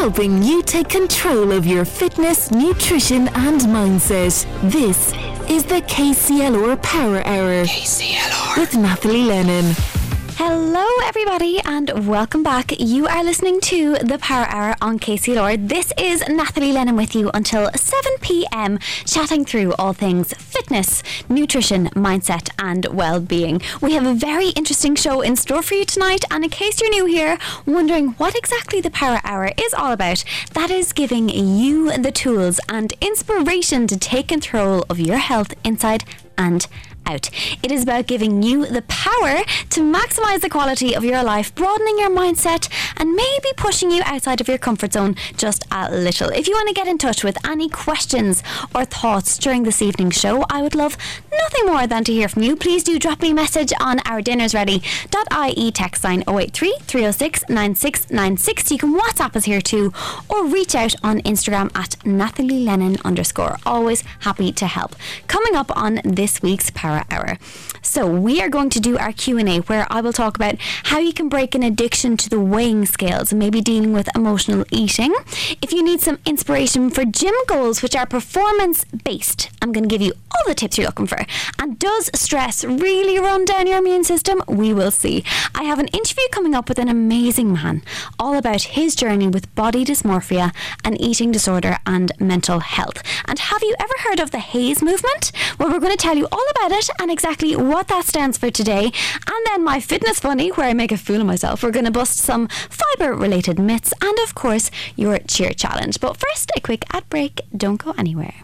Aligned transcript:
helping 0.00 0.42
you 0.42 0.62
take 0.62 0.88
control 0.88 1.52
of 1.52 1.66
your 1.66 1.84
fitness, 1.84 2.50
nutrition, 2.50 3.28
and 3.34 3.60
mindset. 3.60 4.46
This 4.70 5.12
is 5.50 5.64
the 5.64 5.82
KCLR 5.82 6.82
Power 6.82 7.18
Hour. 7.26 7.66
KCLR. 7.66 8.56
With 8.56 8.74
Nathalie 8.76 9.24
Lennon. 9.24 9.99
Hello, 10.42 10.86
everybody, 11.04 11.60
and 11.66 12.08
welcome 12.08 12.42
back. 12.42 12.72
You 12.80 13.06
are 13.06 13.22
listening 13.22 13.60
to 13.60 13.96
the 13.96 14.16
Power 14.16 14.46
Hour 14.48 14.74
on 14.80 14.98
KCLR. 14.98 15.68
This 15.68 15.92
is 15.98 16.26
Nathalie 16.30 16.72
Lennon 16.72 16.96
with 16.96 17.14
you 17.14 17.30
until 17.34 17.70
7 17.70 18.12
pm, 18.22 18.78
chatting 19.04 19.44
through 19.44 19.74
all 19.74 19.92
things 19.92 20.32
fitness, 20.32 21.02
nutrition, 21.28 21.88
mindset, 21.88 22.48
and 22.58 22.86
well 22.86 23.20
being. 23.20 23.60
We 23.82 23.92
have 23.92 24.06
a 24.06 24.14
very 24.14 24.48
interesting 24.56 24.94
show 24.94 25.20
in 25.20 25.36
store 25.36 25.60
for 25.60 25.74
you 25.74 25.84
tonight, 25.84 26.24
and 26.30 26.42
in 26.42 26.48
case 26.48 26.80
you're 26.80 26.88
new 26.88 27.04
here, 27.04 27.36
wondering 27.66 28.12
what 28.12 28.34
exactly 28.34 28.80
the 28.80 28.90
Power 28.90 29.20
Hour 29.24 29.52
is 29.62 29.74
all 29.74 29.92
about, 29.92 30.24
that 30.54 30.70
is 30.70 30.94
giving 30.94 31.28
you 31.28 31.94
the 31.98 32.12
tools 32.12 32.58
and 32.66 32.94
inspiration 33.02 33.86
to 33.88 33.98
take 33.98 34.28
control 34.28 34.86
of 34.88 34.98
your 34.98 35.18
health 35.18 35.52
inside 35.64 36.04
and 36.38 36.66
out. 37.10 37.30
It 37.62 37.70
is 37.72 37.82
about 37.82 38.06
giving 38.06 38.42
you 38.42 38.66
the 38.66 38.82
power 38.82 39.42
to 39.70 39.80
maximize 39.80 40.40
the 40.40 40.48
quality 40.48 40.94
of 40.94 41.04
your 41.04 41.22
life, 41.22 41.54
broadening 41.54 41.98
your 41.98 42.10
mindset, 42.10 42.68
and 42.96 43.14
maybe 43.14 43.48
pushing 43.56 43.90
you 43.90 44.02
outside 44.04 44.40
of 44.40 44.48
your 44.48 44.58
comfort 44.58 44.92
zone 44.92 45.16
just 45.36 45.64
a 45.70 45.90
little. 45.90 46.30
If 46.30 46.46
you 46.48 46.54
want 46.54 46.68
to 46.68 46.74
get 46.74 46.86
in 46.86 46.98
touch 46.98 47.24
with 47.24 47.36
any 47.46 47.68
questions 47.68 48.42
or 48.74 48.84
thoughts 48.84 49.38
during 49.38 49.64
this 49.64 49.82
evening's 49.82 50.18
show, 50.18 50.44
I 50.50 50.62
would 50.62 50.74
love 50.74 50.96
nothing 51.32 51.66
more 51.66 51.86
than 51.86 52.04
to 52.04 52.12
hear 52.12 52.28
from 52.28 52.42
you. 52.42 52.56
Please 52.56 52.82
do 52.84 52.98
drop 52.98 53.20
me 53.22 53.30
a 53.30 53.34
message 53.34 53.72
on 53.80 54.00
our 54.00 54.20
dinnersready.ie 54.20 55.70
text 55.72 56.04
line 56.04 56.22
083 56.28 56.74
306 56.82 57.48
9696. 57.48 58.70
You 58.70 58.78
can 58.78 58.98
WhatsApp 58.98 59.36
us 59.36 59.44
here 59.44 59.60
too, 59.60 59.92
or 60.28 60.46
reach 60.46 60.74
out 60.74 60.94
on 61.02 61.20
Instagram 61.22 61.70
at 61.74 61.96
Nathalie 62.04 62.64
Lennon 62.64 62.98
underscore. 63.04 63.56
Always 63.66 64.02
happy 64.20 64.52
to 64.52 64.66
help. 64.66 64.94
Coming 65.26 65.56
up 65.56 65.74
on 65.76 66.00
this 66.04 66.42
week's 66.42 66.70
Hour. 67.10 67.38
So 67.82 68.06
we 68.06 68.40
are 68.42 68.48
going 68.48 68.70
to 68.70 68.80
do 68.80 68.98
our 68.98 69.12
Q&A 69.12 69.58
where 69.60 69.86
I 69.90 70.00
will 70.00 70.12
talk 70.12 70.36
about 70.36 70.56
how 70.84 70.98
you 70.98 71.12
can 71.12 71.28
break 71.28 71.54
an 71.54 71.62
addiction 71.62 72.16
to 72.18 72.28
the 72.28 72.40
weighing 72.40 72.86
scales 72.86 73.32
and 73.32 73.38
maybe 73.38 73.60
dealing 73.60 73.92
with 73.92 74.14
emotional 74.14 74.64
eating. 74.70 75.14
If 75.62 75.72
you 75.72 75.82
need 75.82 76.00
some 76.00 76.18
inspiration 76.26 76.90
for 76.90 77.04
gym 77.04 77.34
goals 77.46 77.82
which 77.82 77.96
are 77.96 78.06
performance 78.06 78.84
based, 78.84 79.50
I'm 79.62 79.72
going 79.72 79.84
to 79.84 79.88
give 79.88 80.02
you 80.02 80.12
all 80.30 80.44
the 80.46 80.54
tips 80.54 80.78
you're 80.78 80.86
looking 80.86 81.06
for. 81.06 81.24
And 81.58 81.78
does 81.78 82.10
stress 82.14 82.64
really 82.64 83.18
run 83.18 83.44
down 83.44 83.66
your 83.66 83.78
immune 83.78 84.04
system? 84.04 84.42
We 84.46 84.72
will 84.74 84.90
see. 84.90 85.24
I 85.54 85.64
have 85.64 85.78
an 85.78 85.88
interview 85.88 86.24
coming 86.30 86.54
up 86.54 86.68
with 86.68 86.78
an 86.78 86.88
amazing 86.88 87.52
man 87.52 87.82
all 88.18 88.36
about 88.36 88.62
his 88.62 88.94
journey 88.94 89.28
with 89.28 89.52
body 89.54 89.84
dysmorphia 89.84 90.54
and 90.84 91.00
eating 91.00 91.32
disorder 91.32 91.78
and 91.86 92.12
mental 92.20 92.60
health. 92.60 93.02
And 93.26 93.38
have 93.38 93.62
you 93.62 93.74
ever 93.78 93.94
heard 94.00 94.20
of 94.20 94.30
the 94.30 94.38
HAES 94.38 94.82
movement? 94.82 95.32
Well, 95.58 95.70
we're 95.70 95.80
going 95.80 95.96
to 95.96 95.96
tell 95.96 96.16
you 96.16 96.28
all 96.30 96.46
about 96.50 96.72
it 96.72 96.89
and 96.98 97.10
exactly 97.10 97.54
what 97.56 97.88
that 97.88 98.04
stands 98.06 98.38
for 98.38 98.50
today. 98.50 98.84
And 98.84 99.46
then 99.46 99.64
my 99.64 99.80
fitness 99.80 100.20
funny, 100.20 100.50
where 100.50 100.66
I 100.66 100.72
make 100.72 100.92
a 100.92 100.96
fool 100.96 101.20
of 101.20 101.26
myself. 101.26 101.62
We're 101.62 101.70
going 101.70 101.84
to 101.84 101.90
bust 101.90 102.18
some 102.18 102.48
fibre 102.48 103.14
related 103.14 103.58
myths 103.58 103.92
and, 104.00 104.18
of 104.20 104.34
course, 104.34 104.70
your 104.96 105.18
cheer 105.18 105.52
challenge. 105.52 106.00
But 106.00 106.16
first, 106.16 106.50
a 106.56 106.60
quick 106.60 106.84
ad 106.92 107.08
break. 107.08 107.40
Don't 107.56 107.82
go 107.82 107.94
anywhere. 107.98 108.34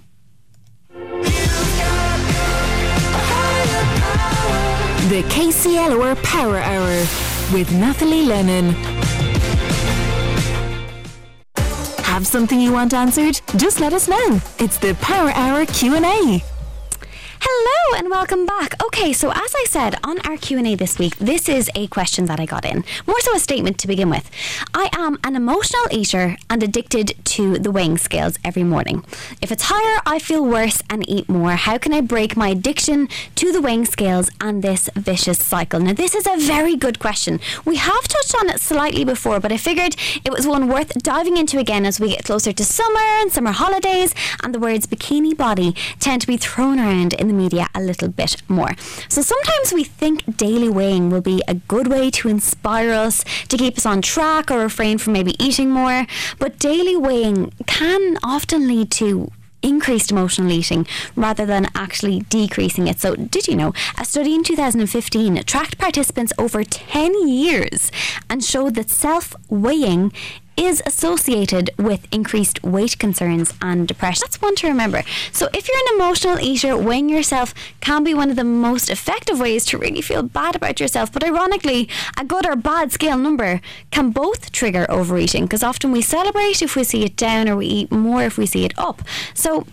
The 5.09 5.23
KCLR 5.29 6.21
Power 6.25 6.59
Hour 6.59 7.07
with 7.53 7.71
Nathalie 7.73 8.27
Lennon. 8.27 8.75
Have 12.03 12.27
something 12.27 12.61
you 12.61 12.73
want 12.73 12.95
answered? 12.95 13.41
Just 13.57 13.79
let 13.79 13.93
us 13.93 14.09
know. 14.09 14.41
It's 14.59 14.79
the 14.79 14.95
Power 15.01 15.31
Hour 15.31 15.67
Q&A. 15.67 16.43
Hello 17.41 17.99
and 17.99 18.11
welcome 18.11 18.47
back. 18.47 18.83
Okay, 18.83 19.13
so 19.13 19.31
as 19.31 19.55
I 19.55 19.65
said 19.69 19.97
on 20.03 20.19
our 20.21 20.37
Q&A 20.37 20.75
this 20.75 20.99
week, 20.99 21.17
this 21.17 21.49
is 21.49 21.71
a 21.75 21.87
question 21.89 22.25
that 22.27 22.41
I 22.41 22.47
got 22.47 22.65
in. 22.65 22.85
More 23.07 23.21
so 23.21 23.35
a 23.35 23.39
statement 23.39 23.79
to 23.79 23.87
begin 23.87 24.11
with. 24.11 24.31
I 24.75 24.89
am 24.93 25.19
an 25.23 25.37
emotional 25.37 25.85
eater 25.91 26.37
and 26.49 26.63
addicted 26.63 27.15
to 27.37 27.59
the 27.59 27.71
weighing 27.71 27.99
scales 27.99 28.39
every 28.45 28.65
morning. 28.65 29.05
If 29.43 29.53
it's 29.53 29.65
higher, 29.67 30.01
I 30.07 30.19
feel 30.19 30.45
worse 30.45 30.83
and 30.89 31.09
eat 31.09 31.29
more. 31.29 31.53
How 31.53 31.79
can 31.79 31.93
I 31.93 32.01
break 32.01 32.37
my 32.37 32.49
addiction 32.49 33.09
to 33.37 33.53
the 33.53 33.61
weighing 33.61 33.85
scales 33.85 34.31
and 34.41 34.63
this 34.63 34.89
vicious 34.95 35.39
cycle? 35.39 35.81
Now, 35.81 35.93
this 35.93 36.15
is 36.15 36.27
a 36.27 36.39
very 36.39 36.77
good 36.77 36.99
question. 36.99 37.39
We 37.65 37.77
have 37.77 38.09
touched 38.09 38.35
on 38.35 38.49
it 38.49 38.61
slightly 38.61 39.05
before, 39.05 39.41
but 39.41 39.53
I 39.53 39.57
figured 39.57 39.97
it 40.25 40.33
was 40.33 40.47
one 40.47 40.69
worth 40.69 40.93
diving 41.03 41.37
into 41.37 41.59
again 41.59 41.85
as 41.87 42.01
we 42.01 42.11
get 42.11 42.25
closer 42.25 42.53
to 42.53 42.65
summer 42.65 43.07
and 43.21 43.31
summer 43.31 43.53
holidays, 43.53 44.15
and 44.43 44.55
the 44.55 44.61
words 44.61 44.87
bikini 44.87 45.37
body 45.37 45.75
tend 46.01 46.23
to 46.23 46.27
be 46.27 46.37
thrown 46.37 46.79
around 46.79 47.13
in 47.13 47.26
the 47.29 47.35
media 47.35 47.69
a 47.75 47.81
little 47.81 48.09
bit 48.09 48.43
more. 48.49 48.75
So 49.09 49.23
sometimes 49.23 49.73
we 49.73 49.85
think 49.85 50.37
daily 50.37 50.69
weighing 50.69 51.11
will 51.11 51.21
be 51.21 51.43
a 51.49 51.55
good 51.55 51.89
way 51.89 52.11
to 52.11 52.29
inspire 52.29 52.93
us, 52.93 53.25
to 53.49 53.57
keep 53.57 53.77
us 53.79 53.87
on 53.87 54.03
track 54.03 54.51
or 54.51 54.59
refrain 54.59 54.99
from 54.99 55.13
maybe 55.13 55.35
eating 55.43 55.71
more, 55.71 56.07
but 56.39 56.59
daily 56.59 56.97
weighing 56.97 57.53
can 57.67 58.19
often 58.23 58.67
lead 58.69 58.91
to 58.93 59.31
increased 59.63 60.11
emotional 60.11 60.51
eating 60.53 60.87
rather 61.17 61.45
than 61.45 61.69
actually 61.75 62.21
decreasing 62.21 62.87
it. 62.87 63.01
So, 63.01 63.17
did 63.17 63.49
you 63.49 63.57
know 63.57 63.73
a 63.99 64.05
study 64.05 64.35
in 64.35 64.45
2015 64.45 65.43
tracked 65.45 65.79
participants 65.79 66.33
over 66.39 66.63
10 66.63 67.29
years 67.29 67.91
and 68.31 68.45
showed 68.45 68.75
that 68.77 68.91
self 68.91 69.35
weighing 69.49 70.13
is 70.57 70.83
associated 70.87 71.71
with 71.79 72.07
increased 72.13 72.63
weight 72.63 72.99
concerns 72.99 73.53
and 73.61 73.87
depression. 73.87 74.23
That's 74.25 74.41
one 74.41 74.57
to 74.57 74.69
remember. 74.69 75.03
So, 75.33 75.49
if 75.53 75.69
you're 75.69 75.77
an 75.77 75.95
emotional 75.97 76.41
eater, 76.41 76.77
weighing 76.77 77.09
yourself 77.09 77.55
can 77.81 78.05
be 78.05 78.15
one 78.15 78.31
of 78.31 78.37
the 78.37 78.45
most 78.45 78.91
effective 78.91 79.39
ways 79.39 79.65
to 79.67 79.79
really 79.79 80.03
feel 80.03 80.23
bad 80.23 80.57
about 80.57 80.81
yourself. 80.81 81.13
But 81.13 81.25
ironically, 81.25 81.89
a 82.19 82.25
good 82.25 82.47
or 82.47 82.57
bad 82.57 82.93
scale 82.93 83.19
number 83.19 83.61
can 83.91 84.11
both 84.11 84.53
trigger 84.53 84.87
overeating 84.89 85.45
because 85.45 85.63
often 85.63 85.93
we 85.93 86.03
celebrate 86.03 86.63
if 86.63 86.77
we 86.77 86.85
see 86.85 87.05
it 87.05 87.17
down 87.17 87.49
or 87.49 87.57
we 87.57 87.67
eat 87.67 87.93
more 87.93 88.23
if 88.23 88.39
we 88.39 88.47
see 88.47 88.65
it 88.65 88.75
up. 88.79 89.03
So, 89.35 89.67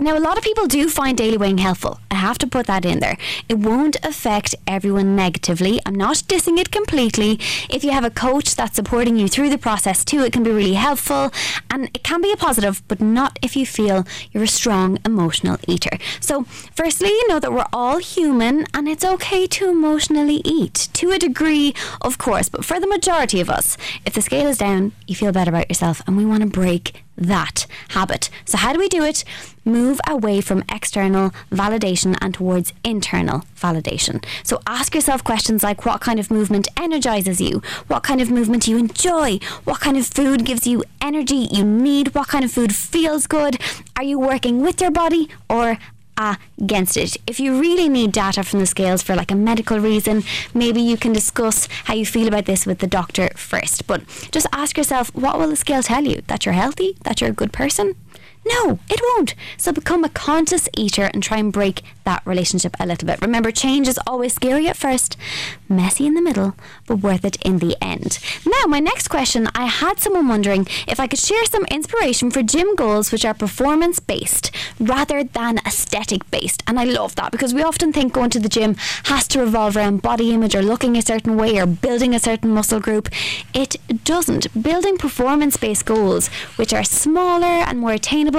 now, 0.00 0.16
a 0.16 0.20
lot 0.20 0.38
of 0.38 0.44
people 0.44 0.68
do 0.68 0.88
find 0.88 1.18
daily 1.18 1.36
weighing 1.36 1.58
helpful. 1.58 1.98
I 2.12 2.14
have 2.14 2.38
to 2.38 2.46
put 2.46 2.66
that 2.68 2.84
in 2.84 3.00
there. 3.00 3.16
It 3.48 3.58
won't 3.58 3.96
affect 4.04 4.54
everyone 4.64 5.16
negatively. 5.16 5.80
I'm 5.84 5.96
not 5.96 6.18
dissing 6.28 6.56
it 6.56 6.70
completely. 6.70 7.40
If 7.68 7.82
you 7.82 7.90
have 7.90 8.04
a 8.04 8.10
coach 8.10 8.54
that's 8.54 8.76
supporting 8.76 9.16
you 9.16 9.26
through 9.26 9.50
the 9.50 9.58
process 9.58 10.04
too, 10.04 10.20
it 10.20 10.32
can 10.32 10.44
be 10.44 10.52
really 10.52 10.74
helpful 10.74 11.32
and 11.68 11.86
it 11.86 12.04
can 12.04 12.20
be 12.20 12.30
a 12.30 12.36
positive, 12.36 12.80
but 12.86 13.00
not 13.00 13.40
if 13.42 13.56
you 13.56 13.66
feel 13.66 14.06
you're 14.30 14.44
a 14.44 14.48
strong 14.48 14.98
emotional 15.04 15.58
eater. 15.66 15.98
So, 16.20 16.44
firstly, 16.44 17.08
you 17.08 17.28
know 17.28 17.40
that 17.40 17.52
we're 17.52 17.66
all 17.72 17.98
human 17.98 18.66
and 18.72 18.88
it's 18.88 19.04
okay 19.04 19.48
to 19.48 19.68
emotionally 19.68 20.42
eat 20.44 20.88
to 20.92 21.10
a 21.10 21.18
degree, 21.18 21.74
of 22.02 22.18
course, 22.18 22.48
but 22.48 22.64
for 22.64 22.78
the 22.78 22.86
majority 22.86 23.40
of 23.40 23.50
us, 23.50 23.76
if 24.06 24.14
the 24.14 24.22
scale 24.22 24.46
is 24.46 24.58
down, 24.58 24.92
you 25.08 25.16
feel 25.16 25.32
better 25.32 25.50
about 25.50 25.68
yourself 25.68 26.02
and 26.06 26.16
we 26.16 26.24
want 26.24 26.42
to 26.42 26.48
break 26.48 27.02
that 27.18 27.66
habit. 27.88 28.30
So, 28.44 28.56
how 28.58 28.72
do 28.72 28.78
we 28.78 28.88
do 28.88 29.02
it? 29.02 29.24
Move 29.64 30.00
away 30.08 30.40
from 30.40 30.64
external 30.70 31.30
validation 31.50 32.16
and 32.20 32.32
towards 32.32 32.72
internal 32.84 33.44
validation. 33.56 34.24
So, 34.42 34.60
ask 34.66 34.94
yourself 34.94 35.24
questions 35.24 35.62
like 35.62 35.84
what 35.84 36.00
kind 36.00 36.18
of 36.18 36.30
movement 36.30 36.68
energizes 36.76 37.40
you? 37.40 37.62
What 37.88 38.02
kind 38.02 38.20
of 38.20 38.30
movement 38.30 38.64
do 38.64 38.70
you 38.70 38.78
enjoy? 38.78 39.38
What 39.64 39.80
kind 39.80 39.96
of 39.96 40.06
food 40.06 40.44
gives 40.44 40.66
you 40.66 40.84
energy 41.00 41.48
you 41.50 41.64
need? 41.64 42.14
What 42.14 42.28
kind 42.28 42.44
of 42.44 42.52
food 42.52 42.74
feels 42.74 43.26
good? 43.26 43.60
Are 43.96 44.04
you 44.04 44.18
working 44.18 44.62
with 44.62 44.80
your 44.80 44.90
body 44.90 45.28
or 45.50 45.78
against 46.18 46.96
it. 46.96 47.16
If 47.26 47.40
you 47.40 47.58
really 47.58 47.88
need 47.88 48.12
data 48.12 48.42
from 48.42 48.58
the 48.58 48.66
scales 48.66 49.02
for 49.02 49.14
like 49.14 49.30
a 49.30 49.36
medical 49.36 49.78
reason, 49.78 50.24
maybe 50.52 50.80
you 50.80 50.96
can 50.96 51.12
discuss 51.12 51.68
how 51.84 51.94
you 51.94 52.04
feel 52.04 52.28
about 52.28 52.46
this 52.46 52.66
with 52.66 52.78
the 52.80 52.86
doctor 52.86 53.30
first. 53.36 53.86
But 53.86 54.02
just 54.30 54.46
ask 54.52 54.76
yourself, 54.76 55.14
what 55.14 55.38
will 55.38 55.48
the 55.48 55.56
scale 55.56 55.82
tell 55.82 56.04
you? 56.04 56.22
That 56.26 56.44
you're 56.44 56.54
healthy? 56.54 56.96
That 57.04 57.20
you're 57.20 57.30
a 57.30 57.34
good 57.34 57.52
person? 57.52 57.94
No, 58.48 58.78
it 58.88 59.00
won't. 59.02 59.34
So 59.56 59.72
become 59.72 60.04
a 60.04 60.08
conscious 60.08 60.68
eater 60.76 61.10
and 61.12 61.22
try 61.22 61.36
and 61.36 61.52
break 61.52 61.82
that 62.04 62.22
relationship 62.24 62.74
a 62.80 62.86
little 62.86 63.06
bit. 63.06 63.20
Remember, 63.20 63.50
change 63.50 63.86
is 63.86 63.98
always 64.06 64.34
scary 64.34 64.66
at 64.68 64.76
first, 64.76 65.18
messy 65.68 66.06
in 66.06 66.14
the 66.14 66.22
middle, 66.22 66.54
but 66.86 66.96
worth 66.96 67.24
it 67.24 67.36
in 67.44 67.58
the 67.58 67.76
end. 67.82 68.18
Now, 68.46 68.66
my 68.66 68.80
next 68.80 69.08
question 69.08 69.48
I 69.54 69.66
had 69.66 70.00
someone 70.00 70.28
wondering 70.28 70.66
if 70.86 70.98
I 70.98 71.06
could 71.06 71.18
share 71.18 71.44
some 71.44 71.66
inspiration 71.66 72.30
for 72.30 72.42
gym 72.42 72.74
goals 72.74 73.12
which 73.12 73.26
are 73.26 73.34
performance 73.34 74.00
based 74.00 74.50
rather 74.80 75.22
than 75.22 75.58
aesthetic 75.66 76.28
based. 76.30 76.62
And 76.66 76.80
I 76.80 76.84
love 76.84 77.14
that 77.16 77.32
because 77.32 77.52
we 77.52 77.62
often 77.62 77.92
think 77.92 78.14
going 78.14 78.30
to 78.30 78.40
the 78.40 78.48
gym 78.48 78.76
has 79.04 79.28
to 79.28 79.40
revolve 79.40 79.76
around 79.76 80.00
body 80.00 80.32
image 80.32 80.54
or 80.54 80.62
looking 80.62 80.96
a 80.96 81.02
certain 81.02 81.36
way 81.36 81.58
or 81.58 81.66
building 81.66 82.14
a 82.14 82.18
certain 82.20 82.50
muscle 82.50 82.80
group. 82.80 83.10
It 83.52 83.76
doesn't. 84.04 84.62
Building 84.62 84.96
performance 84.96 85.58
based 85.58 85.84
goals, 85.84 86.28
which 86.56 86.72
are 86.72 86.84
smaller 86.84 87.46
and 87.68 87.78
more 87.78 87.92
attainable 87.92 88.37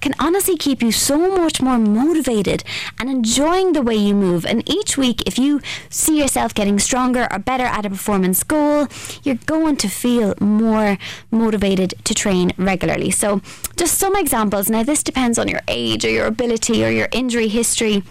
can 0.00 0.14
honestly 0.18 0.56
keep 0.56 0.82
you 0.82 0.92
so 0.92 1.16
much 1.36 1.60
more 1.60 1.78
motivated 1.78 2.64
and 2.98 3.08
enjoying 3.10 3.72
the 3.72 3.82
way 3.82 3.96
you 3.96 4.14
move. 4.14 4.44
And 4.46 4.68
each 4.68 4.96
week, 4.96 5.22
if 5.26 5.38
you 5.38 5.60
see 5.90 6.18
yourself 6.20 6.54
getting 6.54 6.78
stronger 6.78 7.28
or 7.30 7.38
better 7.38 7.64
at 7.64 7.86
a 7.86 7.90
performance 7.90 8.42
goal, 8.42 8.88
you're 9.22 9.42
going 9.46 9.76
to 9.78 9.88
feel 9.88 10.34
more 10.40 10.98
motivated 11.30 11.94
to 12.04 12.14
train 12.14 12.52
regularly. 12.58 13.10
So, 13.10 13.40
just 13.76 13.98
some 13.98 14.16
examples. 14.16 14.70
Now, 14.70 14.82
this 14.82 15.02
depends 15.02 15.38
on 15.38 15.48
your 15.48 15.60
age 15.68 16.04
or 16.04 16.10
your 16.10 16.26
ability 16.26 16.84
or 16.84 16.90
your 16.90 17.08
injury 17.12 17.48
history. 17.48 18.02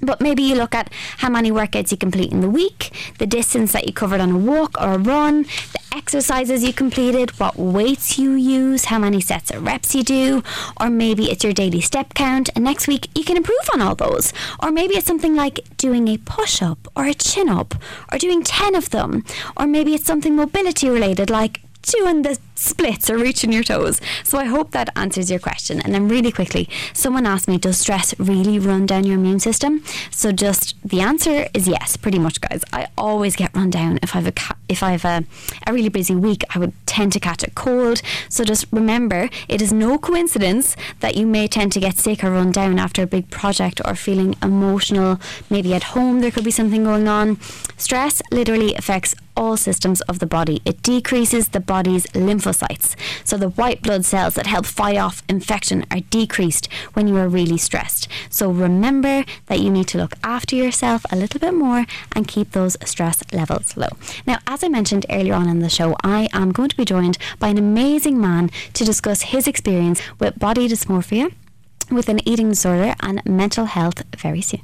But 0.00 0.20
maybe 0.20 0.42
you 0.42 0.54
look 0.54 0.74
at 0.74 0.92
how 1.18 1.30
many 1.30 1.50
workouts 1.50 1.90
you 1.90 1.96
complete 1.96 2.32
in 2.32 2.40
the 2.40 2.50
week, 2.50 2.90
the 3.18 3.26
distance 3.26 3.72
that 3.72 3.86
you 3.86 3.92
covered 3.92 4.20
on 4.20 4.30
a 4.30 4.38
walk 4.38 4.80
or 4.80 4.94
a 4.94 4.98
run, 4.98 5.42
the 5.42 5.80
exercises 5.92 6.64
you 6.64 6.72
completed, 6.72 7.38
what 7.38 7.56
weights 7.56 8.18
you 8.18 8.32
use, 8.32 8.86
how 8.86 8.98
many 8.98 9.20
sets 9.20 9.50
of 9.50 9.64
reps 9.64 9.94
you 9.94 10.02
do, 10.02 10.42
or 10.80 10.90
maybe 10.90 11.30
it's 11.30 11.44
your 11.44 11.52
daily 11.52 11.80
step 11.80 12.14
count. 12.14 12.50
And 12.54 12.64
next 12.64 12.88
week 12.88 13.08
you 13.14 13.24
can 13.24 13.36
improve 13.36 13.68
on 13.72 13.80
all 13.80 13.94
those. 13.94 14.32
Or 14.62 14.70
maybe 14.70 14.94
it's 14.94 15.06
something 15.06 15.34
like 15.34 15.60
doing 15.76 16.08
a 16.08 16.18
push 16.18 16.60
up 16.60 16.88
or 16.96 17.06
a 17.06 17.14
chin 17.14 17.48
up 17.48 17.74
or 18.12 18.18
doing 18.18 18.42
10 18.42 18.74
of 18.74 18.90
them. 18.90 19.24
Or 19.56 19.66
maybe 19.66 19.94
it's 19.94 20.06
something 20.06 20.34
mobility 20.36 20.88
related 20.88 21.30
like 21.30 21.60
doing 21.84 22.22
the 22.22 22.38
splits 22.54 23.10
or 23.10 23.18
reaching 23.18 23.52
your 23.52 23.62
toes. 23.62 24.00
So 24.22 24.38
I 24.38 24.44
hope 24.44 24.70
that 24.70 24.90
answers 24.96 25.30
your 25.30 25.40
question. 25.40 25.80
And 25.80 25.94
then 25.94 26.08
really 26.08 26.32
quickly, 26.32 26.68
someone 26.92 27.26
asked 27.26 27.48
me, 27.48 27.58
does 27.58 27.78
stress 27.78 28.18
really 28.18 28.58
run 28.58 28.86
down 28.86 29.04
your 29.04 29.16
immune 29.16 29.40
system? 29.40 29.82
So 30.10 30.32
just 30.32 30.76
the 30.84 31.00
answer 31.00 31.46
is 31.52 31.68
yes, 31.68 31.96
pretty 31.96 32.18
much, 32.18 32.40
guys. 32.40 32.62
I 32.72 32.88
always 32.96 33.36
get 33.36 33.54
run 33.54 33.70
down 33.70 33.98
if 34.02 34.14
I've 34.16 34.26
a 34.26 34.32
if 34.68 34.82
I've 34.82 35.04
a, 35.04 35.24
a 35.66 35.72
really 35.72 35.88
busy 35.88 36.14
week. 36.14 36.42
I 36.54 36.58
would 36.58 36.72
tend 36.86 37.12
to 37.12 37.20
catch 37.20 37.42
a 37.42 37.50
cold. 37.50 38.00
So 38.28 38.44
just 38.44 38.66
remember, 38.72 39.28
it 39.48 39.60
is 39.60 39.72
no 39.72 39.98
coincidence 39.98 40.76
that 41.00 41.16
you 41.16 41.26
may 41.26 41.48
tend 41.48 41.72
to 41.72 41.80
get 41.80 41.98
sick 41.98 42.24
or 42.24 42.30
run 42.30 42.50
down 42.50 42.78
after 42.78 43.02
a 43.02 43.06
big 43.06 43.30
project 43.30 43.80
or 43.84 43.94
feeling 43.94 44.36
emotional. 44.42 45.20
Maybe 45.50 45.74
at 45.74 45.82
home 45.94 46.20
there 46.20 46.30
could 46.30 46.44
be 46.44 46.50
something 46.50 46.84
going 46.84 47.08
on. 47.08 47.38
Stress 47.76 48.22
literally 48.30 48.74
affects 48.74 49.14
all 49.36 49.56
systems 49.56 50.00
of 50.02 50.18
the 50.18 50.26
body. 50.26 50.60
It 50.64 50.82
decreases 50.82 51.48
the 51.48 51.60
body's 51.60 52.06
lymphocytes. 52.08 52.96
So 53.24 53.36
the 53.36 53.50
white 53.50 53.82
blood 53.82 54.04
cells 54.04 54.34
that 54.34 54.46
help 54.46 54.66
fight 54.66 54.96
off 54.96 55.22
infection 55.28 55.84
are 55.90 56.00
decreased 56.00 56.72
when 56.94 57.08
you 57.08 57.16
are 57.16 57.28
really 57.28 57.58
stressed. 57.58 58.08
So 58.30 58.50
remember 58.50 59.24
that 59.46 59.60
you 59.60 59.70
need 59.70 59.88
to 59.88 59.98
look 59.98 60.14
after 60.22 60.56
yourself 60.56 61.04
a 61.10 61.16
little 61.16 61.40
bit 61.40 61.54
more 61.54 61.86
and 62.14 62.28
keep 62.28 62.52
those 62.52 62.76
stress 62.84 63.22
levels 63.32 63.76
low. 63.76 63.88
Now, 64.26 64.38
as 64.46 64.62
I 64.62 64.68
mentioned 64.68 65.06
earlier 65.10 65.34
on 65.34 65.48
in 65.48 65.60
the 65.60 65.68
show, 65.68 65.96
I 66.02 66.28
am 66.32 66.52
going 66.52 66.68
to 66.68 66.76
be 66.76 66.84
joined 66.84 67.18
by 67.38 67.48
an 67.48 67.58
amazing 67.58 68.20
man 68.20 68.50
to 68.74 68.84
discuss 68.84 69.22
his 69.22 69.46
experience 69.46 70.00
with 70.18 70.38
body 70.38 70.68
dysmorphia, 70.68 71.32
with 71.90 72.08
an 72.08 72.26
eating 72.26 72.50
disorder, 72.50 72.94
and 73.00 73.24
mental 73.24 73.66
health 73.66 74.02
very 74.16 74.40
soon 74.40 74.62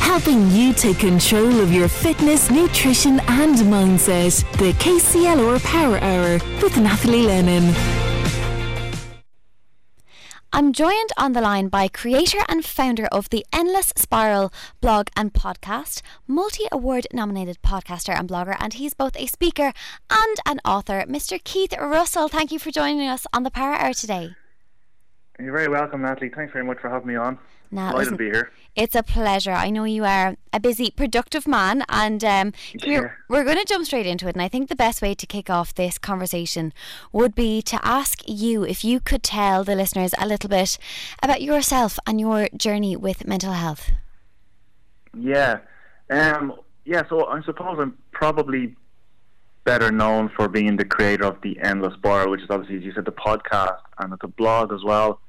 helping 0.00 0.50
you 0.50 0.72
take 0.72 0.98
control 0.98 1.60
of 1.60 1.72
your 1.72 1.88
fitness, 1.88 2.50
nutrition, 2.50 3.20
and 3.20 3.56
mindset. 3.56 4.44
The 4.58 4.72
KCLR 4.72 5.62
Power 5.64 5.98
Hour 5.98 6.32
with 6.62 6.76
Nathalie 6.76 7.22
Lennon. 7.22 7.74
I'm 10.52 10.72
joined 10.72 11.10
on 11.16 11.32
the 11.32 11.40
line 11.40 11.68
by 11.68 11.86
creator 11.86 12.40
and 12.48 12.64
founder 12.64 13.06
of 13.12 13.30
the 13.30 13.46
Endless 13.52 13.92
Spiral 13.94 14.52
blog 14.80 15.06
and 15.16 15.32
podcast, 15.32 16.02
multi 16.26 16.64
award 16.72 17.06
nominated 17.12 17.58
podcaster 17.62 18.12
and 18.18 18.28
blogger, 18.28 18.56
and 18.58 18.74
he's 18.74 18.92
both 18.92 19.16
a 19.16 19.26
speaker 19.26 19.72
and 20.10 20.36
an 20.46 20.60
author, 20.64 21.04
Mr. 21.08 21.42
Keith 21.42 21.72
Russell. 21.78 22.26
Thank 22.26 22.50
you 22.50 22.58
for 22.58 22.72
joining 22.72 23.08
us 23.08 23.28
on 23.32 23.44
the 23.44 23.50
Power 23.50 23.74
Hour 23.74 23.94
today. 23.94 24.34
You're 25.38 25.52
very 25.52 25.68
welcome, 25.68 26.02
Nathalie. 26.02 26.30
Thanks 26.30 26.52
very 26.52 26.64
much 26.64 26.80
for 26.80 26.90
having 26.90 27.06
me 27.06 27.14
on. 27.14 27.38
Delighted 27.70 28.12
to 28.12 28.16
be 28.16 28.24
here. 28.26 28.50
It's 28.74 28.94
a 28.94 29.02
pleasure. 29.02 29.52
I 29.52 29.70
know 29.70 29.84
you 29.84 30.04
are 30.04 30.36
a 30.52 30.60
busy, 30.60 30.90
productive 30.90 31.46
man, 31.46 31.84
and 31.88 32.22
um, 32.24 32.52
yeah. 32.74 33.10
we're 33.28 33.44
going 33.44 33.58
to 33.58 33.64
jump 33.64 33.86
straight 33.86 34.06
into 34.06 34.26
it. 34.28 34.34
And 34.34 34.42
I 34.42 34.48
think 34.48 34.68
the 34.68 34.76
best 34.76 35.02
way 35.02 35.14
to 35.14 35.26
kick 35.26 35.50
off 35.50 35.74
this 35.74 35.98
conversation 35.98 36.72
would 37.12 37.34
be 37.34 37.62
to 37.62 37.78
ask 37.86 38.22
you 38.26 38.64
if 38.64 38.84
you 38.84 39.00
could 39.00 39.22
tell 39.22 39.64
the 39.64 39.76
listeners 39.76 40.12
a 40.18 40.26
little 40.26 40.50
bit 40.50 40.78
about 41.22 41.42
yourself 41.42 41.98
and 42.06 42.20
your 42.20 42.48
journey 42.56 42.96
with 42.96 43.26
mental 43.26 43.52
health. 43.52 43.90
Yeah, 45.16 45.58
um, 46.10 46.54
yeah. 46.84 47.02
So 47.08 47.26
I 47.26 47.42
suppose 47.42 47.78
I'm 47.78 47.96
probably 48.12 48.76
better 49.64 49.92
known 49.92 50.30
for 50.36 50.48
being 50.48 50.76
the 50.76 50.84
creator 50.84 51.24
of 51.24 51.40
the 51.42 51.58
Endless 51.60 51.94
Spiral, 51.94 52.30
which 52.30 52.40
is 52.40 52.48
obviously, 52.50 52.78
as 52.78 52.82
you 52.82 52.92
said, 52.92 53.04
the 53.04 53.12
podcast 53.12 53.80
and 53.98 54.12
it's 54.12 54.24
a 54.24 54.28
blog 54.28 54.72
as 54.72 54.82
well. 54.84 55.20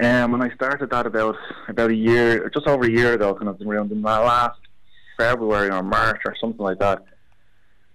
Um, 0.00 0.32
when 0.32 0.42
I 0.42 0.54
started 0.54 0.90
that 0.90 1.06
about 1.06 1.36
about 1.68 1.90
a 1.90 1.94
year, 1.94 2.48
just 2.50 2.66
over 2.66 2.84
a 2.84 2.90
year 2.90 3.12
ago, 3.12 3.34
kind 3.34 3.48
of 3.48 3.60
around 3.60 3.92
in 3.92 4.00
my 4.00 4.18
last 4.18 4.58
February 5.18 5.70
or 5.70 5.82
March 5.82 6.22
or 6.24 6.34
something 6.40 6.64
like 6.64 6.78
that. 6.78 7.04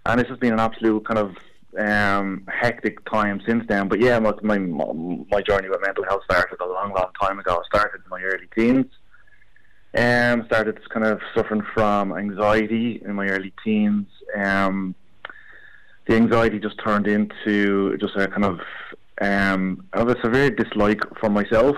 And 0.06 0.20
this 0.20 0.28
has 0.30 0.38
been 0.38 0.54
an 0.54 0.60
absolute 0.60 1.06
kind 1.06 1.20
of 1.20 1.36
um, 1.78 2.44
hectic 2.48 3.04
time 3.06 3.42
since 3.46 3.66
then. 3.68 3.88
But 3.88 4.00
yeah, 4.00 4.20
my, 4.20 4.34
my 4.42 4.58
my 4.58 5.42
journey 5.42 5.70
with 5.70 5.82
mental 5.82 6.06
health 6.06 6.24
started 6.26 6.60
a 6.62 6.66
long, 6.66 6.94
long 6.94 7.12
time 7.20 7.40
ago. 7.40 7.62
I 7.64 7.68
started 7.68 8.02
in 8.04 8.10
my 8.10 8.22
early 8.22 8.48
teens. 8.56 8.86
Um, 9.98 10.46
started 10.46 10.78
kind 10.90 11.06
of 11.06 11.22
suffering 11.34 11.64
from 11.74 12.16
anxiety 12.16 13.02
in 13.04 13.14
my 13.14 13.28
early 13.28 13.54
teens. 13.64 14.08
Um, 14.36 14.94
the 16.08 16.16
anxiety 16.16 16.60
just 16.60 16.80
turned 16.84 17.08
into 17.08 17.98
just 17.98 18.16
a 18.16 18.28
kind 18.28 18.46
of 18.46 18.60
um, 19.22 19.86
of 19.94 20.10
a 20.10 20.20
severe 20.22 20.50
dislike 20.50 21.02
for 21.20 21.30
myself. 21.30 21.76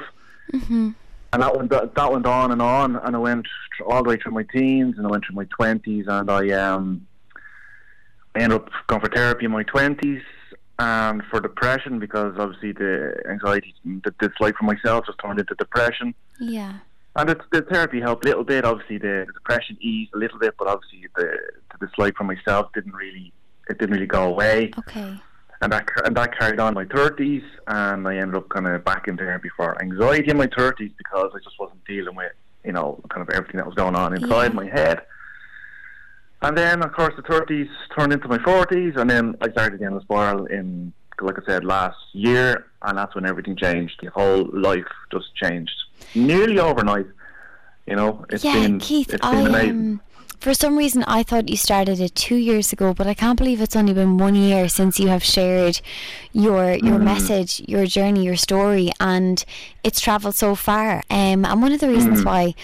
Mm-hmm. 0.53 0.91
And 1.31 1.44
that 1.44 1.56
went 1.56 1.69
that 1.69 2.12
went 2.12 2.25
on 2.25 2.51
and 2.51 2.62
on, 2.62 2.95
and 2.95 3.15
I 3.15 3.19
went 3.19 3.45
all 3.86 4.01
the 4.01 4.09
way 4.09 4.18
through 4.18 4.31
my 4.31 4.44
teens, 4.51 4.95
and 4.97 5.06
I 5.06 5.09
went 5.09 5.25
through 5.25 5.36
my 5.36 5.45
twenties, 5.45 6.06
and 6.07 6.30
I 6.30 6.50
um, 6.51 7.06
I 8.36 8.39
ended 8.39 8.62
up 8.62 8.69
going 8.88 9.01
for 9.01 9.09
therapy 9.09 9.45
in 9.45 9.51
my 9.51 9.62
twenties, 9.63 10.24
and 10.80 11.21
for 11.30 11.39
depression 11.39 12.00
because 12.00 12.33
obviously 12.39 12.71
the 12.71 13.21
anxiety, 13.30 13.75
the 13.85 14.12
dislike 14.19 14.56
for 14.56 14.63
myself, 14.63 15.06
just 15.06 15.19
turned 15.19 15.39
into 15.39 15.53
depression. 15.53 16.15
Yeah. 16.39 16.80
And 17.15 17.30
the, 17.30 17.39
the 17.51 17.62
therapy 17.62 18.00
helped 18.00 18.25
a 18.25 18.30
little 18.30 18.44
bit. 18.44 18.65
Obviously, 18.65 18.97
the, 18.97 19.25
the 19.27 19.33
depression 19.33 19.77
eased 19.81 20.12
a 20.15 20.18
little 20.18 20.39
bit, 20.39 20.56
but 20.57 20.68
obviously 20.68 21.07
the, 21.15 21.38
the 21.71 21.88
dislike 21.88 22.15
for 22.15 22.24
myself 22.24 22.71
didn't 22.74 22.94
really 22.94 23.31
it 23.69 23.77
didn't 23.77 23.94
really 23.94 24.07
go 24.07 24.24
away. 24.24 24.71
Okay 24.80 25.19
and 25.61 25.71
that 25.71 25.88
and 26.06 26.15
that 26.15 26.38
carried 26.38 26.59
on 26.59 26.73
my 26.73 26.85
thirties, 26.85 27.44
and 27.67 28.07
I 28.07 28.17
ended 28.17 28.35
up 28.35 28.50
kind 28.50 28.67
of 28.67 28.83
back 28.83 29.07
in 29.07 29.17
therapy 29.17 29.50
for 29.56 29.79
anxiety 29.81 30.31
in 30.31 30.38
my 30.38 30.47
thirties 30.56 30.91
because 30.97 31.31
I 31.35 31.39
just 31.44 31.59
wasn't 31.59 31.83
dealing 31.85 32.15
with 32.15 32.31
you 32.63 32.71
know 32.71 33.01
kind 33.09 33.27
of 33.27 33.33
everything 33.33 33.57
that 33.57 33.65
was 33.65 33.75
going 33.75 33.95
on 33.95 34.15
inside 34.15 34.53
yeah. 34.53 34.53
my 34.53 34.65
head. 34.65 35.01
And 36.41 36.57
then, 36.57 36.81
of 36.83 36.94
course, 36.94 37.13
the 37.17 37.21
thirties 37.21 37.67
turned 37.97 38.13
into 38.13 38.29
my 38.29 38.39
forties, 38.39 38.94
and 38.95 39.09
then 39.09 39.35
I 39.41 39.50
started 39.51 39.79
the 39.79 39.85
Endless 39.85 40.03
Spiral 40.03 40.45
in, 40.45 40.94
like 41.19 41.35
I 41.37 41.45
said, 41.45 41.66
last 41.66 41.97
year, 42.13 42.68
and 42.81 42.97
that's 42.97 43.13
when 43.13 43.25
everything 43.25 43.57
changed. 43.57 43.99
The 44.01 44.09
whole 44.09 44.49
life 44.54 44.87
just 45.11 45.35
changed 45.35 45.73
nearly 46.16 46.59
overnight. 46.59 47.07
You 47.85 47.97
know, 47.97 48.25
it's 48.30 48.45
yeah, 48.45 48.54
been 48.54 48.80
Keith, 48.80 49.13
it's 49.13 49.28
been 49.28 49.47
I, 49.47 49.49
amazing. 49.49 49.69
Um, 49.69 50.01
for 50.39 50.53
some 50.53 50.77
reason, 50.77 51.03
I 51.03 51.23
thought 51.23 51.49
you 51.49 51.57
started 51.57 51.99
it 51.99 52.15
two 52.15 52.35
years 52.35 52.71
ago, 52.71 52.93
but 52.93 53.07
I 53.07 53.13
can't 53.13 53.37
believe 53.37 53.61
it's 53.61 53.75
only 53.75 53.93
been 53.93 54.17
one 54.17 54.35
year 54.35 54.69
since 54.69 54.99
you 54.99 55.09
have 55.09 55.23
shared 55.23 55.81
your 56.31 56.73
your 56.73 56.97
mm. 56.97 57.03
message, 57.03 57.61
your 57.67 57.85
journey, 57.85 58.23
your 58.23 58.37
story, 58.37 58.91
and 58.99 59.43
it's 59.83 59.99
travelled 59.99 60.35
so 60.35 60.55
far. 60.55 61.03
Um, 61.09 61.45
and 61.45 61.61
one 61.61 61.73
of 61.73 61.81
the 61.81 61.89
reasons 61.89 62.21
mm. 62.21 62.25
why 62.25 62.55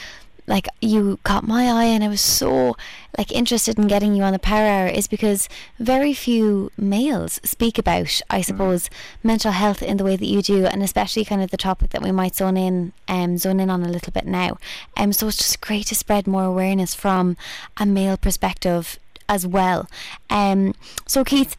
like 0.48 0.68
you 0.82 1.20
caught 1.24 1.48
my 1.48 1.66
eye 1.66 1.86
and 1.86 2.04
I 2.04 2.08
was 2.08 2.22
so 2.22 2.75
like 3.18 3.32
interested 3.32 3.78
in 3.78 3.88
getting 3.88 4.14
you 4.14 4.24
on 4.24 4.34
the 4.34 4.40
power 4.40 4.66
hour 4.66 4.88
is 4.88 5.08
because 5.08 5.50
very 5.80 6.14
few 6.14 6.72
males 6.78 7.40
speak 7.44 7.78
about 7.78 8.22
I 8.30 8.40
mm. 8.40 8.46
suppose 8.46 8.90
mm. 8.90 8.92
mental 9.24 9.52
health 9.52 9.82
in 9.82 9.98
the 9.98 10.04
way 10.04 10.16
that 10.16 10.25
you 10.25 10.42
do 10.42 10.66
and 10.66 10.84
especially 10.84 11.25
kind 11.25 11.42
of 11.42 11.52
the 11.52 11.58
topic 11.58 11.92
that 11.92 12.02
we 12.02 12.12
might 12.12 12.36
zone 12.36 12.58
in 12.58 12.94
um 13.08 13.38
zone 13.38 13.60
in 13.60 13.70
on 13.70 13.84
a 13.84 13.90
little 13.90 14.12
bit 14.12 14.25
now 14.25 14.58
um 14.98 15.14
so 15.14 15.28
it's 15.28 15.38
just 15.38 15.62
great 15.62 15.88
to 15.88 15.96
spread 15.96 16.28
more 16.28 16.46
awareness 16.46 16.94
from 16.94 17.38
a 17.78 17.86
male 17.86 18.18
perspective 18.18 19.00
as 19.28 19.48
well 19.48 19.90
um 20.30 20.75
so 21.08 21.24
Keith 21.24 21.58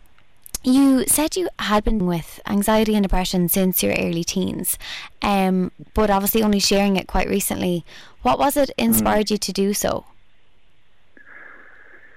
you 0.66 1.04
said 1.06 1.36
you 1.36 1.48
had 1.60 1.84
been 1.84 2.06
with 2.06 2.40
anxiety 2.44 2.94
and 2.96 3.04
depression 3.04 3.48
since 3.48 3.84
your 3.84 3.94
early 3.94 4.24
teens, 4.24 4.76
um, 5.22 5.70
but 5.94 6.10
obviously 6.10 6.42
only 6.42 6.58
sharing 6.58 6.96
it 6.96 7.06
quite 7.06 7.28
recently. 7.28 7.84
What 8.26 8.40
was 8.40 8.56
it 8.56 8.70
inspired 8.76 9.26
mm. 9.26 9.30
you 9.30 9.38
to 9.38 9.52
do 9.52 9.72
so? 9.72 10.04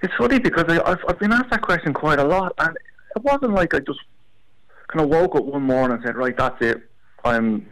It's 0.02 0.14
funny 0.18 0.40
because 0.40 0.64
I, 0.68 0.90
have 0.90 1.02
I've 1.08 1.20
been 1.20 1.32
asked 1.32 1.52
that 1.52 1.62
question 1.62 1.94
quite 1.94 2.18
a 2.18 2.24
lot, 2.24 2.52
and 2.58 2.76
it 3.16 3.22
wasn't 3.22 3.54
like 3.54 3.76
I 3.76 3.80
just 3.82 4.00
kind 4.88 5.02
of 5.06 5.10
woke 5.10 5.36
up 5.36 5.46
one 5.46 5.62
morning 5.62 5.98
and 5.98 6.04
said, 6.04 6.16
"Right, 6.16 6.36
that's 6.36 6.60
it. 6.62 6.82
I'm 7.24 7.64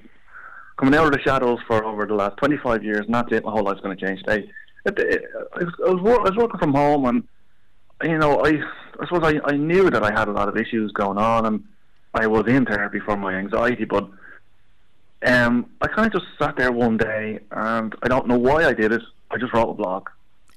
coming 0.77 0.94
out 0.94 1.08
of 1.08 1.13
the 1.13 1.22
shadows 1.22 1.58
for 1.65 1.84
over 1.84 2.06
the 2.06 2.13
last 2.13 2.38
25 2.38 2.84
years, 2.84 3.08
and 3.08 3.15
that's 3.15 3.32
it. 3.32 3.44
My 3.44 3.50
whole 3.50 3.63
life's 3.63 3.82
going 3.82 3.98
to 3.98 4.06
change 4.06 4.22
today." 4.22 4.48
It, 4.86 5.00
it, 5.00 5.24
I, 5.56 5.63
was, 5.63 5.74
I, 5.88 5.89
was, 5.94 6.17
I 6.20 6.29
was 6.29 6.36
working 6.38 6.60
from 6.60 6.75
home, 6.75 7.06
and 7.06 7.24
you 8.03 8.20
know, 8.20 8.46
I 8.46 8.62
I 9.00 9.08
suppose 9.08 9.24
I, 9.24 9.39
I 9.51 9.58
knew 9.58 9.89
that 9.89 10.03
I 10.03 10.12
had 10.12 10.27
a 10.27 10.32
lot 10.32 10.48
of 10.48 10.58
issues 10.58 10.91
going 10.91 11.17
on, 11.17 11.48
and 11.48 11.63
I 12.13 12.27
was 12.27 12.46
in 12.46 12.67
therapy 12.67 13.00
for 13.00 13.17
my 13.17 13.34
anxiety, 13.34 13.86
but 13.86 14.08
um, 15.26 15.70
I 15.82 15.88
kind 15.88 16.06
of 16.06 16.14
just 16.14 16.26
sat 16.38 16.56
there 16.56 16.72
one 16.72 16.98
day, 16.98 17.40
and 17.52 17.96
I 18.04 18.08
don't 18.08 18.28
know 18.28 18.38
why 18.38 18.66
I 18.66 18.74
did 18.74 18.92
it. 18.92 19.02
I 19.32 19.38
just 19.38 19.54
wrote 19.54 19.70
a 19.70 19.74
blog, 19.74 20.10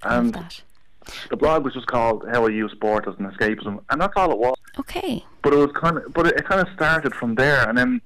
and 0.03 0.35
the 1.29 1.37
blog 1.37 1.65
was 1.65 1.75
just 1.75 1.87
called 1.87 2.27
"How 2.31 2.47
I 2.47 2.51
Use 2.51 2.73
Sport 2.73 3.09
as 3.09 3.15
an 3.19 3.31
Escapism," 3.31 3.81
and 3.91 4.01
that's 4.01 4.13
all 4.17 4.31
it 4.31 4.39
was. 4.39 4.57
Okay. 4.79 5.25
But 5.43 5.55
it 5.55 5.57
was 5.57 5.71
kind 5.73 5.99
of, 5.99 6.13
but 6.13 6.27
it, 6.27 6.37
it 6.37 6.45
kind 6.47 6.61
of 6.61 6.73
started 6.75 7.15
from 7.15 7.35
there, 7.35 7.69
and 7.69 7.77
then 7.77 8.01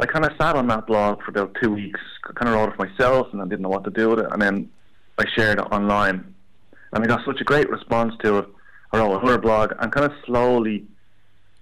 I 0.00 0.06
kind 0.06 0.24
of 0.24 0.32
sat 0.36 0.56
on 0.56 0.66
that 0.68 0.86
blog 0.86 1.22
for 1.22 1.30
about 1.30 1.56
two 1.62 1.72
weeks. 1.72 2.00
I 2.28 2.32
kind 2.32 2.48
of 2.48 2.56
wrote 2.56 2.70
it 2.70 2.76
for 2.76 2.86
myself, 2.86 3.32
and 3.32 3.40
I 3.40 3.44
didn't 3.44 3.62
know 3.62 3.68
what 3.68 3.84
to 3.84 3.90
do 3.90 4.10
with 4.10 4.18
it, 4.20 4.26
and 4.30 4.42
then 4.42 4.70
I 5.18 5.24
shared 5.34 5.58
it 5.58 5.72
online, 5.72 6.34
and 6.92 7.04
I 7.04 7.06
got 7.06 7.24
such 7.24 7.40
a 7.40 7.44
great 7.44 7.70
response 7.70 8.14
to 8.22 8.38
it. 8.38 8.48
I 8.92 8.98
wrote 8.98 9.22
another 9.22 9.38
blog, 9.38 9.72
and 9.78 9.92
kind 9.92 10.06
of 10.06 10.12
slowly, 10.24 10.84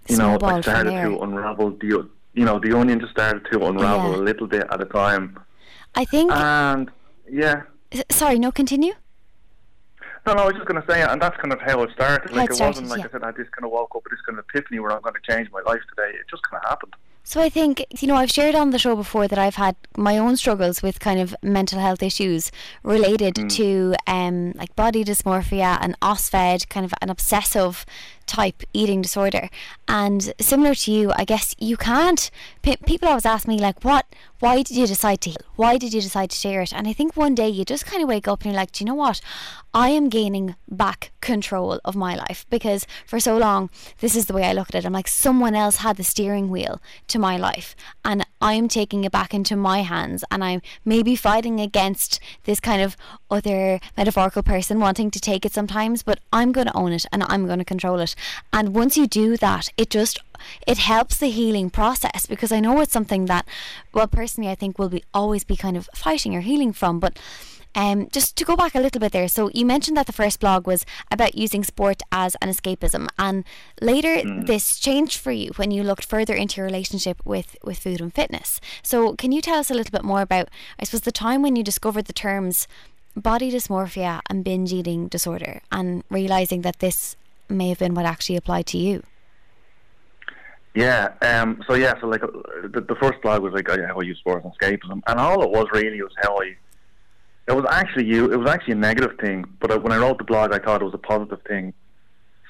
you 0.08 0.16
know, 0.16 0.38
I 0.42 0.60
started 0.62 0.90
to 0.90 1.20
unravel 1.20 1.70
the, 1.70 2.08
you 2.34 2.44
know, 2.44 2.58
the 2.58 2.76
onion 2.76 3.00
just 3.00 3.12
started 3.12 3.46
to 3.52 3.64
unravel 3.66 4.12
yeah. 4.12 4.16
a 4.16 4.22
little 4.22 4.46
bit 4.46 4.66
at 4.70 4.80
a 4.80 4.86
time. 4.86 5.38
I 5.94 6.04
think. 6.04 6.30
And 6.32 6.90
yeah. 7.30 7.62
Sorry, 8.10 8.38
no, 8.38 8.50
continue. 8.50 8.94
No, 10.26 10.34
no, 10.34 10.42
I 10.42 10.46
was 10.46 10.54
just 10.54 10.66
going 10.66 10.80
to 10.80 10.86
say, 10.90 11.02
and 11.02 11.20
that's 11.20 11.36
kind 11.38 11.52
of 11.52 11.60
how 11.60 11.82
it 11.82 11.90
started. 11.92 12.30
Like 12.30 12.50
it, 12.50 12.54
started, 12.54 12.82
wasn't 12.82 12.88
like 12.90 13.00
yeah. 13.00 13.06
I 13.08 13.10
said, 13.10 13.24
I 13.24 13.32
just 13.32 13.50
kind 13.52 13.64
of 13.64 13.72
woke 13.72 13.90
up 13.96 14.04
with 14.04 14.12
this 14.12 14.20
kind 14.24 14.38
of 14.38 14.44
epiphany 14.48 14.78
where 14.78 14.92
I'm 14.92 15.02
going 15.02 15.14
to 15.14 15.32
change 15.32 15.50
my 15.50 15.60
life 15.62 15.80
today. 15.88 16.16
It 16.16 16.26
just 16.30 16.42
kind 16.48 16.62
of 16.62 16.68
happened. 16.70 16.94
So 17.24 17.40
I 17.40 17.48
think, 17.48 17.84
you 18.00 18.08
know, 18.08 18.16
I've 18.16 18.30
shared 18.30 18.54
on 18.54 18.70
the 18.70 18.78
show 18.78 18.96
before 18.96 19.28
that 19.28 19.38
I've 19.38 19.54
had 19.54 19.76
my 19.96 20.18
own 20.18 20.36
struggles 20.36 20.82
with 20.82 20.98
kind 20.98 21.20
of 21.20 21.34
mental 21.42 21.78
health 21.78 22.02
issues 22.02 22.50
related 22.82 23.34
mm. 23.36 23.48
to 23.50 23.94
um, 24.06 24.52
like 24.52 24.74
body 24.74 25.04
dysmorphia 25.04 25.78
and 25.80 25.98
OSFED, 26.00 26.68
kind 26.68 26.84
of 26.84 26.92
an 27.00 27.10
obsessive 27.10 27.86
type 28.26 28.62
eating 28.72 29.02
disorder. 29.02 29.48
And 29.88 30.32
similar 30.40 30.74
to 30.74 30.92
you, 30.92 31.12
I 31.16 31.24
guess 31.24 31.54
you 31.58 31.76
can't. 31.76 32.30
P- 32.62 32.76
people 32.86 33.08
always 33.08 33.26
ask 33.26 33.46
me 33.46 33.58
like, 33.58 33.84
"What? 33.84 34.06
Why 34.40 34.62
did 34.62 34.76
you 34.76 34.86
decide 34.86 35.20
to? 35.22 35.34
Why 35.56 35.78
did 35.78 35.92
you 35.92 36.00
decide 36.00 36.30
to 36.30 36.36
share 36.36 36.62
it?" 36.62 36.72
And 36.72 36.88
I 36.88 36.92
think 36.92 37.16
one 37.16 37.34
day 37.34 37.48
you 37.48 37.64
just 37.64 37.86
kind 37.86 38.02
of 38.02 38.08
wake 38.08 38.28
up 38.28 38.42
and 38.42 38.52
you're 38.52 38.60
like, 38.60 38.72
"Do 38.72 38.84
you 38.84 38.86
know 38.86 38.94
what? 38.94 39.20
I 39.74 39.88
am 39.88 40.10
gaining 40.10 40.54
back 40.68 41.12
control 41.22 41.80
of 41.82 41.96
my 41.96 42.14
life 42.14 42.44
because 42.50 42.86
for 43.06 43.18
so 43.18 43.38
long, 43.38 43.70
this 44.00 44.14
is 44.14 44.26
the 44.26 44.34
way 44.34 44.44
I 44.44 44.52
look 44.52 44.68
at 44.68 44.74
it. 44.74 44.84
I'm 44.84 44.92
like, 44.92 45.08
someone 45.08 45.54
else 45.54 45.76
had 45.76 45.96
the 45.96 46.04
steering 46.04 46.50
wheel 46.50 46.78
to 47.08 47.18
my 47.18 47.38
life, 47.38 47.74
and 48.04 48.26
I'm 48.42 48.68
taking 48.68 49.04
it 49.04 49.12
back 49.12 49.32
into 49.32 49.56
my 49.56 49.80
hands, 49.80 50.24
and 50.30 50.44
I'm 50.44 50.60
maybe 50.84 51.16
fighting 51.16 51.58
against 51.58 52.20
this 52.44 52.60
kind 52.60 52.82
of 52.82 52.98
other 53.30 53.80
metaphorical 53.96 54.42
person 54.42 54.78
wanting 54.78 55.10
to 55.10 55.20
take 55.20 55.46
it 55.46 55.54
sometimes, 55.54 56.02
but 56.02 56.18
I'm 56.32 56.52
going 56.52 56.66
to 56.66 56.76
own 56.76 56.92
it 56.92 57.06
and 57.10 57.22
I'm 57.22 57.46
going 57.46 57.58
to 57.60 57.64
control 57.64 58.00
it. 58.00 58.11
And 58.52 58.74
once 58.74 58.96
you 58.96 59.06
do 59.06 59.36
that, 59.38 59.68
it 59.76 59.90
just 59.90 60.18
it 60.66 60.78
helps 60.78 61.18
the 61.18 61.30
healing 61.30 61.70
process 61.70 62.26
because 62.26 62.52
I 62.52 62.60
know 62.60 62.80
it's 62.80 62.92
something 62.92 63.26
that, 63.26 63.46
well, 63.92 64.08
personally, 64.08 64.50
I 64.50 64.54
think 64.54 64.78
will 64.78 64.88
be 64.88 65.04
always 65.14 65.44
be 65.44 65.56
kind 65.56 65.76
of 65.76 65.88
fighting 65.94 66.34
or 66.34 66.40
healing 66.40 66.72
from, 66.72 67.00
but. 67.00 67.18
Um, 67.74 68.10
just 68.10 68.36
to 68.36 68.44
go 68.44 68.54
back 68.54 68.74
a 68.74 68.80
little 68.80 69.00
bit 69.00 69.12
there, 69.12 69.28
so 69.28 69.48
you 69.54 69.64
mentioned 69.64 69.96
that 69.96 70.04
the 70.04 70.12
first 70.12 70.40
blog 70.40 70.66
was 70.66 70.84
about 71.10 71.36
using 71.36 71.64
sport 71.64 72.02
as 72.12 72.36
an 72.42 72.50
escapism, 72.50 73.08
and 73.18 73.44
later 73.80 74.16
mm. 74.16 74.46
this 74.46 74.78
changed 74.78 75.18
for 75.18 75.32
you 75.32 75.52
when 75.56 75.70
you 75.70 75.82
looked 75.82 76.04
further 76.04 76.34
into 76.34 76.58
your 76.58 76.66
relationship 76.66 77.22
with, 77.24 77.56
with 77.64 77.78
food 77.78 78.02
and 78.02 78.12
fitness. 78.14 78.60
So, 78.82 79.16
can 79.16 79.32
you 79.32 79.40
tell 79.40 79.58
us 79.58 79.70
a 79.70 79.74
little 79.74 79.90
bit 79.90 80.04
more 80.04 80.20
about, 80.20 80.50
I 80.78 80.84
suppose, 80.84 81.00
the 81.00 81.12
time 81.12 81.40
when 81.40 81.56
you 81.56 81.62
discovered 81.64 82.04
the 82.04 82.12
terms 82.12 82.68
body 83.16 83.50
dysmorphia 83.50 84.20
and 84.28 84.44
binge 84.44 84.72
eating 84.72 85.08
disorder 85.08 85.62
and 85.70 86.04
realizing 86.10 86.60
that 86.62 86.80
this 86.80 87.16
may 87.48 87.68
have 87.68 87.78
been 87.78 87.94
what 87.94 88.06
actually 88.06 88.36
applied 88.36 88.66
to 88.66 88.78
you. 88.78 89.02
Yeah, 90.74 91.12
um, 91.20 91.62
so 91.66 91.74
yeah, 91.74 91.94
so 92.00 92.06
like 92.06 92.22
uh, 92.22 92.28
the, 92.62 92.80
the 92.80 92.96
first 93.00 93.20
blog 93.22 93.42
was 93.42 93.52
like 93.52 93.68
uh, 93.68 93.76
how 93.86 94.00
I 94.00 94.04
use 94.04 94.18
sports 94.18 94.44
and 94.44 94.54
escapism, 94.54 95.02
and 95.06 95.20
all 95.20 95.42
it 95.42 95.50
was 95.50 95.66
really 95.72 96.00
was 96.00 96.12
how 96.22 96.36
I. 96.38 96.56
It 97.48 97.52
was 97.52 97.66
actually 97.68 98.06
you. 98.06 98.32
It 98.32 98.36
was 98.36 98.48
actually 98.48 98.74
a 98.74 98.76
negative 98.76 99.18
thing, 99.20 99.44
but 99.60 99.82
when 99.82 99.92
I 99.92 99.98
wrote 99.98 100.18
the 100.18 100.24
blog, 100.24 100.52
I 100.52 100.58
thought 100.58 100.80
it 100.80 100.84
was 100.84 100.94
a 100.94 100.98
positive 100.98 101.40
thing. 101.46 101.74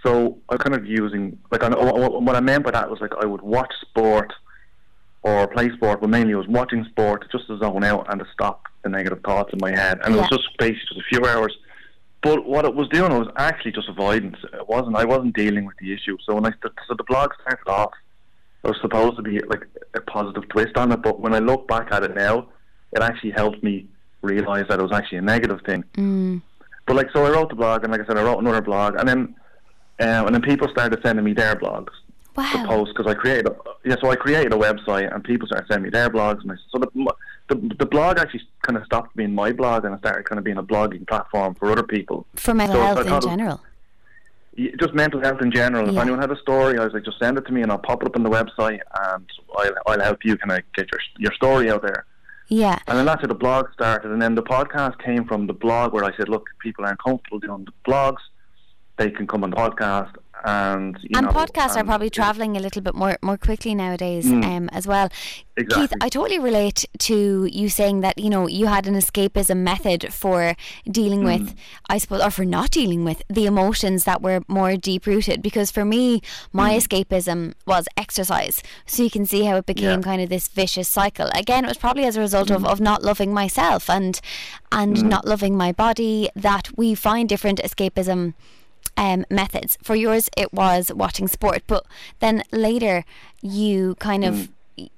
So 0.04 0.38
I 0.48 0.56
kind 0.56 0.74
of 0.74 0.86
using 0.86 1.38
like 1.50 1.64
I, 1.64 1.68
what 1.70 2.36
I 2.36 2.40
meant 2.40 2.64
by 2.64 2.70
that 2.72 2.88
was 2.88 3.00
like 3.00 3.12
I 3.20 3.26
would 3.26 3.42
watch 3.42 3.72
sport 3.80 4.32
or 5.22 5.48
play 5.48 5.70
sport, 5.70 6.00
but 6.00 6.10
mainly 6.10 6.34
I 6.34 6.36
was 6.36 6.48
watching 6.48 6.84
sport 6.84 7.26
just 7.32 7.46
to 7.48 7.58
zone 7.58 7.84
out 7.84 8.06
and 8.08 8.20
to 8.20 8.26
stop 8.32 8.64
the 8.82 8.88
negative 8.88 9.20
thoughts 9.24 9.52
in 9.52 9.58
my 9.60 9.70
head. 9.70 10.00
And 10.04 10.14
yeah. 10.14 10.20
it 10.20 10.30
was 10.30 10.30
just 10.30 10.58
basically 10.58 10.80
just 10.88 11.00
a 11.00 11.16
few 11.16 11.26
hours. 11.26 11.56
But 12.22 12.46
what 12.46 12.64
it 12.64 12.74
was 12.74 12.88
doing 12.88 13.12
was 13.12 13.28
actually 13.36 13.72
just 13.72 13.88
avoidance. 13.88 14.36
It 14.52 14.68
wasn't. 14.68 14.96
I 14.96 15.04
wasn't 15.04 15.34
dealing 15.36 15.64
with 15.64 15.76
the 15.78 15.92
issue. 15.92 16.16
So 16.24 16.34
when 16.36 16.46
I 16.46 16.52
so 16.62 16.94
the 16.96 17.04
blog 17.04 17.32
started 17.40 17.68
off, 17.68 17.90
it 18.62 18.68
was 18.68 18.80
supposed 18.80 19.16
to 19.16 19.22
be 19.22 19.40
like 19.40 19.66
a 19.94 20.00
positive 20.00 20.48
twist 20.48 20.76
on 20.76 20.92
it. 20.92 21.02
But 21.02 21.20
when 21.20 21.34
I 21.34 21.40
look 21.40 21.66
back 21.66 21.88
at 21.90 22.04
it 22.04 22.14
now, 22.14 22.48
it 22.92 23.02
actually 23.02 23.32
helped 23.32 23.62
me 23.62 23.88
realize 24.22 24.66
that 24.68 24.78
it 24.78 24.82
was 24.82 24.92
actually 24.92 25.18
a 25.18 25.22
negative 25.22 25.60
thing. 25.66 25.84
Mm. 25.94 26.42
But 26.86 26.96
like, 26.96 27.10
so 27.12 27.26
I 27.26 27.30
wrote 27.30 27.48
the 27.48 27.56
blog, 27.56 27.82
and 27.82 27.92
like 27.92 28.00
I 28.00 28.06
said, 28.06 28.18
I 28.18 28.22
wrote 28.22 28.38
another 28.38 28.62
blog, 28.62 28.96
and 28.96 29.08
then 29.08 29.34
uh, 30.00 30.24
and 30.26 30.34
then 30.34 30.42
people 30.42 30.68
started 30.68 31.00
sending 31.02 31.24
me 31.24 31.32
their 31.32 31.56
blogs 31.56 31.90
wow. 32.36 32.50
to 32.52 32.66
post 32.66 32.92
because 32.96 33.10
I 33.10 33.14
created 33.14 33.46
a, 33.48 33.56
yeah, 33.84 33.96
so 34.00 34.10
I 34.10 34.16
created 34.16 34.52
a 34.52 34.56
website, 34.56 35.12
and 35.12 35.22
people 35.24 35.46
started 35.46 35.66
sending 35.68 35.84
me 35.84 35.90
their 35.90 36.10
blogs, 36.10 36.42
and 36.42 36.52
I, 36.52 36.54
so 36.70 36.78
the 36.78 36.88
the, 37.54 37.74
the 37.78 37.86
blog 37.86 38.18
actually 38.18 38.42
kind 38.62 38.76
of 38.76 38.84
stopped 38.84 39.14
being 39.16 39.34
my 39.34 39.52
blog 39.52 39.84
and 39.84 39.94
it 39.94 39.98
started 39.98 40.24
kind 40.24 40.38
of 40.38 40.44
being 40.44 40.56
a 40.56 40.62
blogging 40.62 41.06
platform 41.06 41.54
for 41.54 41.70
other 41.70 41.82
people. 41.82 42.26
For 42.36 42.54
mental 42.54 42.76
so 42.76 43.04
health 43.04 43.24
in 43.24 43.30
general? 43.30 43.60
Just 44.78 44.94
mental 44.94 45.20
health 45.20 45.40
in 45.40 45.50
general. 45.50 45.86
Yeah. 45.86 45.92
If 45.92 45.98
anyone 45.98 46.20
had 46.20 46.30
a 46.30 46.36
story, 46.36 46.78
I 46.78 46.84
was 46.84 46.92
like, 46.92 47.04
just 47.04 47.18
send 47.18 47.38
it 47.38 47.46
to 47.46 47.52
me 47.52 47.62
and 47.62 47.70
I'll 47.70 47.78
pop 47.78 48.02
it 48.02 48.06
up 48.06 48.16
on 48.16 48.22
the 48.22 48.30
website 48.30 48.80
and 49.14 49.26
I'll, 49.56 49.70
I'll 49.86 50.00
help 50.00 50.24
you 50.24 50.36
kind 50.36 50.52
of 50.52 50.64
get 50.74 50.88
your, 50.92 51.00
your 51.18 51.32
story 51.34 51.70
out 51.70 51.82
there. 51.82 52.06
Yeah. 52.48 52.78
And 52.86 52.98
then 52.98 53.06
that's 53.06 53.22
how 53.22 53.28
the 53.28 53.34
blog 53.34 53.72
started. 53.72 54.10
And 54.10 54.20
then 54.20 54.34
the 54.34 54.42
podcast 54.42 55.02
came 55.02 55.24
from 55.24 55.46
the 55.46 55.54
blog 55.54 55.92
where 55.92 56.04
I 56.04 56.14
said, 56.16 56.28
look, 56.28 56.48
people 56.60 56.84
aren't 56.84 57.02
comfortable 57.02 57.38
doing 57.38 57.64
the 57.64 57.90
blogs. 57.90 58.20
They 58.98 59.10
can 59.10 59.26
come 59.26 59.42
on 59.42 59.50
the 59.50 59.56
podcast 59.56 60.12
and 60.44 60.98
and 61.14 61.26
know, 61.26 61.32
podcasts 61.32 61.70
and 61.70 61.82
are 61.82 61.84
probably 61.84 62.10
traveling 62.10 62.56
a 62.56 62.60
little 62.60 62.82
bit 62.82 62.94
more 62.94 63.16
more 63.22 63.36
quickly 63.36 63.74
nowadays 63.74 64.26
mm. 64.26 64.44
um, 64.44 64.68
as 64.70 64.86
well. 64.86 65.08
Exactly. 65.56 65.88
Keith, 65.88 65.98
I 66.00 66.08
totally 66.08 66.38
relate 66.38 66.86
to 67.00 67.44
you 67.44 67.68
saying 67.68 68.00
that 68.00 68.18
you 68.18 68.30
know 68.30 68.46
you 68.48 68.66
had 68.66 68.86
an 68.86 68.94
escapism 68.94 69.58
method 69.58 70.12
for 70.12 70.56
dealing 70.90 71.22
mm. 71.22 71.24
with, 71.24 71.54
I 71.88 71.98
suppose, 71.98 72.22
or 72.22 72.30
for 72.30 72.44
not 72.44 72.70
dealing 72.70 73.04
with 73.04 73.22
the 73.28 73.46
emotions 73.46 74.04
that 74.04 74.22
were 74.22 74.42
more 74.48 74.76
deep 74.76 75.06
rooted. 75.06 75.42
Because 75.42 75.70
for 75.70 75.84
me, 75.84 76.22
my 76.52 76.72
mm. 76.72 76.78
escapism 76.78 77.54
was 77.66 77.86
exercise. 77.96 78.62
So 78.86 79.02
you 79.02 79.10
can 79.10 79.26
see 79.26 79.44
how 79.44 79.56
it 79.56 79.66
became 79.66 80.00
yeah. 80.00 80.04
kind 80.04 80.22
of 80.22 80.28
this 80.28 80.48
vicious 80.48 80.88
cycle. 80.88 81.28
Again, 81.34 81.64
it 81.64 81.68
was 81.68 81.78
probably 81.78 82.04
as 82.04 82.16
a 82.16 82.20
result 82.20 82.50
of, 82.50 82.62
mm. 82.62 82.68
of 82.68 82.80
not 82.80 83.02
loving 83.02 83.32
myself 83.32 83.88
and 83.88 84.20
and 84.70 84.96
mm. 84.96 85.02
not 85.04 85.26
loving 85.26 85.56
my 85.56 85.72
body 85.72 86.30
that 86.34 86.70
we 86.76 86.94
find 86.94 87.28
different 87.28 87.60
escapism 87.60 88.34
um, 88.96 89.24
methods. 89.30 89.78
For 89.82 89.94
yours, 89.94 90.28
it 90.36 90.52
was 90.52 90.90
watching 90.94 91.28
sport, 91.28 91.62
but 91.66 91.84
then 92.20 92.42
later 92.52 93.04
you 93.40 93.94
kind 93.96 94.24
of. 94.24 94.34
Mm. 94.34 94.48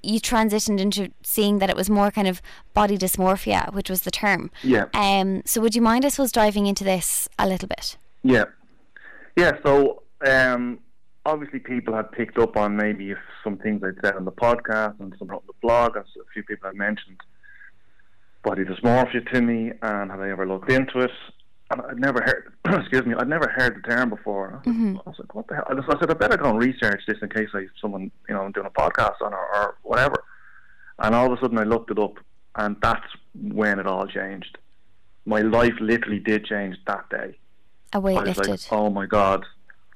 You 0.01 0.21
transitioned 0.21 0.79
into 0.79 1.11
seeing 1.21 1.59
that 1.59 1.69
it 1.69 1.75
was 1.75 1.89
more 1.89 2.09
kind 2.09 2.29
of 2.29 2.41
body 2.73 2.97
dysmorphia, 2.97 3.73
which 3.73 3.89
was 3.89 4.03
the 4.03 4.09
term. 4.09 4.49
Yeah. 4.63 4.85
Um. 4.93 5.41
So, 5.45 5.59
would 5.59 5.75
you 5.75 5.81
mind, 5.81 6.05
I 6.05 6.07
suppose, 6.07 6.31
diving 6.31 6.65
into 6.65 6.85
this 6.85 7.27
a 7.37 7.45
little 7.45 7.67
bit? 7.67 7.97
Yeah. 8.23 8.45
Yeah. 9.35 9.51
So, 9.65 10.03
um, 10.25 10.79
obviously 11.25 11.59
people 11.59 11.93
had 11.93 12.11
picked 12.11 12.37
up 12.37 12.55
on 12.55 12.77
maybe 12.77 13.15
some 13.43 13.57
things 13.57 13.83
I'd 13.83 14.01
said 14.03 14.15
on 14.15 14.25
the 14.25 14.31
podcast 14.31 14.99
and 14.99 15.13
some 15.17 15.29
on 15.29 15.41
the 15.47 15.53
blog, 15.61 15.95
and 15.95 16.05
a 16.05 16.31
few 16.33 16.43
people 16.43 16.69
had 16.69 16.77
mentioned 16.77 17.17
body 18.43 18.63
dysmorphia 18.63 19.29
to 19.33 19.41
me, 19.41 19.71
and 19.81 20.11
had 20.11 20.19
I 20.19 20.29
ever 20.29 20.47
looked 20.47 20.71
into 20.71 20.99
it? 20.99 21.11
I'd 21.81 21.99
never 21.99 22.21
heard, 22.21 22.53
excuse 22.81 23.05
me, 23.05 23.15
I'd 23.17 23.27
never 23.27 23.47
heard 23.49 23.75
the 23.75 23.87
term 23.87 24.09
before. 24.09 24.61
Mm-hmm. 24.65 24.97
I 24.97 25.09
was 25.09 25.15
like, 25.19 25.33
what 25.35 25.47
the 25.47 25.55
hell? 25.55 25.65
I 25.69 25.99
said, 25.99 26.09
I 26.09 26.13
better 26.13 26.37
go 26.37 26.49
and 26.49 26.59
research 26.59 27.01
this 27.07 27.17
in 27.21 27.29
case 27.29 27.49
I 27.53 27.65
someone, 27.81 28.11
you 28.27 28.35
know, 28.35 28.41
I'm 28.41 28.51
doing 28.51 28.67
a 28.67 28.69
podcast 28.69 29.21
on 29.21 29.33
or, 29.33 29.55
or 29.55 29.77
whatever. 29.83 30.23
And 30.99 31.13
all 31.13 31.31
of 31.31 31.37
a 31.37 31.41
sudden 31.41 31.57
I 31.57 31.63
looked 31.63 31.91
it 31.91 31.99
up, 31.99 32.17
and 32.55 32.77
that's 32.81 33.05
when 33.33 33.79
it 33.79 33.87
all 33.87 34.07
changed. 34.07 34.57
My 35.25 35.41
life 35.41 35.73
literally 35.79 36.19
did 36.19 36.45
change 36.45 36.77
that 36.87 37.09
day. 37.09 37.37
A 37.93 37.99
weight 37.99 38.17
I 38.17 38.23
was 38.23 38.37
lifted. 38.37 38.49
like, 38.49 38.59
oh 38.71 38.89
my 38.89 39.05
God, 39.05 39.45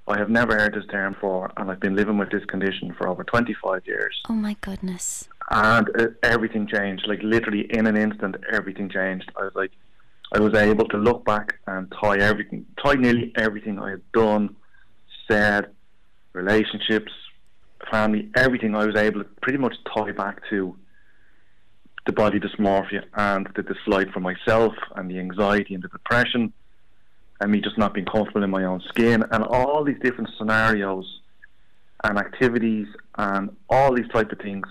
I 0.07 0.17
have 0.17 0.29
never 0.29 0.55
heard 0.57 0.73
this 0.73 0.85
term 0.89 1.13
before, 1.13 1.51
and 1.55 1.69
I've 1.69 1.79
been 1.79 1.95
living 1.95 2.17
with 2.17 2.31
this 2.31 2.43
condition 2.45 2.93
for 2.97 3.07
over 3.07 3.23
25 3.23 3.83
years. 3.85 4.19
Oh 4.27 4.33
my 4.33 4.55
goodness. 4.61 5.29
And 5.51 5.89
uh, 5.99 6.07
everything 6.23 6.67
changed. 6.67 7.05
Like, 7.07 7.21
literally 7.21 7.67
in 7.71 7.87
an 7.87 7.95
instant, 7.95 8.35
everything 8.51 8.89
changed. 8.89 9.31
I 9.35 9.43
was 9.43 9.53
like, 9.55 9.71
I 10.31 10.39
was 10.39 10.53
able 10.53 10.87
to 10.89 10.97
look 10.97 11.25
back 11.25 11.55
and 11.67 11.91
tie 12.01 12.17
everything, 12.17 12.65
tie 12.83 12.93
nearly 12.93 13.33
everything 13.35 13.79
I 13.79 13.91
had 13.91 14.11
done, 14.11 14.55
said, 15.29 15.67
relationships, 16.33 17.11
family, 17.91 18.29
everything 18.35 18.75
I 18.75 18.85
was 18.85 18.95
able 18.95 19.23
to 19.23 19.29
pretty 19.41 19.57
much 19.57 19.75
tie 19.95 20.11
back 20.11 20.41
to 20.49 20.77
the 22.05 22.11
body 22.13 22.39
dysmorphia 22.39 23.03
and 23.15 23.47
the 23.55 23.63
dislike 23.63 24.11
for 24.11 24.19
myself 24.19 24.73
and 24.95 25.09
the 25.09 25.19
anxiety 25.19 25.73
and 25.73 25.83
the 25.83 25.89
depression 25.89 26.53
and 27.41 27.51
me 27.51 27.61
just 27.61 27.77
not 27.77 27.93
being 27.93 28.05
comfortable 28.05 28.43
in 28.43 28.49
my 28.49 28.63
own 28.63 28.81
skin 28.89 29.23
and 29.31 29.43
all 29.43 29.83
these 29.83 29.99
different 30.03 30.29
scenarios 30.37 31.21
and 32.03 32.17
activities 32.17 32.87
and 33.17 33.55
all 33.69 33.93
these 33.93 34.07
type 34.09 34.31
of 34.31 34.39
things 34.39 34.67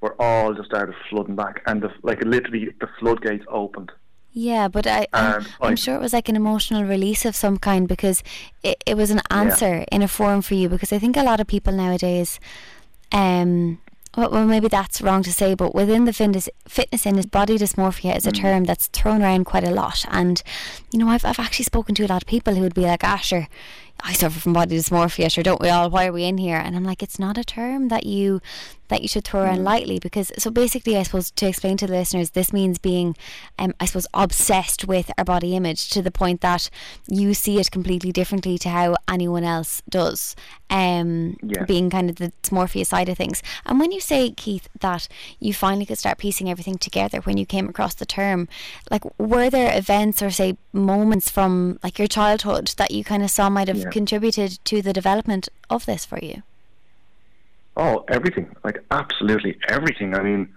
were 0.00 0.20
all 0.20 0.54
just 0.54 0.66
started 0.66 0.94
flooding 1.08 1.36
back, 1.36 1.62
and 1.66 1.82
the, 1.82 1.90
like 2.02 2.22
literally 2.24 2.70
the 2.80 2.88
floodgates 2.98 3.44
opened. 3.48 3.92
Yeah, 4.32 4.68
but 4.68 4.86
I, 4.86 5.06
I'm, 5.12 5.44
I'm, 5.60 5.76
sure 5.76 5.96
it 5.96 6.00
was 6.00 6.12
like 6.12 6.28
an 6.28 6.36
emotional 6.36 6.84
release 6.84 7.24
of 7.24 7.34
some 7.34 7.58
kind 7.58 7.88
because 7.88 8.22
it, 8.62 8.82
it 8.86 8.96
was 8.96 9.10
an 9.10 9.20
answer 9.28 9.78
yeah. 9.78 9.84
in 9.90 10.02
a 10.02 10.08
form 10.08 10.40
for 10.42 10.54
you. 10.54 10.68
Because 10.68 10.92
I 10.92 10.98
think 11.00 11.16
a 11.16 11.24
lot 11.24 11.40
of 11.40 11.48
people 11.48 11.72
nowadays, 11.72 12.38
um, 13.10 13.80
well, 14.16 14.30
well, 14.30 14.46
maybe 14.46 14.68
that's 14.68 15.02
wrong 15.02 15.24
to 15.24 15.32
say, 15.32 15.54
but 15.54 15.74
within 15.74 16.04
the 16.04 16.12
fitness, 16.12 16.48
fitness 16.68 17.06
industry, 17.06 17.28
body 17.30 17.58
dysmorphia 17.58 18.16
is 18.16 18.26
a 18.26 18.30
mm. 18.30 18.40
term 18.40 18.64
that's 18.64 18.86
thrown 18.88 19.22
around 19.22 19.44
quite 19.46 19.64
a 19.64 19.70
lot. 19.70 20.04
And, 20.08 20.40
you 20.92 21.00
know, 21.00 21.08
I've, 21.08 21.24
I've 21.24 21.40
actually 21.40 21.64
spoken 21.64 21.96
to 21.96 22.04
a 22.04 22.08
lot 22.08 22.22
of 22.22 22.28
people 22.28 22.54
who 22.54 22.60
would 22.60 22.74
be 22.74 22.82
like, 22.82 23.02
Asher, 23.02 23.48
I 24.04 24.12
suffer 24.12 24.38
from 24.38 24.52
body 24.52 24.76
dysmorphia, 24.76 25.30
sure, 25.30 25.44
don't 25.44 25.60
we 25.60 25.68
all? 25.68 25.90
Why 25.90 26.06
are 26.06 26.12
we 26.12 26.24
in 26.24 26.38
here? 26.38 26.56
And 26.56 26.76
I'm 26.76 26.84
like, 26.84 27.02
it's 27.02 27.18
not 27.18 27.38
a 27.38 27.44
term 27.44 27.88
that 27.88 28.06
you 28.06 28.40
that 28.90 29.02
you 29.02 29.08
should 29.08 29.24
throw 29.24 29.42
around 29.42 29.60
mm. 29.60 29.64
lightly 29.64 29.98
because 29.98 30.30
so 30.36 30.50
basically 30.50 30.96
I 30.96 31.04
suppose 31.04 31.30
to 31.30 31.46
explain 31.46 31.78
to 31.78 31.86
the 31.86 31.94
listeners 31.94 32.30
this 32.30 32.52
means 32.52 32.78
being 32.78 33.16
um, 33.58 33.72
I 33.80 33.86
suppose 33.86 34.06
obsessed 34.12 34.84
with 34.84 35.10
our 35.16 35.24
body 35.24 35.56
image 35.56 35.88
to 35.90 36.02
the 36.02 36.10
point 36.10 36.42
that 36.42 36.68
you 37.08 37.32
see 37.32 37.58
it 37.58 37.70
completely 37.70 38.12
differently 38.12 38.58
to 38.58 38.68
how 38.68 38.96
anyone 39.08 39.44
else 39.44 39.80
does 39.88 40.36
um, 40.68 41.36
yeah. 41.42 41.64
being 41.64 41.88
kind 41.88 42.10
of 42.10 42.16
the 42.16 42.32
dysmorphia 42.42 42.84
side 42.84 43.08
of 43.08 43.16
things 43.16 43.42
and 43.64 43.80
when 43.80 43.92
you 43.92 44.00
say 44.00 44.30
Keith 44.32 44.68
that 44.80 45.08
you 45.38 45.54
finally 45.54 45.86
could 45.86 45.98
start 45.98 46.18
piecing 46.18 46.50
everything 46.50 46.76
together 46.76 47.20
when 47.20 47.38
you 47.38 47.46
came 47.46 47.68
across 47.68 47.94
the 47.94 48.06
term 48.06 48.48
like 48.90 49.02
were 49.18 49.48
there 49.48 49.76
events 49.76 50.20
or 50.20 50.30
say 50.30 50.58
moments 50.72 51.30
from 51.30 51.78
like 51.82 51.98
your 51.98 52.08
childhood 52.08 52.72
that 52.76 52.90
you 52.90 53.02
kind 53.02 53.22
of 53.22 53.30
saw 53.30 53.48
might 53.48 53.68
have 53.68 53.78
yeah. 53.78 53.90
contributed 53.90 54.58
to 54.64 54.80
the 54.80 54.92
development 54.92 55.48
of 55.68 55.86
this 55.86 56.04
for 56.04 56.18
you 56.22 56.42
Oh, 57.76 58.04
everything. 58.08 58.54
Like 58.64 58.84
absolutely 58.90 59.56
everything. 59.68 60.14
I 60.14 60.22
mean, 60.22 60.52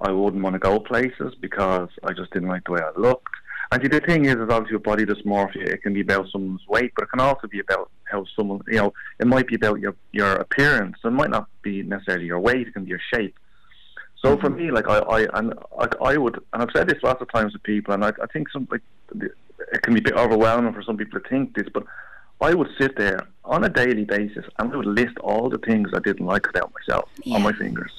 I 0.00 0.10
wouldn't 0.10 0.42
want 0.42 0.54
to 0.54 0.58
go 0.58 0.80
places 0.80 1.34
because 1.40 1.88
I 2.02 2.12
just 2.12 2.32
didn't 2.32 2.48
like 2.48 2.64
the 2.64 2.72
way 2.72 2.80
I 2.80 2.98
looked. 2.98 3.28
And 3.70 3.82
see, 3.82 3.88
the 3.88 4.00
thing 4.00 4.24
is, 4.26 4.34
is 4.34 4.48
obviously 4.48 4.76
with 4.76 4.84
body 4.84 5.04
dysmorphia, 5.04 5.66
it 5.68 5.82
can 5.82 5.92
be 5.92 6.00
about 6.00 6.28
someone's 6.30 6.66
weight, 6.68 6.92
but 6.94 7.04
it 7.04 7.10
can 7.10 7.20
also 7.20 7.46
be 7.48 7.60
about 7.60 7.90
how 8.04 8.24
someone, 8.36 8.60
you 8.68 8.76
know, 8.76 8.92
it 9.18 9.26
might 9.26 9.46
be 9.46 9.54
about 9.54 9.80
your 9.80 9.94
your 10.12 10.32
appearance. 10.32 10.96
It 11.04 11.10
might 11.10 11.30
not 11.30 11.48
be 11.62 11.82
necessarily 11.82 12.26
your 12.26 12.40
weight; 12.40 12.68
it 12.68 12.74
can 12.74 12.84
be 12.84 12.90
your 12.90 13.00
shape. 13.12 13.36
So 14.22 14.32
mm-hmm. 14.32 14.40
for 14.40 14.50
me, 14.50 14.70
like 14.70 14.88
I, 14.88 14.98
I 14.98 15.38
and 15.38 15.54
like 15.76 15.94
I 16.00 16.16
would, 16.16 16.36
and 16.52 16.62
I've 16.62 16.68
said 16.74 16.88
this 16.88 17.02
lots 17.02 17.20
of 17.20 17.32
times 17.32 17.52
to 17.52 17.58
people, 17.58 17.94
and 17.94 18.04
I, 18.04 18.12
I 18.22 18.26
think 18.32 18.50
some 18.50 18.68
like 18.70 18.82
it 19.72 19.82
can 19.82 19.94
be 19.94 20.00
a 20.00 20.02
bit 20.02 20.14
overwhelming 20.14 20.72
for 20.72 20.82
some 20.82 20.96
people 20.96 21.20
to 21.20 21.28
think 21.28 21.54
this, 21.54 21.66
but 21.72 21.84
I 22.40 22.54
would 22.54 22.68
sit 22.78 22.96
there 22.96 23.26
on 23.44 23.64
a 23.64 23.68
daily 23.68 24.04
basis 24.04 24.44
and 24.58 24.72
I 24.72 24.76
would 24.76 24.86
list 24.86 25.16
all 25.18 25.48
the 25.48 25.58
things 25.58 25.90
I 25.94 26.00
didn't 26.00 26.26
like 26.26 26.48
about 26.48 26.72
myself 26.74 27.08
yeah. 27.24 27.36
on 27.36 27.42
my 27.42 27.52
fingers. 27.52 27.92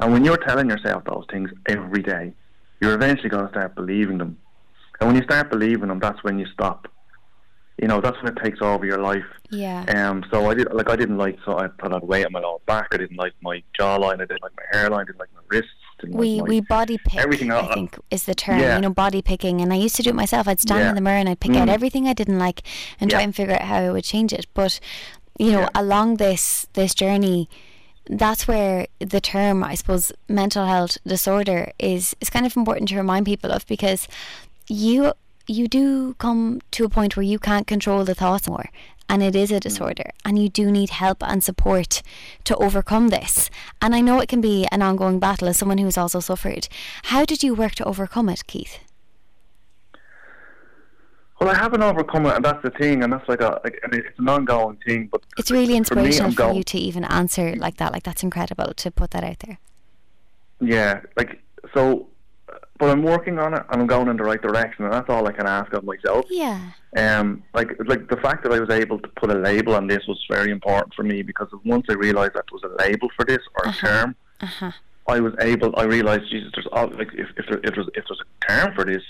And 0.00 0.12
when 0.12 0.24
you're 0.24 0.36
telling 0.36 0.70
yourself 0.70 1.04
those 1.04 1.24
things 1.30 1.50
every 1.66 2.02
day, 2.02 2.32
you're 2.80 2.94
eventually 2.94 3.28
going 3.28 3.44
to 3.44 3.50
start 3.50 3.74
believing 3.74 4.18
them. 4.18 4.38
And 5.00 5.08
when 5.08 5.16
you 5.16 5.24
start 5.24 5.50
believing 5.50 5.88
them, 5.88 5.98
that's 5.98 6.22
when 6.22 6.38
you 6.38 6.46
stop. 6.46 6.88
You 7.80 7.88
know, 7.88 8.00
that's 8.00 8.16
when 8.22 8.32
it 8.36 8.42
takes 8.42 8.60
over 8.62 8.86
your 8.86 8.98
life. 8.98 9.24
Yeah. 9.50 9.84
Um. 9.88 10.24
So 10.30 10.48
I 10.48 10.54
did 10.54 10.72
like 10.72 10.88
I 10.88 10.94
didn't 10.94 11.18
like 11.18 11.38
so 11.44 11.58
I 11.58 11.66
put 11.66 11.92
on 11.92 12.06
weight 12.06 12.24
on 12.24 12.30
my 12.30 12.38
lower 12.38 12.60
back. 12.66 12.88
I 12.92 12.96
didn't 12.96 13.16
like 13.16 13.32
my 13.42 13.64
jawline. 13.78 14.14
I 14.14 14.26
didn't 14.26 14.42
like 14.42 14.52
my 14.56 14.62
hairline. 14.70 15.00
I 15.00 15.04
didn't 15.04 15.18
like 15.18 15.34
my 15.34 15.40
wrists 15.48 15.70
we 16.06 16.40
like 16.40 16.48
we 16.48 16.60
body 16.60 16.98
pick. 16.98 17.18
Everything 17.18 17.50
I 17.50 17.72
think 17.74 17.98
is 18.10 18.24
the 18.24 18.34
term. 18.34 18.60
Yeah. 18.60 18.76
You 18.76 18.82
know, 18.82 18.90
body 18.90 19.22
picking. 19.22 19.60
And 19.60 19.72
I 19.72 19.76
used 19.76 19.96
to 19.96 20.02
do 20.02 20.10
it 20.10 20.16
myself. 20.16 20.48
I'd 20.48 20.60
stand 20.60 20.80
yeah. 20.80 20.88
in 20.90 20.94
the 20.94 21.00
mirror 21.00 21.18
and 21.18 21.28
I'd 21.28 21.40
pick 21.40 21.52
mm. 21.52 21.56
out 21.56 21.68
everything 21.68 22.08
I 22.08 22.12
didn't 22.12 22.38
like 22.38 22.62
and 23.00 23.10
yeah. 23.10 23.16
try 23.16 23.22
and 23.22 23.34
figure 23.34 23.54
out 23.54 23.62
how 23.62 23.76
I 23.76 23.90
would 23.90 24.04
change 24.04 24.32
it. 24.32 24.46
But 24.54 24.80
you 25.38 25.52
know, 25.52 25.68
along 25.74 26.16
this 26.16 26.66
this 26.74 26.94
journey, 26.94 27.48
that's 28.08 28.46
where 28.46 28.86
the 28.98 29.20
term, 29.20 29.64
I 29.64 29.74
suppose, 29.74 30.12
mental 30.28 30.66
health 30.66 30.98
disorder 31.06 31.72
is 31.78 32.14
is 32.20 32.30
kind 32.30 32.46
of 32.46 32.56
important 32.56 32.88
to 32.90 32.96
remind 32.96 33.26
people 33.26 33.50
of 33.50 33.66
because 33.66 34.08
you 34.68 35.12
you 35.46 35.68
do 35.68 36.14
come 36.14 36.60
to 36.70 36.84
a 36.84 36.88
point 36.88 37.16
where 37.16 37.22
you 37.24 37.38
can't 37.38 37.66
control 37.66 38.04
the 38.04 38.14
thoughts 38.14 38.48
more 38.48 38.70
and 39.08 39.22
it 39.22 39.36
is 39.36 39.50
a 39.50 39.56
mm. 39.56 39.60
disorder 39.60 40.10
and 40.24 40.38
you 40.38 40.48
do 40.48 40.70
need 40.70 40.90
help 40.90 41.22
and 41.22 41.44
support 41.44 42.02
to 42.44 42.56
overcome 42.56 43.08
this 43.08 43.50
and 43.82 43.94
i 43.94 44.00
know 44.00 44.20
it 44.20 44.28
can 44.28 44.40
be 44.40 44.66
an 44.72 44.82
ongoing 44.82 45.18
battle 45.18 45.48
as 45.48 45.56
someone 45.56 45.78
who's 45.78 45.98
also 45.98 46.20
suffered 46.20 46.68
how 47.04 47.24
did 47.24 47.42
you 47.42 47.54
work 47.54 47.74
to 47.74 47.84
overcome 47.84 48.28
it 48.28 48.46
keith 48.46 48.78
well, 51.40 51.50
I 51.50 51.58
haven't 51.58 51.82
overcome 51.82 52.26
it, 52.26 52.36
and 52.36 52.44
that's 52.44 52.62
the 52.62 52.70
thing, 52.70 53.02
and 53.02 53.12
that's 53.12 53.28
like 53.28 53.40
a, 53.40 53.60
like, 53.64 53.78
it's 53.92 54.18
an 54.18 54.28
ongoing 54.28 54.78
thing. 54.86 55.08
But 55.10 55.22
it's 55.36 55.50
really 55.50 55.76
inspirational 55.76 56.30
for, 56.32 56.44
me, 56.44 56.48
for 56.52 56.56
you 56.56 56.62
to 56.62 56.78
even 56.78 57.04
answer 57.04 57.54
like 57.56 57.76
that. 57.78 57.92
Like 57.92 58.04
that's 58.04 58.22
incredible 58.22 58.72
to 58.72 58.90
put 58.90 59.10
that 59.10 59.24
out 59.24 59.40
there. 59.40 59.58
Yeah, 60.60 61.00
like 61.16 61.42
so 61.74 62.06
but 62.78 62.90
I'm 62.90 63.02
working 63.02 63.38
on 63.38 63.54
it 63.54 63.62
and 63.70 63.82
I'm 63.82 63.86
going 63.86 64.08
in 64.08 64.16
the 64.16 64.24
right 64.24 64.40
direction, 64.40 64.84
and 64.84 64.92
that's 64.92 65.08
all 65.08 65.26
I 65.26 65.32
can 65.32 65.46
ask 65.46 65.72
of 65.72 65.84
myself. 65.84 66.26
Yeah. 66.28 66.60
Um, 66.96 67.42
like 67.54 67.70
like 67.86 68.08
the 68.08 68.16
fact 68.16 68.42
that 68.44 68.52
I 68.52 68.60
was 68.60 68.70
able 68.70 68.98
to 68.98 69.08
put 69.08 69.30
a 69.30 69.34
label 69.34 69.74
on 69.74 69.86
this 69.86 70.06
was 70.06 70.22
very 70.30 70.50
important 70.50 70.94
for 70.94 71.02
me 71.02 71.22
because 71.22 71.48
once 71.64 71.86
I 71.88 71.94
realised 71.94 72.34
that 72.34 72.44
there 72.50 72.58
was 72.60 72.64
a 72.64 72.82
label 72.82 73.08
for 73.16 73.24
this 73.24 73.38
or 73.56 73.68
uh-huh. 73.68 73.86
a 73.86 73.90
term, 73.90 74.16
uh-huh. 74.40 74.72
I 75.08 75.20
was 75.20 75.34
able. 75.40 75.74
I 75.76 75.84
realised 75.84 76.30
Jesus, 76.30 76.50
there's 76.54 76.68
all, 76.72 76.88
like 76.88 77.12
if 77.14 77.28
if 77.36 77.46
there, 77.48 77.60
if 77.62 77.74
there's 77.74 77.88
if 77.94 78.04
there's 78.08 78.20
a 78.20 78.46
term 78.46 78.74
for 78.74 78.84
this, 78.84 79.02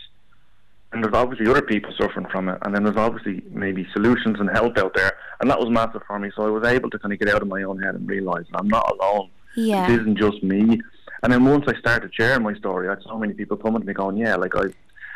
and 0.92 1.02
there's 1.02 1.14
obviously 1.14 1.48
other 1.48 1.62
people 1.62 1.92
suffering 1.98 2.26
from 2.30 2.48
it, 2.48 2.58
and 2.62 2.74
then 2.74 2.84
there's 2.84 2.96
obviously 2.96 3.42
maybe 3.50 3.86
solutions 3.92 4.36
and 4.40 4.50
help 4.50 4.76
out 4.78 4.94
there, 4.94 5.12
and 5.40 5.50
that 5.50 5.58
was 5.58 5.70
massive 5.70 6.02
for 6.06 6.18
me. 6.18 6.30
So 6.36 6.46
I 6.46 6.50
was 6.50 6.64
able 6.64 6.90
to 6.90 6.98
kind 6.98 7.12
of 7.12 7.18
get 7.18 7.28
out 7.28 7.42
of 7.42 7.48
my 7.48 7.62
own 7.62 7.80
head 7.82 7.94
and 7.94 8.08
realise 8.08 8.46
I'm 8.54 8.68
not 8.68 8.92
alone. 8.92 9.30
Yeah. 9.56 9.84
It 9.84 10.00
isn't 10.00 10.18
just 10.18 10.42
me. 10.42 10.80
And 11.24 11.32
then 11.32 11.42
once 11.46 11.64
I 11.66 11.76
started 11.78 12.14
sharing 12.14 12.42
my 12.42 12.52
story, 12.54 12.86
I 12.86 12.90
had 12.90 13.02
so 13.02 13.18
many 13.18 13.32
people 13.32 13.56
coming 13.56 13.80
to 13.80 13.86
me 13.86 13.94
going, 13.94 14.18
"Yeah, 14.18 14.36
like 14.36 14.54
I." 14.54 14.64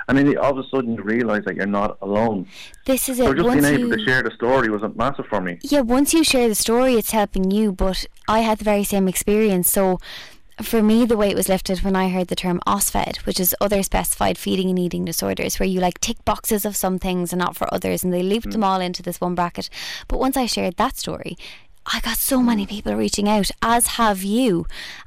And 0.09 0.17
then 0.17 0.39
all 0.39 0.59
of 0.59 0.65
a 0.65 0.67
sudden 0.71 0.95
you 0.95 1.03
realise 1.03 1.45
that 1.45 1.55
you're 1.55 1.67
not 1.67 1.99
alone. 2.01 2.47
This 2.87 3.11
is 3.11 3.21
it. 3.21 3.25
So 3.25 3.35
just 3.35 3.47
once 3.47 3.61
being 3.61 3.75
able 3.75 3.91
you, 3.91 3.97
to 3.99 4.05
share 4.07 4.23
the 4.23 4.31
story 4.31 4.71
was 4.71 4.81
massive 4.97 5.27
for 5.27 5.43
me. 5.43 5.59
Yeah, 5.61 5.83
once 5.83 6.15
you 6.15 6.25
share 6.25 6.49
the 6.49 6.55
story, 6.55 6.95
it's 6.95 7.11
helping 7.11 7.51
you. 7.51 7.73
But 7.73 8.07
I 8.27 8.39
had 8.39 8.57
the 8.57 8.65
very 8.65 8.85
same 8.85 9.07
experience. 9.07 9.71
So 9.71 9.99
for 10.63 10.83
me, 10.83 11.05
the 11.05 11.17
way 11.19 11.29
it 11.29 11.37
was 11.37 11.51
lifted 11.51 11.81
when 11.81 11.95
I 11.95 12.09
heard 12.09 12.29
the 12.29 12.35
term 12.35 12.61
OSFED, 12.67 13.27
which 13.27 13.39
is 13.39 13.55
other 13.61 13.83
specified 13.83 14.39
feeding 14.39 14.71
and 14.71 14.79
eating 14.79 15.05
disorders, 15.05 15.61
where 15.61 15.69
you 15.69 15.79
like 15.79 16.01
tick 16.01 16.25
boxes 16.25 16.65
of 16.65 16.75
some 16.75 16.99
things 16.99 17.35
and 17.35 17.39
not 17.39 17.55
for 17.55 17.73
others, 17.73 18.03
and 18.03 18.15
they 18.15 18.23
looped 18.23 18.49
mm. 18.49 18.53
them 18.53 18.65
all 18.65 18.81
into 18.81 19.03
this 19.03 19.21
one 19.21 19.35
bracket. 19.35 19.69
But 20.09 20.21
once 20.21 20.39
I 20.39 20.47
shared 20.47 20.79
that 20.79 20.97
story, 20.97 21.37
I 21.91 22.01
got 22.01 22.19
so 22.19 22.43
many 22.43 22.67
people 22.67 22.95
reaching 22.95 23.29
out, 23.29 23.51
as 23.63 23.99
have 23.99 24.23
you. 24.23 24.67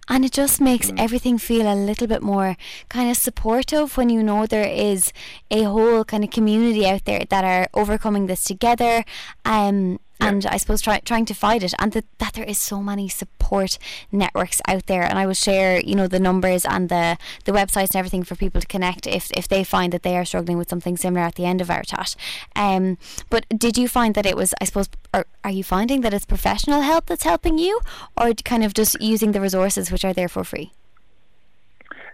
And 0.10 0.26
it 0.26 0.32
just 0.32 0.60
makes 0.60 0.90
mm. 0.90 1.00
everything 1.00 1.38
feel 1.38 1.72
a 1.72 1.76
little 1.76 2.08
bit 2.08 2.24
more 2.24 2.58
kind 2.90 3.10
of 3.10 3.18
supportive 3.18 3.98
when 3.98 4.10
you 4.10 4.24
know 4.24 4.46
there 4.48 4.68
is 4.68 5.14
a 5.52 5.64
whole 5.64 6.04
kind 6.04 6.24
of 6.24 6.32
community 6.32 6.88
out 6.88 7.06
there 7.06 7.24
that 7.30 7.44
are 7.44 7.68
overcoming 7.74 8.26
this 8.26 8.44
together. 8.44 9.06
Um, 9.46 10.00
and 10.22 10.46
I 10.46 10.58
suppose 10.58 10.82
try, 10.82 11.00
trying 11.00 11.26
to 11.26 11.34
fight 11.34 11.64
it, 11.64 11.74
and 11.80 11.92
that, 11.94 12.06
that 12.20 12.34
there 12.34 12.46
is 12.46 12.60
so 12.60 12.82
many 12.82 13.10
support 13.10 13.78
networks 14.12 14.62
out 14.68 14.86
there. 14.86 15.04
And 15.04 15.18
I 15.18 15.26
will 15.26 15.34
share, 15.34 15.82
you 15.82 15.96
know, 15.96 16.08
the 16.08 16.20
numbers 16.20 16.66
and 16.66 16.90
the 16.90 17.18
the 17.46 17.52
websites 17.52 17.90
and 17.90 17.98
everything 17.98 18.24
for 18.24 18.36
people 18.36 18.62
to 18.62 18.68
connect 18.68 19.08
if 19.08 19.32
if 19.32 19.48
they 19.48 19.64
find 19.64 19.92
that 19.94 20.04
they 20.04 20.18
are 20.18 20.26
struggling 20.26 20.58
with 20.58 20.70
something 20.70 20.98
similar 20.98 21.26
at 21.26 21.36
the 21.36 21.46
end 21.46 21.62
of 21.62 21.70
our 21.70 21.84
chat. 21.84 22.16
Um, 22.56 22.98
but 23.30 23.46
did 23.50 23.78
you 23.78 23.88
find 23.88 24.16
that 24.16 24.26
it 24.26 24.38
was, 24.38 24.54
I 24.62 24.66
suppose, 24.66 24.90
are, 25.14 25.26
are 25.44 25.52
you 25.52 25.64
finding 25.64 26.02
that 26.02 26.14
it's 26.14 26.26
professional 26.26 26.82
help 26.82 27.08
that's 27.08 27.24
helping 27.24 27.58
you, 27.58 27.82
or 28.16 28.34
kind 28.34 28.64
of 28.64 28.74
just 28.74 29.02
using 29.02 29.32
the 29.32 29.42
resources 29.42 29.92
which 29.92 30.06
are 30.06 30.14
there 30.14 30.30
for 30.30 30.44
free? 30.44 30.72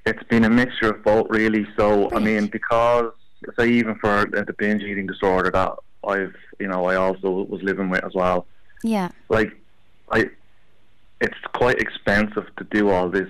It's 0.05 0.23
been 0.23 0.45
a 0.45 0.49
mixture 0.49 0.91
of 0.91 1.03
both, 1.03 1.27
really. 1.29 1.67
So, 1.75 2.07
Brilliant. 2.07 2.13
I 2.13 2.19
mean, 2.19 2.47
because 2.47 3.11
say 3.59 3.69
even 3.69 3.95
for 3.95 4.25
the 4.25 4.53
binge 4.57 4.81
eating 4.83 5.07
disorder 5.07 5.51
that 5.51 5.73
I've 6.07 6.35
you 6.59 6.67
know 6.67 6.85
I 6.85 6.95
also 6.95 7.29
was 7.29 7.61
living 7.61 7.89
with 7.89 8.03
as 8.03 8.13
well. 8.13 8.45
Yeah. 8.83 9.09
Like 9.29 9.57
I, 10.11 10.29
it's 11.21 11.37
quite 11.53 11.79
expensive 11.79 12.47
to 12.57 12.63
do 12.65 12.89
all 12.89 13.09
this 13.09 13.29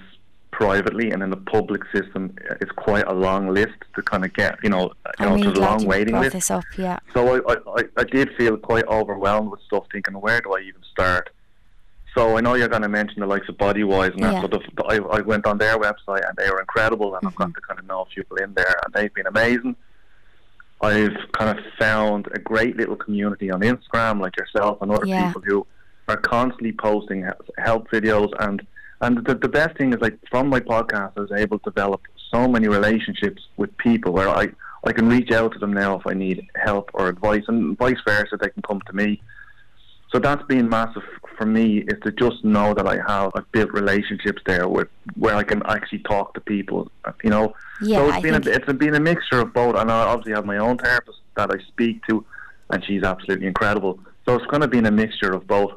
privately, 0.52 1.12
and 1.12 1.22
in 1.22 1.30
the 1.30 1.38
public 1.38 1.82
system, 1.94 2.36
it's 2.62 2.72
quite 2.72 3.06
a 3.08 3.14
long 3.14 3.48
list 3.50 3.78
to 3.96 4.02
kind 4.02 4.26
of 4.26 4.34
get. 4.34 4.58
You 4.64 4.70
know, 4.70 4.92
you 5.20 5.26
know, 5.26 5.36
really 5.36 5.48
a 5.48 5.52
long 5.52 5.86
waiting 5.86 6.20
list. 6.20 6.34
This 6.34 6.52
up, 6.52 6.66
yeah. 6.78 7.00
So 7.14 7.42
I, 7.48 7.56
I, 7.78 7.84
I 7.98 8.04
did 8.04 8.36
feel 8.36 8.58
quite 8.58 8.86
overwhelmed 8.88 9.52
with 9.52 9.62
stuff, 9.62 9.86
thinking 9.92 10.16
where 10.16 10.42
do 10.42 10.56
I 10.56 10.62
even 10.62 10.82
start. 10.92 11.30
So 12.16 12.36
I 12.36 12.42
know 12.42 12.56
you're 12.56 12.68
going 12.68 12.82
to 12.82 12.90
mention 12.90 13.20
the 13.20 13.28
likes 13.28 13.48
of 13.48 13.58
Bodywhys, 13.58 14.14
and 14.14 14.24
that's 14.24 14.34
yeah. 14.34 14.42
what 14.42 14.92
I, 14.92 15.18
I 15.18 15.22
went 15.22 15.46
on 15.46 15.60
their 15.60 15.78
website, 15.78 16.28
and 16.28 16.36
they 16.36 16.50
were 16.50 16.60
incredible, 16.60 17.14
and 17.14 17.20
mm-hmm. 17.20 17.28
I've 17.28 17.36
got 17.36 17.54
to 17.54 17.62
kind 17.62 17.80
of 17.80 17.86
know 17.86 18.02
a 18.02 18.06
few 18.06 18.24
people 18.24 18.38
in 18.38 18.54
there, 18.56 18.76
and 18.84 18.94
they've 18.94 19.14
been 19.14 19.28
amazing. 19.28 19.76
I've 20.82 21.18
kind 21.32 21.58
of 21.58 21.64
found 21.80 22.28
a 22.34 22.40
great 22.40 22.78
little 22.78 22.96
community 22.96 23.50
on 23.50 23.62
Instagram, 23.62 24.22
like 24.22 24.38
yourself 24.38 24.82
and 24.82 24.92
other 24.92 25.06
yeah. 25.06 25.28
people 25.28 25.42
who 25.42 25.68
are 26.08 26.18
constantly 26.18 26.72
posting 26.72 27.28
help 27.58 27.90
videos. 27.90 28.32
And 28.40 28.66
and 29.02 29.26
the, 29.26 29.36
the 29.36 29.50
best 29.50 29.78
thing 29.78 29.94
is, 29.94 30.00
like 30.02 30.18
from 30.30 30.50
my 30.50 30.60
podcast, 30.60 31.14
I 31.18 31.22
was 31.22 31.32
able 31.32 31.60
to 31.60 31.70
develop 31.70 32.02
so 32.32 32.48
many 32.48 32.68
relationships 32.68 33.42
with 33.58 33.76
people 33.78 34.14
where 34.14 34.30
I 34.30 34.50
I 34.84 34.94
can 34.94 35.10
reach 35.10 35.32
out 35.32 35.54
to 35.54 35.60
them 35.60 35.74
now 35.74 36.00
if 36.00 36.06
I 36.08 36.14
need 36.14 36.48
help 36.56 36.92
or 36.94 37.08
advice, 37.08 37.44
and 37.48 37.78
vice 37.78 38.00
versa, 38.08 38.38
they 38.40 38.50
can 38.50 38.62
come 38.62 38.82
to 38.88 38.94
me. 38.94 39.22
So 40.12 40.20
that's 40.20 40.44
been 40.44 40.70
massive 40.70 41.04
for 41.38 41.46
me 41.46 41.80
is 41.80 42.00
to 42.04 42.12
just 42.12 42.44
know 42.44 42.74
that 42.74 42.88
I 42.88 42.98
have 43.08 43.32
I've 43.36 43.52
built 43.52 43.72
relationships 43.74 44.42
there 44.46 44.68
with 44.68 44.88
where 45.16 45.36
I 45.36 45.44
can 45.44 45.62
actually 45.68 46.00
talk 46.00 46.34
to 46.36 46.42
people. 46.42 46.90
You 47.24 47.30
know, 47.30 47.54
yeah, 47.82 47.98
so 48.00 48.08
it's 48.08 48.16
I 48.18 48.22
been 48.22 48.42
think- 48.42 48.46
a, 48.48 48.56
it's 48.72 48.74
been 48.80 48.96
a 48.96 49.00
mixture 49.00 49.40
of 49.40 49.54
both, 49.54 49.76
and 49.76 49.92
I 49.92 50.02
obviously 50.06 50.34
have 50.34 50.46
my 50.46 50.58
own 50.58 50.78
therapist 50.78 51.20
that 51.36 51.52
I 51.52 51.58
speak 51.68 52.06
to, 52.08 52.26
and 52.72 52.84
she's 52.86 53.04
absolutely 53.04 53.48
incredible. 53.48 54.00
So 54.26 54.36
it's 54.36 54.46
kind 54.48 54.64
of 54.64 54.70
been 54.72 54.86
a 54.86 54.92
mixture 54.92 55.32
of 55.34 55.46
both. 55.48 55.74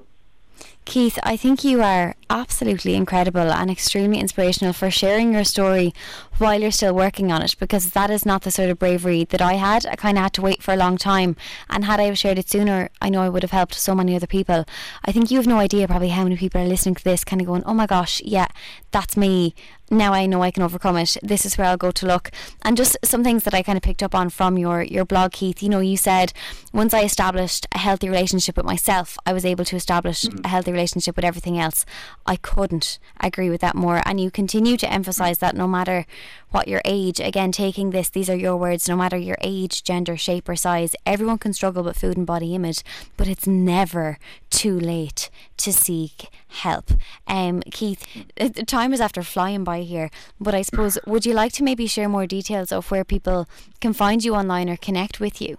Keith, 0.85 1.19
I 1.23 1.37
think 1.37 1.63
you 1.63 1.83
are 1.83 2.15
absolutely 2.31 2.95
incredible 2.95 3.53
and 3.53 3.71
extremely 3.71 4.21
inspirational 4.21 4.73
for 4.73 4.91
sharing 4.91 5.33
your 5.35 5.45
story 5.45 5.93
while 6.39 6.59
you're 6.59 6.71
still 6.71 6.95
working 6.95 7.31
on 7.31 7.43
it 7.43 7.55
because 7.59 7.91
that 7.91 8.09
is 8.09 8.25
not 8.25 8.43
the 8.43 8.51
sort 8.51 8.71
of 8.71 8.79
bravery 8.79 9.25
that 9.25 9.43
I 9.43 9.55
had. 9.55 9.85
I 9.85 9.97
kind 9.97 10.17
of 10.17 10.23
had 10.23 10.33
to 10.35 10.43
wait 10.43 10.63
for 10.63 10.73
a 10.73 10.77
long 10.77 10.97
time, 10.97 11.37
and 11.69 11.85
had 11.85 12.01
I 12.01 12.15
shared 12.15 12.39
it 12.39 12.49
sooner, 12.49 12.89
I 13.03 13.11
know 13.11 13.21
I 13.21 13.29
would 13.29 13.43
have 13.43 13.51
helped 13.51 13.75
so 13.75 13.95
many 13.95 14.17
other 14.17 14.27
people. 14.27 14.65
I 15.05 15.13
think 15.13 15.31
you 15.31 15.37
have 15.37 15.47
no 15.47 15.59
idea 15.59 15.87
probably 15.87 16.09
how 16.09 16.23
many 16.23 16.37
people 16.37 16.61
are 16.63 16.67
listening 16.67 16.95
to 16.95 17.05
this, 17.05 17.25
kind 17.25 17.43
of 17.43 17.47
going, 17.47 17.65
"Oh 17.65 17.75
my 17.75 17.87
gosh, 17.87 18.23
yeah, 18.25 18.47
that's 18.91 19.17
me." 19.17 19.55
Now 19.93 20.13
I 20.13 20.27
know 20.27 20.41
I 20.41 20.53
can 20.53 20.63
overcome 20.63 20.97
it. 20.97 21.17
This 21.21 21.45
is 21.45 21.59
where 21.59 21.67
I'll 21.67 21.77
go 21.77 21.91
to 21.91 22.07
look. 22.07 22.31
And 22.63 22.77
just 22.77 22.97
some 23.03 23.25
things 23.25 23.43
that 23.43 23.55
I 23.55 23.63
kind 23.65 23.77
of 23.77 23.83
picked 23.83 24.05
up 24.05 24.15
on 24.15 24.31
from 24.31 24.57
your 24.57 24.83
your 24.83 25.05
blog, 25.05 25.33
Keith. 25.33 25.63
You 25.63 25.69
know, 25.69 25.81
you 25.81 25.97
said 25.97 26.33
once 26.73 26.95
I 26.95 27.03
established 27.03 27.67
a 27.75 27.79
healthy 27.79 28.09
relationship 28.09 28.57
with 28.57 28.67
myself, 28.67 29.19
I 29.27 29.33
was 29.33 29.45
able 29.45 29.65
to 29.65 29.77
establish 29.77 30.23
mm-hmm. 30.23 30.45
a 30.45 30.49
healthy 30.49 30.73
relationship 30.73 31.17
with 31.17 31.25
everything 31.25 31.59
else. 31.59 31.85
I 32.27 32.37
couldn't 32.37 32.99
agree 33.21 33.51
with 33.51 33.61
that 33.63 33.75
more. 33.75 34.03
And 34.05 34.21
you 34.21 34.31
continue 34.31 34.77
to 34.77 34.93
emphasize 34.93 35.39
that 35.39 35.57
no 35.57 35.67
matter 35.67 36.07
what 36.51 36.69
your 36.69 36.83
age, 36.85 37.21
again, 37.21 37.53
taking 37.53 37.91
this, 37.91 38.09
these 38.09 38.29
are 38.29 38.37
your 38.37 38.57
words, 38.57 38.89
no 38.89 38.97
matter 38.97 39.17
your 39.17 39.37
age, 39.41 39.83
gender, 39.83 40.17
shape, 40.17 40.49
or 40.49 40.57
size, 40.57 40.95
everyone 41.07 41.39
can 41.39 41.53
struggle 41.53 41.83
with 41.83 41.99
food 41.99 42.17
and 42.17 42.27
body 42.27 42.55
image, 42.55 42.83
but 43.17 43.29
it's 43.29 43.47
never 43.47 44.19
too 44.51 44.79
late 44.79 45.31
to 45.59 45.73
seek 45.73 46.29
help. 46.49 46.91
Um, 47.27 47.63
Keith, 47.71 48.05
uh, 48.41 48.49
time 48.67 48.93
is 48.93 49.01
after 49.01 49.23
flying 49.23 49.65
by 49.65 49.81
here, 49.83 50.11
but 50.41 50.55
I 50.55 50.63
suppose, 50.63 50.99
would 51.07 51.27
you 51.27 51.35
like 51.35 51.53
to 51.55 51.63
maybe 51.63 51.87
share 51.87 52.09
more 52.09 52.27
details 52.27 52.73
of 52.73 52.91
where 52.91 53.05
people 53.05 53.49
can 53.81 53.93
find 53.93 54.25
you 54.25 54.35
online 54.35 54.69
or 54.69 54.77
connect 54.77 55.21
with 55.21 55.41
you? 55.41 55.59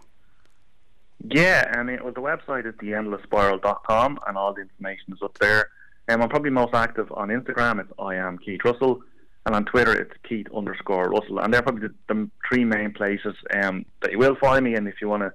Yeah, 1.30 1.78
and 1.78 1.90
it, 1.90 2.04
well, 2.04 2.14
the 2.14 2.22
website 2.22 2.66
is 2.66 2.74
theendlessspiral.com, 2.76 4.20
and 4.28 4.38
all 4.38 4.54
the 4.54 4.62
information 4.62 5.14
is 5.14 5.22
up 5.22 5.38
there. 5.40 5.70
Um, 6.12 6.22
I'm 6.22 6.30
probably 6.30 6.50
most 6.50 6.74
active 6.74 7.12
on 7.14 7.30
Instagram. 7.30 7.80
It's 7.80 7.92
I 7.98 8.16
am 8.16 8.38
Keith 8.38 8.60
Russell, 8.66 9.02
and 9.46 9.56
on 9.56 9.64
Twitter 9.64 9.94
it's 9.94 10.12
Keith 10.28 10.48
underscore 10.54 11.10
Russell, 11.10 11.40
and 11.40 11.54
they're 11.54 11.62
probably 11.62 11.88
the, 11.88 11.94
the 12.14 12.30
three 12.48 12.66
main 12.66 12.92
places 12.92 13.34
um, 13.54 13.86
that 14.02 14.12
you 14.12 14.18
will 14.18 14.36
find 14.36 14.66
me. 14.66 14.76
And 14.76 14.88
if 14.90 14.96
you 15.00 15.08
want 15.08 15.22
to, 15.22 15.28
if 15.28 15.34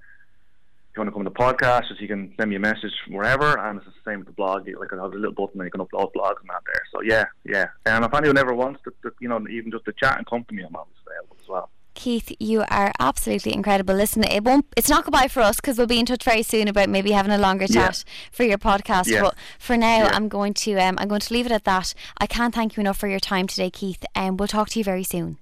you 0.95 1.01
want 1.01 1.07
to 1.07 1.13
come 1.13 1.23
to 1.23 1.29
the 1.29 1.35
podcast, 1.35 1.87
just 1.87 1.99
you 1.99 2.07
can 2.07 2.31
send 2.37 2.51
me 2.51 2.57
a 2.57 2.59
message 2.59 2.93
wherever, 3.09 3.57
and 3.57 3.79
it's 3.79 3.87
the 3.87 4.11
same 4.11 4.19
with 4.19 4.27
the 4.27 4.33
blog. 4.33 4.67
Like 4.67 4.93
I 4.93 4.97
have 4.97 5.13
a 5.13 5.15
little 5.15 5.31
button, 5.31 5.59
and 5.59 5.65
you 5.65 5.71
can 5.71 5.81
upload 5.81 6.11
blogs 6.13 6.41
and 6.41 6.49
that 6.49 6.61
there. 6.67 6.83
So 6.91 7.01
yeah, 7.01 7.25
yeah. 7.43 7.69
And 7.87 8.05
if 8.05 8.13
anyone 8.13 8.37
ever 8.37 8.53
wants 8.53 8.81
to, 8.83 8.93
to 9.01 9.15
you 9.19 9.29
know, 9.29 9.43
even 9.49 9.71
just 9.71 9.85
to 9.85 9.93
chat 9.93 10.17
and 10.17 10.27
come 10.27 10.43
to 10.43 10.53
me, 10.53 10.61
I'm 10.61 10.75
always 10.75 10.93
available 11.07 11.37
as 11.41 11.47
well. 11.49 11.71
Keith, 11.97 12.31
you 12.39 12.63
are 12.69 12.91
absolutely 12.99 13.53
incredible. 13.53 13.95
Listen, 13.95 14.23
it 14.23 14.43
won't. 14.43 14.65
It's 14.77 14.87
not 14.87 15.03
goodbye 15.03 15.27
for 15.27 15.41
us 15.41 15.55
because 15.57 15.77
we'll 15.79 15.87
be 15.87 15.99
in 15.99 16.05
touch 16.05 16.23
very 16.23 16.43
soon 16.43 16.67
about 16.67 16.89
maybe 16.89 17.11
having 17.11 17.31
a 17.31 17.37
longer 17.39 17.65
Yeah. 17.67 17.87
chat 17.87 18.03
for 18.31 18.43
your 18.43 18.59
podcast. 18.59 19.07
Yeah. 19.07 19.21
But 19.23 19.35
for 19.57 19.75
now, 19.75 20.03
Yeah. 20.03 20.11
I'm 20.13 20.29
going 20.29 20.53
to 20.53 20.75
um, 20.75 20.95
I'm 20.99 21.07
going 21.07 21.21
to 21.21 21.33
leave 21.33 21.47
it 21.47 21.51
at 21.51 21.63
that. 21.65 21.93
I 22.19 22.27
can't 22.27 22.53
thank 22.53 22.77
you 22.77 22.81
enough 22.81 22.97
for 22.97 23.07
your 23.07 23.19
time 23.19 23.47
today, 23.47 23.71
Keith, 23.71 24.05
and 24.15 24.39
we'll 24.39 24.47
talk 24.47 24.69
to 24.69 24.79
you 24.79 24.83
very 24.85 25.03
soon. 25.03 25.37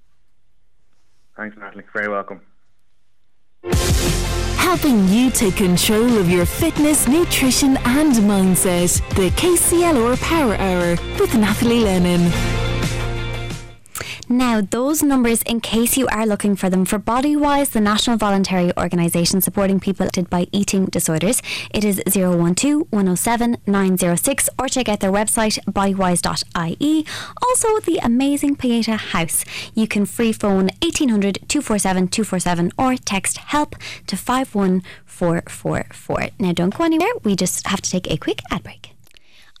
Thanks, 1.36 1.56
Nathalie. 1.58 1.84
Very 1.92 2.08
welcome. 2.08 2.40
Helping 4.56 5.06
you 5.08 5.30
take 5.30 5.56
control 5.56 6.16
of 6.18 6.30
your 6.30 6.46
fitness, 6.46 7.06
nutrition, 7.06 7.76
and 7.84 8.14
mindset. 8.14 9.06
The 9.10 9.30
KCLR 9.30 10.16
Power 10.22 10.54
Hour 10.56 10.90
with 11.20 11.34
Nathalie 11.34 11.80
Lennon. 11.80 12.32
Now, 14.28 14.60
those 14.60 15.04
numbers, 15.04 15.42
in 15.42 15.60
case 15.60 15.96
you 15.96 16.08
are 16.08 16.26
looking 16.26 16.56
for 16.56 16.68
them, 16.68 16.84
for 16.84 16.98
Bodywhys, 16.98 17.70
the 17.70 17.80
national 17.80 18.16
voluntary 18.16 18.72
organisation 18.76 19.40
supporting 19.40 19.78
people 19.78 20.06
affected 20.06 20.30
by 20.30 20.46
eating 20.50 20.86
disorders, 20.86 21.42
it 21.72 21.84
is 21.84 22.02
012 22.06 22.88
107 22.90 23.58
906 23.66 24.48
or 24.58 24.68
check 24.68 24.88
out 24.88 25.00
their 25.00 25.12
website 25.12 25.58
bodywhys.ie. 25.66 27.06
Also, 27.42 27.80
the 27.80 27.98
amazing 28.02 28.56
Pieta 28.56 28.96
House. 28.96 29.44
You 29.74 29.86
can 29.86 30.06
free 30.06 30.32
phone 30.32 30.70
1800 30.82 31.40
247 31.48 32.08
247 32.08 32.72
or 32.78 32.96
text 32.96 33.36
help 33.38 33.76
to 34.06 34.16
51444. 34.16 36.30
Now, 36.38 36.52
don't 36.52 36.74
go 36.74 36.84
anywhere, 36.84 37.12
we 37.22 37.36
just 37.36 37.66
have 37.66 37.82
to 37.82 37.90
take 37.90 38.10
a 38.10 38.16
quick 38.16 38.40
ad 38.50 38.62
break. 38.62 38.95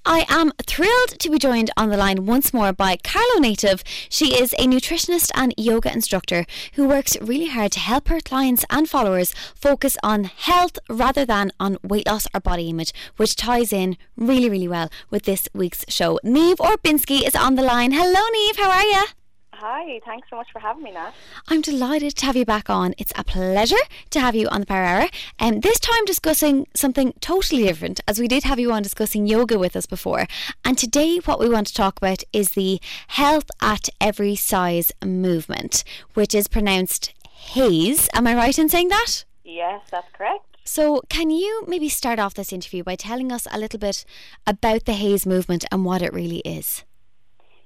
I 0.08 0.24
am 0.28 0.52
thrilled 0.64 1.18
to 1.18 1.30
be 1.30 1.36
joined 1.36 1.72
on 1.76 1.88
the 1.88 1.96
line 1.96 2.26
once 2.26 2.54
more 2.54 2.72
by 2.72 2.96
Carlo 2.96 3.40
Native. 3.40 3.82
She 4.08 4.40
is 4.40 4.52
a 4.52 4.68
nutritionist 4.68 5.32
and 5.34 5.52
yoga 5.56 5.92
instructor 5.92 6.46
who 6.74 6.86
works 6.86 7.20
really 7.20 7.48
hard 7.48 7.72
to 7.72 7.80
help 7.80 8.06
her 8.06 8.20
clients 8.20 8.64
and 8.70 8.88
followers 8.88 9.34
focus 9.56 9.96
on 10.04 10.24
health 10.24 10.78
rather 10.88 11.24
than 11.24 11.50
on 11.58 11.78
weight 11.82 12.06
loss 12.06 12.28
or 12.32 12.38
body 12.38 12.68
image, 12.68 12.92
which 13.16 13.34
ties 13.34 13.72
in 13.72 13.96
really, 14.16 14.48
really 14.48 14.68
well 14.68 14.90
with 15.10 15.24
this 15.24 15.48
week's 15.52 15.84
show. 15.88 16.20
Niamh 16.24 16.58
Orbinski 16.58 17.26
is 17.26 17.34
on 17.34 17.56
the 17.56 17.62
line. 17.62 17.90
Hello, 17.90 18.20
Niamh. 18.32 18.56
How 18.58 18.70
are 18.70 18.84
you? 18.84 19.25
Hi, 19.58 20.00
thanks 20.04 20.28
so 20.28 20.36
much 20.36 20.48
for 20.52 20.58
having 20.58 20.82
me, 20.82 20.92
Nat. 20.92 21.12
I'm 21.48 21.62
delighted 21.62 22.14
to 22.16 22.26
have 22.26 22.36
you 22.36 22.44
back 22.44 22.68
on. 22.68 22.94
It's 22.98 23.12
a 23.16 23.24
pleasure 23.24 23.76
to 24.10 24.20
have 24.20 24.34
you 24.34 24.48
on 24.48 24.60
the 24.60 24.66
Power 24.66 24.84
Hour. 24.84 25.08
And 25.38 25.62
this 25.62 25.80
time 25.80 26.04
discussing 26.04 26.66
something 26.74 27.14
totally 27.20 27.62
different, 27.62 28.00
as 28.06 28.20
we 28.20 28.28
did 28.28 28.42
have 28.42 28.58
you 28.58 28.70
on 28.70 28.82
discussing 28.82 29.26
yoga 29.26 29.58
with 29.58 29.74
us 29.74 29.86
before. 29.86 30.26
And 30.62 30.76
today, 30.76 31.20
what 31.24 31.40
we 31.40 31.48
want 31.48 31.68
to 31.68 31.74
talk 31.74 31.96
about 31.96 32.22
is 32.34 32.50
the 32.50 32.82
health 33.08 33.50
at 33.62 33.88
every 33.98 34.36
size 34.36 34.92
movement, 35.02 35.84
which 36.12 36.34
is 36.34 36.48
pronounced 36.48 37.14
haze. 37.26 38.10
Am 38.12 38.26
I 38.26 38.34
right 38.34 38.58
in 38.58 38.68
saying 38.68 38.88
that? 38.88 39.24
Yes, 39.42 39.80
that's 39.90 40.12
correct. 40.12 40.44
So, 40.64 41.00
can 41.08 41.30
you 41.30 41.64
maybe 41.66 41.88
start 41.88 42.18
off 42.18 42.34
this 42.34 42.52
interview 42.52 42.84
by 42.84 42.96
telling 42.96 43.32
us 43.32 43.46
a 43.50 43.58
little 43.58 43.78
bit 43.78 44.04
about 44.46 44.84
the 44.84 44.92
HAES 44.92 45.24
movement 45.24 45.64
and 45.72 45.86
what 45.86 46.02
it 46.02 46.12
really 46.12 46.40
is? 46.40 46.84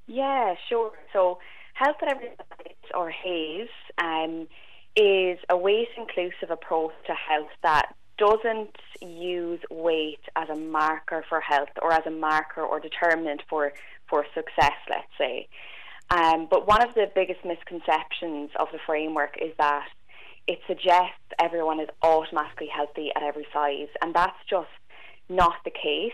Yeah, 0.07 0.55
sure. 0.69 0.93
So, 1.13 1.39
Health 1.81 1.97
at 2.03 2.09
Every 2.09 2.29
Size, 2.37 2.91
or 2.95 3.11
HAES, 3.11 3.69
um, 3.97 4.47
is 4.97 5.39
a 5.49 5.57
weight 5.57 5.89
inclusive 5.97 6.51
approach 6.51 6.93
to 7.07 7.15
health 7.15 7.49
that 7.63 7.95
doesn't 8.19 8.77
use 9.01 9.61
weight 9.71 10.21
as 10.37 10.51
a 10.51 10.57
marker 10.57 11.25
for 11.27 11.41
health 11.41 11.71
or 11.81 11.91
as 11.91 12.03
a 12.05 12.11
marker 12.11 12.61
or 12.61 12.81
determinant 12.81 13.41
for, 13.49 13.73
for 14.11 14.27
success, 14.35 14.77
let's 14.91 15.09
say. 15.17 15.49
Um, 16.11 16.49
but 16.51 16.67
one 16.67 16.83
of 16.83 16.93
the 16.93 17.11
biggest 17.15 17.47
misconceptions 17.47 18.51
of 18.59 18.69
the 18.73 18.79
framework 18.85 19.39
is 19.41 19.53
that 19.57 19.89
it 20.47 20.59
suggests 20.67 21.17
everyone 21.39 21.81
is 21.81 21.89
automatically 22.03 22.69
healthy 22.71 23.11
at 23.17 23.23
every 23.23 23.47
size, 23.55 23.89
and 24.03 24.13
that's 24.15 24.37
just 24.51 24.69
not 25.31 25.55
the 25.65 25.71
case. 25.71 26.13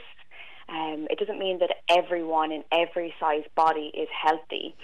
Um, 0.69 1.07
it 1.11 1.19
doesn't 1.19 1.39
mean 1.39 1.59
that 1.59 1.77
everyone 1.89 2.53
in 2.53 2.63
every 2.71 3.15
size 3.19 3.45
body 3.57 3.91
is 3.95 4.09
healthy. 4.11 4.77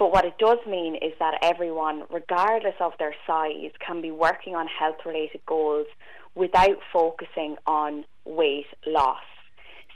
But 0.00 0.12
what 0.12 0.24
it 0.24 0.38
does 0.38 0.56
mean 0.66 0.94
is 0.94 1.12
that 1.18 1.34
everyone, 1.42 2.04
regardless 2.10 2.74
of 2.80 2.92
their 2.98 3.14
size, 3.26 3.70
can 3.86 4.00
be 4.00 4.10
working 4.10 4.54
on 4.54 4.66
health 4.66 4.96
related 5.04 5.42
goals 5.44 5.86
without 6.34 6.78
focusing 6.90 7.56
on 7.66 8.06
weight 8.24 8.64
loss. 8.86 9.20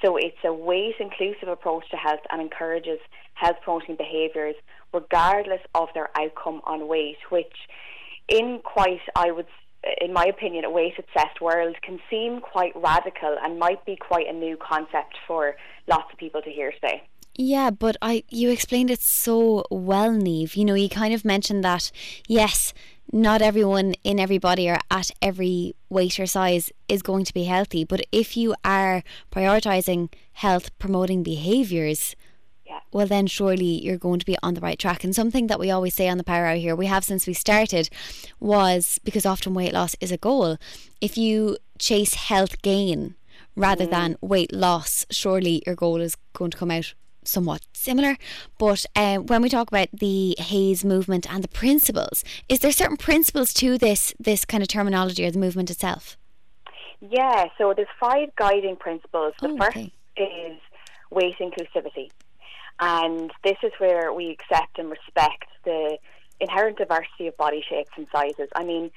So 0.04 0.18
it's 0.18 0.36
a 0.44 0.52
weight 0.52 0.96
inclusive 1.00 1.48
approach 1.48 1.88
to 1.90 1.96
health 1.96 2.20
and 2.30 2.42
encourages 2.42 2.98
health 3.32 3.56
promoting 3.64 3.96
behaviours 3.96 4.56
regardless 4.92 5.62
of 5.74 5.88
their 5.94 6.10
outcome 6.20 6.60
on 6.64 6.86
weight, 6.86 7.16
which 7.30 7.56
in 8.28 8.60
quite, 8.62 9.00
I 9.16 9.30
would 9.30 9.46
in 10.00 10.12
my 10.12 10.24
opinion, 10.24 10.64
a 10.64 10.70
weight 10.70 10.94
obsessed 10.98 11.40
world 11.40 11.76
can 11.82 11.98
seem 12.08 12.40
quite 12.40 12.72
radical 12.74 13.36
and 13.42 13.58
might 13.58 13.84
be 13.84 13.96
quite 13.96 14.26
a 14.28 14.32
new 14.32 14.56
concept 14.56 15.16
for 15.26 15.56
lots 15.86 16.12
of 16.12 16.18
people 16.18 16.40
to 16.42 16.50
hear 16.50 16.72
today. 16.72 17.02
Yeah, 17.36 17.70
but 17.70 17.96
I 18.00 18.22
you 18.28 18.50
explained 18.50 18.90
it 18.90 19.00
so 19.02 19.64
well, 19.70 20.10
Niamh. 20.10 20.56
You 20.56 20.64
know, 20.64 20.74
you 20.74 20.88
kind 20.88 21.12
of 21.12 21.24
mentioned 21.24 21.64
that 21.64 21.90
yes, 22.28 22.72
not 23.12 23.42
everyone 23.42 23.94
in 24.04 24.20
every 24.20 24.38
body 24.38 24.68
or 24.70 24.78
at 24.90 25.10
every 25.20 25.74
weight 25.88 26.18
or 26.20 26.26
size 26.26 26.70
is 26.88 27.02
going 27.02 27.24
to 27.24 27.34
be 27.34 27.44
healthy, 27.44 27.84
but 27.84 28.02
if 28.12 28.36
you 28.36 28.54
are 28.64 29.02
prioritizing 29.32 30.12
health 30.34 30.76
promoting 30.78 31.22
behaviors, 31.22 32.14
Yeah. 32.66 32.80
well 32.92 33.06
then 33.06 33.26
surely 33.26 33.82
you're 33.84 33.98
going 33.98 34.20
to 34.20 34.26
be 34.26 34.36
on 34.42 34.54
the 34.54 34.60
right 34.60 34.78
track. 34.78 35.02
And 35.04 35.14
something 35.14 35.48
that 35.48 35.58
we 35.60 35.70
always 35.72 35.94
say 35.94 36.08
on 36.08 36.18
the 36.18 36.24
Power 36.24 36.46
Hour 36.46 36.56
here, 36.56 36.76
we 36.76 36.86
have 36.86 37.04
since 37.04 37.26
we 37.26 37.34
started, 37.34 37.90
was 38.40 39.00
because 39.04 39.26
often 39.26 39.54
weight 39.54 39.72
loss 39.72 39.96
is 40.00 40.12
a 40.12 40.16
goal. 40.16 40.56
If 41.00 41.18
you 41.18 41.58
chase 41.78 42.14
health 42.14 42.62
gain 42.62 43.16
rather 43.56 43.84
mm-hmm. 43.84 43.92
than 44.12 44.16
weight 44.20 44.52
loss, 44.52 45.04
surely 45.10 45.62
your 45.66 45.74
goal 45.74 46.00
is 46.00 46.16
going 46.32 46.52
to 46.52 46.58
come 46.58 46.70
out 46.70 46.94
somewhat 47.26 47.62
similar. 47.72 48.16
But 48.58 48.84
uh, 48.96 49.18
when 49.18 49.42
we 49.42 49.48
talk 49.48 49.68
about 49.68 49.88
the 49.92 50.36
HAES 50.38 50.84
movement 50.84 51.30
and 51.32 51.42
the 51.42 51.48
principles, 51.48 52.24
is 52.48 52.60
there 52.60 52.72
certain 52.72 52.96
principles 52.96 53.52
to 53.54 53.78
this 53.78 54.14
this 54.18 54.44
kind 54.44 54.62
of 54.62 54.68
terminology 54.68 55.24
or 55.26 55.30
the 55.30 55.38
movement 55.38 55.70
itself? 55.70 56.16
Yeah, 57.00 57.46
so 57.58 57.74
there's 57.74 57.88
five 58.00 58.34
guiding 58.36 58.76
principles. 58.76 59.34
The 59.40 59.48
Oh, 59.48 59.56
first 59.58 59.76
okay. 59.76 59.92
is 60.16 60.58
weight 61.10 61.36
inclusivity. 61.38 62.10
And 62.80 63.30
this 63.44 63.56
is 63.62 63.72
where 63.78 64.12
we 64.12 64.30
accept 64.30 64.78
and 64.78 64.90
respect 64.90 65.44
the 65.64 65.98
inherent 66.40 66.78
diversity 66.78 67.28
of 67.28 67.36
body 67.36 67.64
shapes 67.68 67.90
and 67.96 68.06
sizes. 68.12 68.48
I 68.56 68.64
mean, 68.64 68.90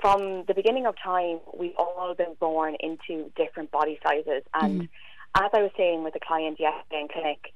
from 0.00 0.44
the 0.46 0.54
beginning 0.54 0.86
of 0.86 0.94
time, 1.02 1.40
we've 1.56 1.76
all 1.76 2.14
been 2.16 2.34
born 2.40 2.76
into 2.80 3.30
different 3.36 3.70
body 3.70 3.98
sizes. 4.02 4.42
And 4.54 4.82
mm. 4.82 4.88
As 5.34 5.50
I 5.52 5.62
was 5.62 5.70
saying 5.76 6.04
with 6.04 6.14
a 6.14 6.20
client 6.20 6.60
yesterday 6.60 7.00
in 7.00 7.08
clinic, 7.08 7.52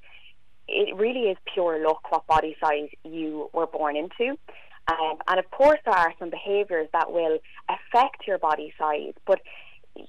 it 0.68 0.96
really 0.96 1.30
is 1.30 1.36
pure 1.52 1.82
luck 1.86 2.10
what 2.10 2.26
body 2.26 2.56
size 2.60 2.88
you 3.04 3.50
were 3.52 3.66
born 3.66 3.96
into. 3.96 4.36
Um, 4.88 5.18
and 5.28 5.38
of 5.38 5.50
course, 5.50 5.80
there 5.84 5.94
are 5.94 6.12
some 6.18 6.30
behaviours 6.30 6.88
that 6.92 7.12
will 7.12 7.38
affect 7.68 8.26
your 8.26 8.38
body 8.38 8.72
size, 8.78 9.14
but 9.26 9.40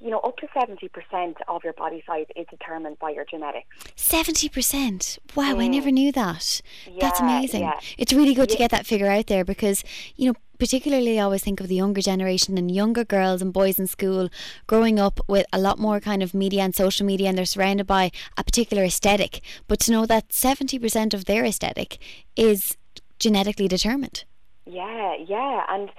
you 0.02 0.10
know, 0.10 0.20
up 0.20 0.38
to 0.38 0.48
70% 0.48 1.36
of 1.48 1.64
your 1.64 1.74
body 1.74 2.04
size 2.06 2.26
is 2.36 2.46
determined 2.50 3.00
by 3.00 3.10
your 3.10 3.26
genetics. 3.26 3.68
70%? 3.96 5.20
Wow, 5.36 5.54
mm. 5.54 5.64
I 5.64 5.68
never 5.68 5.92
knew 5.92 6.12
that. 6.12 6.62
Yeah, 6.86 6.94
That's 7.00 7.20
amazing. 7.20 7.62
Yeah. 7.62 7.80
It's 7.98 8.14
really 8.14 8.34
good 8.34 8.50
yeah. 8.50 8.56
to 8.56 8.58
get 8.58 8.72
that 8.72 8.86
figure 8.86 9.08
out 9.08 9.28
there 9.28 9.46
because, 9.46 9.84
you 10.16 10.28
know, 10.28 10.36
particularly 10.58 11.20
I 11.20 11.24
always 11.24 11.44
think 11.44 11.60
of 11.60 11.68
the 11.68 11.76
younger 11.76 12.02
generation 12.02 12.58
and 12.58 12.70
younger 12.70 13.04
girls 13.04 13.42
and 13.42 13.54
boys 13.54 13.80
in 13.80 13.88
school 13.88 14.30
growing 14.68 15.00
up 15.00 15.20
with 15.28 15.46
a 15.54 15.60
lot 15.60 15.80
more 15.80 16.00
kind 16.00 16.24
of 16.24 16.34
media 16.34 16.62
and 16.64 16.76
social 16.76 17.06
media 17.06 17.30
and 17.30 17.38
they're 17.38 17.46
surrounded 17.46 17.88
by 17.88 18.12
a 18.38 18.44
particular 18.44 18.84
aesthetic. 18.84 19.42
But 19.68 19.80
to 19.82 19.92
know 19.92 20.06
that 20.06 20.30
70% 20.30 21.14
of 21.14 21.26
their 21.26 21.46
aesthetic 21.46 21.98
is 22.36 22.78
genetically 23.20 23.68
determined. 23.68 24.24
Yeah, 24.66 25.16
yeah. 25.28 25.66
And 25.70 25.90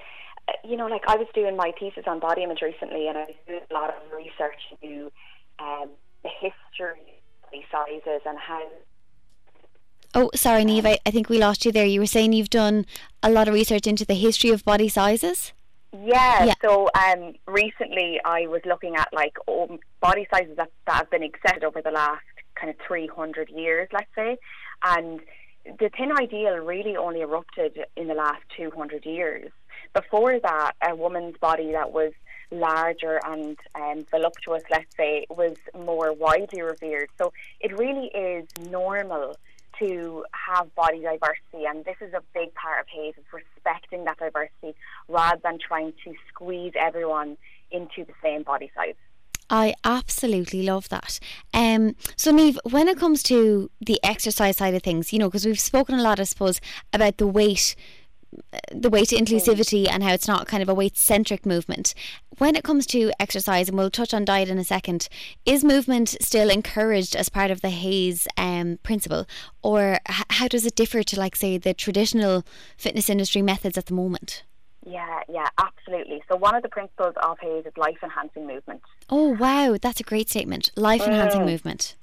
you 0.65 0.77
know, 0.77 0.87
like 0.87 1.03
I 1.07 1.17
was 1.17 1.27
doing 1.35 1.57
my 1.57 1.73
thesis 1.79 2.05
on 2.07 2.21
body 2.21 2.43
image 2.43 2.63
recently, 2.63 3.09
and 3.09 3.19
I 3.19 3.25
was 3.25 3.35
doing 3.47 3.61
a 3.71 3.75
lot 3.75 3.91
of 3.91 4.13
research 4.13 4.61
into 4.71 5.11
um, 5.59 5.91
the 6.23 6.31
history 6.41 7.21
of 7.45 7.51
these 7.53 7.65
sizes 7.71 8.23
and 8.27 8.39
how. 8.39 8.63
Oh, 10.15 10.31
sorry, 10.35 10.65
Niamh. 10.65 10.87
I, 10.87 10.99
I 11.05 11.11
think 11.11 11.29
we 11.29 11.39
lost 11.39 11.65
you 11.65 11.73
there. 11.73 11.85
You 11.87 12.01
were 12.01 12.07
saying 12.07 12.33
you've 12.33 12.51
done 12.51 12.87
a 13.23 13.31
lot 13.31 13.49
of 13.49 13.55
research 13.55 13.87
into 13.87 14.05
the 14.05 14.15
history 14.15 14.51
of 14.51 14.65
body 14.65 14.89
sizes. 14.89 15.53
Yeah, 15.93 16.45
yeah. 16.45 16.55
So 16.63 16.89
um, 16.95 17.35
recently 17.47 18.21
I 18.25 18.47
was 18.47 18.61
looking 18.65 18.97
at 18.97 19.09
like 19.13 19.37
body 20.01 20.27
sizes 20.33 20.57
that, 20.57 20.71
that 20.87 20.97
have 20.97 21.11
been 21.11 21.23
accepted 21.23 21.65
over 21.65 21.81
the 21.83 21.91
last 21.91 22.23
kind 22.55 22.71
of 22.71 22.77
300 22.87 23.51
years, 23.51 23.89
let's 23.93 24.11
say, 24.15 24.37
and 24.85 25.21
the 25.79 25.91
thin 25.97 26.13
ideal 26.19 26.57
really 26.57 26.97
only 26.97 27.21
erupted 27.21 27.79
in 27.97 28.09
the 28.09 28.15
last 28.15 28.43
200 28.57 29.05
years. 29.05 29.51
Before 29.95 30.39
that, 30.41 30.73
a 30.87 30.95
woman's 30.95 31.37
body 31.39 31.73
that 31.73 31.93
was 31.93 32.13
larger 32.51 33.21
and 33.25 33.59
um, 33.75 34.05
voluptuous, 34.11 34.63
let's 34.71 34.95
say, 34.97 35.27
was 35.31 35.57
more 35.79 36.13
widely 36.13 36.63
revered. 36.63 37.09
So 37.19 37.33
it 37.61 37.77
really 37.79 38.07
is 38.09 38.47
normal 38.71 39.37
to 39.79 40.25
have 40.33 40.75
body 40.75 41.01
diversity, 41.01 41.67
and 41.67 41.85
this 41.85 41.97
is 42.01 42.13
a 42.15 42.23
big 42.35 42.55
part 42.55 42.81
of 42.81 42.87
HAES, 42.89 43.15
is 43.19 43.25
respecting 43.33 44.05
that 44.05 44.19
diversity 44.19 44.75
rather 45.09 45.41
than 45.43 45.59
trying 45.59 45.93
to 46.05 46.15
squeeze 46.29 46.73
everyone 46.79 47.37
into 47.71 48.05
the 48.05 48.15
same 48.23 48.43
body 48.43 48.71
size. 48.75 48.95
I 49.51 49.75
absolutely 49.85 50.63
love 50.63 50.89
that. 50.91 51.19
Um, 51.55 51.97
so, 52.17 52.33
Niamh, 52.33 52.59
when 52.71 52.87
it 52.87 52.99
comes 52.99 53.23
to 53.25 53.71
the 53.81 53.99
exercise 54.03 54.59
side 54.59 54.75
of 54.75 54.83
things, 54.83 55.13
you 55.13 55.19
know, 55.19 55.29
because 55.29 55.47
we've 55.47 55.59
spoken 55.59 55.99
a 55.99 56.03
lot, 56.03 56.21
I 56.21 56.25
suppose, 56.25 56.61
about 56.93 57.17
the 57.17 57.27
weight 57.27 57.75
the 58.73 58.91
weight 58.91 59.09
inclusivity 59.09 59.89
and 59.89 60.03
how 60.03 60.13
it's 60.13 60.29
not 60.29 60.47
kind 60.47 60.63
of 60.63 60.69
a 60.69 60.75
weight 60.75 60.97
centric 60.97 61.47
movement. 61.47 61.95
When 62.39 62.55
it 62.55 62.65
comes 62.65 62.87
to 62.89 63.11
exercise, 63.19 63.69
and 63.69 63.77
we'll 63.77 63.91
touch 63.91 64.15
on 64.15 64.25
diet 64.25 64.49
in 64.49 64.59
a 64.59 64.65
second, 64.65 65.09
is 65.45 65.65
movement 65.65 66.17
still 66.21 66.51
encouraged 66.51 67.17
as 67.17 67.29
part 67.29 67.51
of 67.51 67.63
the 67.63 67.71
HAES 67.71 68.29
um, 68.37 68.79
principle, 68.83 69.27
or 69.63 69.99
h- 70.09 70.25
how 70.31 70.49
does 70.49 70.67
it 70.67 70.77
differ 70.77 71.03
to, 71.03 71.19
like, 71.19 71.37
say, 71.37 71.59
the 71.59 71.75
traditional 71.75 72.45
fitness 72.77 73.11
industry 73.11 73.43
methods 73.43 73.79
at 73.79 73.87
the 73.87 73.95
moment? 73.95 74.45
Yeah, 74.87 75.21
yeah, 75.29 75.49
absolutely. 75.59 76.23
So 76.29 76.37
one 76.37 76.55
of 76.55 76.63
the 76.63 76.69
principles 76.69 77.15
of 77.23 77.39
HAES 77.41 77.67
is 77.67 77.77
life 77.77 77.99
enhancing 78.03 78.47
movement. 78.47 78.81
Oh 79.11 79.31
wow, 79.31 79.77
that's 79.81 80.01
a 80.01 80.05
great 80.05 80.31
statement. 80.31 80.71
Life 80.77 81.03
enhancing 81.03 81.43
mm. 81.43 81.47
movement. 81.47 81.95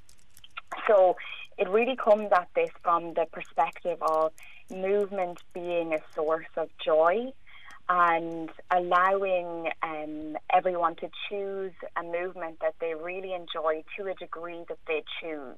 So 0.87 1.15
it 1.57 1.69
really 1.69 1.95
comes 1.95 2.29
at 2.31 2.47
this 2.55 2.69
from 2.83 3.13
the 3.13 3.25
perspective 3.31 3.97
of 4.01 4.33
movement 4.69 5.39
being 5.53 5.93
a 5.93 5.99
source 6.15 6.47
of 6.57 6.69
joy 6.83 7.31
and 7.87 8.49
allowing 8.71 9.69
um, 9.83 10.37
everyone 10.51 10.95
to 10.95 11.09
choose 11.29 11.73
a 11.95 12.03
movement 12.03 12.57
that 12.61 12.73
they 12.79 12.93
really 12.95 13.33
enjoy 13.33 13.83
to 13.97 14.07
a 14.07 14.13
degree 14.15 14.63
that 14.67 14.79
they 14.87 15.03
choose. 15.21 15.57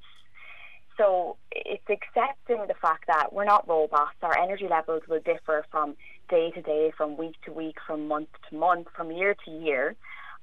So 0.98 1.38
it's 1.52 1.84
accepting 1.89 2.65
the 2.67 2.74
fact 2.82 3.06
that 3.08 3.32
we're 3.32 3.46
not 3.46 3.67
robots. 3.67 4.15
Our 4.22 4.38
energy 4.38 4.67
levels 4.67 5.04
will 5.08 5.20
differ 5.20 5.65
from 5.72 5.96
day 6.28 6.52
to 6.52 6.62
day, 6.62 6.91
from 6.98 7.17
week 7.17 7.36
to 7.46 7.54
week, 7.54 7.78
from 7.86 8.08
month 8.08 8.30
to 8.50 8.58
month, 8.58 8.88
from 8.96 9.12
year 9.12 9.36
to 9.46 9.52
year, 9.52 9.96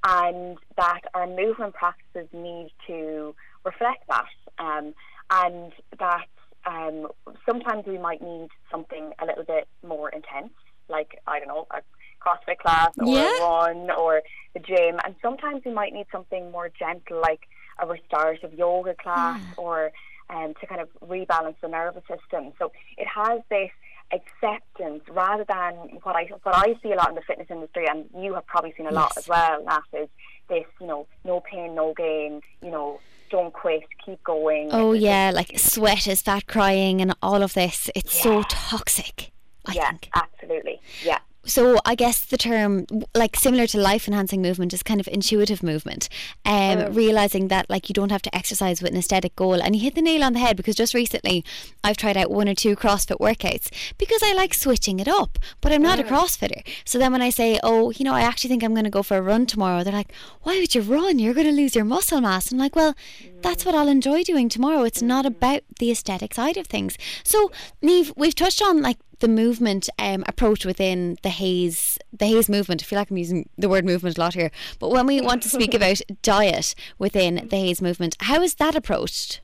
and 0.06 0.56
that 0.76 1.00
our 1.12 1.26
movement 1.26 1.74
practices 1.74 2.28
need 2.32 2.70
to 2.86 3.34
reflect 3.64 4.04
that, 4.08 4.26
um, 4.58 4.94
and 5.30 5.72
that 5.98 6.26
um, 6.66 7.08
sometimes 7.46 7.86
we 7.86 7.98
might 7.98 8.22
need 8.22 8.48
something 8.70 9.12
a 9.20 9.26
little 9.26 9.44
bit 9.44 9.68
more 9.86 10.08
intense, 10.08 10.52
like 10.88 11.20
I 11.26 11.38
don't 11.38 11.48
know, 11.48 11.66
a 11.70 11.80
CrossFit 12.22 12.58
class 12.58 12.90
or 12.98 13.06
yeah. 13.06 13.38
a 13.38 13.42
run 13.42 13.90
or 13.90 14.22
the 14.54 14.60
gym, 14.60 14.98
and 15.04 15.14
sometimes 15.20 15.62
we 15.64 15.72
might 15.72 15.92
need 15.92 16.06
something 16.10 16.50
more 16.50 16.68
gentle, 16.68 17.20
like 17.20 17.40
a 17.82 17.86
restorative 17.86 18.54
yoga 18.54 18.94
class 18.94 19.40
yeah. 19.40 19.54
or 19.56 19.92
um, 20.30 20.54
to 20.60 20.66
kind 20.66 20.80
of 20.80 20.88
rebalance 21.06 21.56
the 21.60 21.68
nervous 21.68 22.02
system. 22.08 22.52
So 22.58 22.72
it 22.96 23.06
has 23.06 23.40
this 23.50 23.70
acceptance 24.12 25.02
rather 25.10 25.44
than 25.44 25.98
what 26.02 26.16
I 26.16 26.28
what 26.42 26.54
I 26.54 26.74
see 26.82 26.92
a 26.92 26.96
lot 26.96 27.08
in 27.08 27.14
the 27.14 27.22
fitness 27.22 27.48
industry, 27.50 27.86
and 27.88 28.08
you 28.18 28.34
have 28.34 28.46
probably 28.46 28.72
seen 28.76 28.86
a 28.86 28.92
yes. 28.92 28.94
lot 28.94 29.12
as 29.16 29.28
well. 29.28 29.64
Nat 29.64 29.82
is 29.92 30.08
this, 30.48 30.64
you 30.80 30.86
know, 30.86 31.06
no 31.24 31.40
pain, 31.40 31.74
no 31.74 31.94
gain, 31.96 32.40
you 32.62 32.70
know, 32.70 33.00
don't 33.30 33.52
quit, 33.52 33.82
keep 34.04 34.22
going. 34.24 34.68
Oh 34.72 34.92
yeah, 34.92 35.32
like 35.34 35.58
sweat 35.58 36.06
is 36.06 36.22
fat 36.22 36.46
crying 36.46 37.00
and 37.00 37.14
all 37.22 37.42
of 37.42 37.54
this. 37.54 37.90
It's 37.94 38.16
yeah. 38.16 38.22
so 38.22 38.42
toxic. 38.48 39.32
I 39.66 39.72
yeah, 39.72 39.90
think. 39.90 40.10
absolutely. 40.14 40.80
Yeah. 41.02 41.18
So 41.46 41.78
I 41.84 41.94
guess 41.94 42.24
the 42.24 42.36
term, 42.36 42.86
like 43.14 43.36
similar 43.36 43.66
to 43.68 43.78
life 43.78 44.08
enhancing 44.08 44.42
movement, 44.42 44.72
is 44.72 44.82
kind 44.82 45.00
of 45.00 45.08
intuitive 45.08 45.62
movement. 45.62 46.08
Um, 46.44 46.54
mm. 46.54 46.94
realizing 46.94 47.48
that 47.48 47.68
like 47.68 47.88
you 47.88 47.92
don't 47.92 48.10
have 48.10 48.22
to 48.22 48.34
exercise 48.34 48.80
with 48.80 48.92
an 48.92 48.98
aesthetic 48.98 49.36
goal, 49.36 49.60
and 49.62 49.76
you 49.76 49.82
hit 49.82 49.94
the 49.94 50.02
nail 50.02 50.24
on 50.24 50.32
the 50.32 50.38
head 50.38 50.56
because 50.56 50.74
just 50.74 50.94
recently 50.94 51.44
I've 51.82 51.96
tried 51.96 52.16
out 52.16 52.30
one 52.30 52.48
or 52.48 52.54
two 52.54 52.76
CrossFit 52.76 53.18
workouts 53.18 53.70
because 53.98 54.22
I 54.22 54.32
like 54.34 54.54
switching 54.54 55.00
it 55.00 55.08
up, 55.08 55.38
but 55.60 55.72
I'm 55.72 55.82
not 55.82 55.98
mm. 55.98 56.06
a 56.06 56.10
CrossFitter. 56.10 56.66
So 56.84 56.98
then 56.98 57.12
when 57.12 57.22
I 57.22 57.30
say, 57.30 57.60
oh, 57.62 57.90
you 57.90 58.04
know, 58.04 58.14
I 58.14 58.22
actually 58.22 58.48
think 58.48 58.62
I'm 58.62 58.74
going 58.74 58.84
to 58.84 58.90
go 58.90 59.02
for 59.02 59.16
a 59.16 59.22
run 59.22 59.46
tomorrow, 59.46 59.84
they're 59.84 59.92
like, 59.92 60.12
why 60.42 60.58
would 60.58 60.74
you 60.74 60.82
run? 60.82 61.18
You're 61.18 61.34
going 61.34 61.46
to 61.46 61.52
lose 61.52 61.74
your 61.74 61.84
muscle 61.84 62.20
mass. 62.20 62.52
I'm 62.52 62.58
like, 62.58 62.76
well, 62.76 62.94
mm. 63.22 63.42
that's 63.42 63.64
what 63.64 63.74
I'll 63.74 63.88
enjoy 63.88 64.22
doing 64.22 64.48
tomorrow. 64.48 64.82
It's 64.82 65.02
not 65.02 65.24
mm. 65.24 65.28
about 65.28 65.62
the 65.78 65.90
aesthetic 65.90 66.34
side 66.34 66.56
of 66.56 66.66
things. 66.66 66.96
So 67.22 67.50
Niamh, 67.82 68.12
we've 68.16 68.34
touched 68.34 68.62
on 68.62 68.82
like 68.82 68.98
the 69.20 69.28
movement 69.28 69.88
um, 69.98 70.24
approach 70.26 70.64
within 70.64 71.16
the 71.22 71.30
HAES 71.30 71.98
the 72.12 72.26
HAES 72.26 72.48
movement. 72.48 72.82
I 72.82 72.86
feel 72.86 72.98
like 72.98 73.10
I'm 73.10 73.16
using 73.16 73.48
the 73.56 73.68
word 73.68 73.84
movement 73.84 74.16
a 74.16 74.20
lot 74.20 74.34
here, 74.34 74.50
but 74.78 74.90
when 74.90 75.06
we 75.06 75.20
want 75.20 75.42
to 75.42 75.48
speak 75.48 75.74
about 75.80 76.00
diet 76.22 76.74
within 76.98 77.48
the 77.48 77.56
HAES 77.56 77.82
movement, 77.82 78.16
how 78.20 78.42
is 78.42 78.54
that 78.56 78.74
approached? 78.74 79.40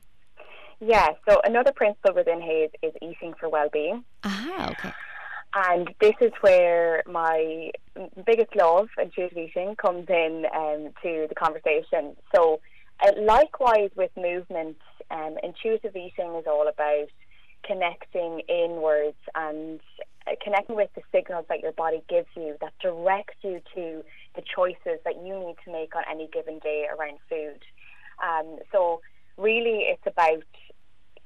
Yeah, 0.79 1.09
so 1.29 1.39
another 1.43 1.71
principle 1.71 2.15
within 2.15 2.41
HAES 2.41 2.71
is 2.81 2.93
eating 3.01 3.33
for 3.39 3.49
well-being. 3.49 4.03
Ah, 4.23 4.71
okay. 4.71 4.91
And 5.53 5.93
this 5.99 6.15
is 6.21 6.31
where 6.41 7.03
my 7.05 7.71
biggest 8.25 8.55
love, 8.55 8.87
intuitive 8.97 9.37
eating, 9.37 9.75
comes 9.75 10.07
in 10.09 10.45
um, 10.55 10.89
to 11.03 11.27
the 11.27 11.35
conversation. 11.35 12.15
So, 12.33 12.61
uh, 13.05 13.11
likewise 13.19 13.89
with 13.95 14.11
movement, 14.15 14.77
um, 15.11 15.37
intuitive 15.43 15.95
eating 15.95 16.35
is 16.35 16.45
all 16.47 16.67
about 16.67 17.09
connecting 17.63 18.41
inwards 18.47 19.17
and 19.35 19.79
uh, 20.27 20.31
connecting 20.43 20.75
with 20.75 20.89
the 20.95 21.01
signals 21.11 21.45
that 21.49 21.61
your 21.61 21.71
body 21.71 22.03
gives 22.09 22.27
you 22.35 22.55
that 22.61 22.73
direct 22.81 23.35
you 23.41 23.61
to 23.75 24.03
the 24.35 24.41
choices 24.55 24.99
that 25.03 25.15
you 25.23 25.37
need 25.39 25.55
to 25.65 25.71
make 25.71 25.95
on 25.95 26.03
any 26.09 26.27
given 26.31 26.59
day 26.59 26.85
around 26.87 27.17
food. 27.29 27.59
Um, 28.23 28.59
so, 28.71 29.01
really, 29.37 29.85
it's 29.87 30.05
about 30.05 30.43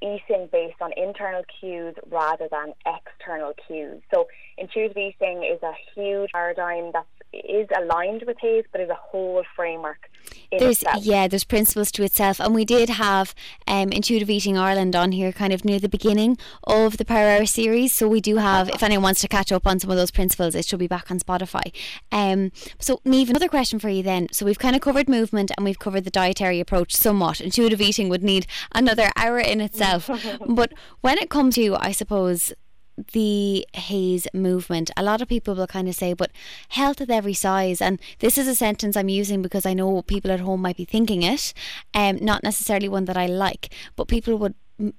eating 0.02 0.48
based 0.52 0.80
on 0.80 0.92
internal 0.96 1.42
cues 1.60 1.94
rather 2.10 2.48
than 2.50 2.72
external 2.86 3.52
cues. 3.66 4.02
So, 4.12 4.28
intuitive 4.56 4.96
eating 4.96 5.42
is 5.42 5.62
a 5.62 5.72
huge 5.94 6.30
paradigm 6.32 6.92
that 6.92 7.06
is 7.32 7.68
aligned 7.76 8.24
with 8.26 8.36
HAES, 8.40 8.64
but 8.72 8.80
is 8.80 8.90
a 8.90 8.94
whole 8.94 9.42
framework 9.54 10.08
there's 10.50 10.82
itself. 10.82 11.04
yeah 11.04 11.28
there's 11.28 11.44
principles 11.44 11.90
to 11.92 12.02
itself. 12.02 12.40
And 12.40 12.54
we 12.54 12.64
did 12.64 12.88
have 12.88 13.34
um, 13.66 13.90
intuitive 13.90 14.30
eating 14.30 14.56
ireland 14.56 14.96
on 14.96 15.12
here 15.12 15.32
kind 15.32 15.52
of 15.52 15.64
near 15.64 15.78
the 15.78 15.88
beginning 15.88 16.38
of 16.64 16.96
the 16.96 17.04
power 17.04 17.28
hour 17.30 17.46
series. 17.46 17.94
So 17.94 18.08
we 18.08 18.20
do 18.20 18.36
have 18.36 18.68
if 18.68 18.82
anyone 18.82 19.02
wants 19.04 19.20
to 19.22 19.28
catch 19.28 19.52
up 19.52 19.66
on 19.66 19.78
some 19.78 19.90
of 19.90 19.96
those 19.96 20.10
principles 20.10 20.54
it 20.54 20.64
should 20.66 20.78
be 20.78 20.86
back 20.86 21.10
on 21.10 21.18
spotify. 21.18 21.72
Um, 22.12 22.52
so 22.78 23.00
Niamh, 23.04 23.30
another 23.30 23.48
question 23.48 23.78
for 23.78 23.88
you 23.88 24.02
then. 24.02 24.28
So 24.32 24.46
we've 24.46 24.58
kind 24.58 24.76
of 24.76 24.82
covered 24.82 25.08
movement 25.08 25.50
and 25.56 25.64
we've 25.64 25.78
covered 25.78 26.04
the 26.04 26.10
dietary 26.10 26.60
approach 26.60 26.94
somewhat. 26.94 27.40
Intuitive 27.40 27.80
eating 27.80 28.08
would 28.08 28.22
need 28.22 28.46
another 28.72 29.10
hour 29.16 29.38
in 29.38 29.60
itself. 29.60 30.10
But 30.48 30.72
when 31.00 31.18
it 31.18 31.30
comes 31.30 31.54
to 31.56 31.76
i 31.76 31.92
suppose 31.92 32.52
the 33.12 33.66
HAES 33.74 34.26
movement. 34.32 34.90
A 34.96 35.02
lot 35.02 35.20
of 35.20 35.28
people 35.28 35.54
will 35.54 35.66
kind 35.66 35.88
of 35.88 35.94
say, 35.94 36.12
but 36.12 36.30
health 36.70 37.00
at 37.00 37.10
every 37.10 37.34
size. 37.34 37.80
And 37.80 38.00
this 38.20 38.38
is 38.38 38.48
a 38.48 38.54
sentence 38.54 38.96
I'm 38.96 39.08
using 39.08 39.42
because 39.42 39.66
I 39.66 39.74
know 39.74 40.02
people 40.02 40.30
at 40.30 40.40
home 40.40 40.62
might 40.62 40.76
be 40.76 40.84
thinking 40.84 41.22
it, 41.22 41.52
um, 41.94 42.18
not 42.20 42.42
necessarily 42.42 42.88
one 42.88 43.04
that 43.06 43.16
I 43.16 43.26
like, 43.26 43.72
but 43.96 44.08
people 44.08 44.36
would 44.38 44.54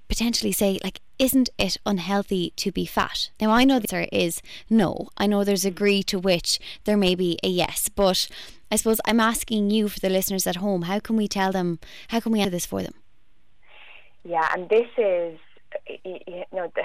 potentially 0.07 0.51
say, 0.51 0.79
like, 0.83 1.01
isn't 1.19 1.49
it 1.57 1.77
unhealthy 1.85 2.51
to 2.57 2.71
be 2.71 2.85
fat? 2.85 3.29
Now, 3.39 3.51
I 3.51 3.63
know 3.63 3.79
the 3.79 3.95
answer 3.95 4.09
is 4.11 4.41
no. 4.69 5.09
I 5.17 5.27
know 5.27 5.43
there's 5.43 5.65
a 5.65 5.69
degree 5.69 6.03
to 6.03 6.19
which 6.19 6.59
there 6.85 6.97
may 6.97 7.15
be 7.15 7.37
a 7.43 7.47
yes, 7.47 7.89
but 7.89 8.27
I 8.71 8.75
suppose 8.75 8.99
I'm 9.05 9.19
asking 9.19 9.69
you 9.71 9.87
for 9.87 9.99
the 9.99 10.09
listeners 10.09 10.47
at 10.47 10.57
home, 10.57 10.83
how 10.83 10.99
can 10.99 11.15
we 11.15 11.27
tell 11.27 11.51
them, 11.51 11.79
how 12.09 12.19
can 12.19 12.31
we 12.31 12.39
answer 12.39 12.51
this 12.51 12.65
for 12.65 12.81
them? 12.81 12.93
Yeah, 14.23 14.47
and 14.53 14.67
this 14.69 14.87
is, 14.97 15.39
you 16.03 16.43
know, 16.51 16.71
the, 16.75 16.83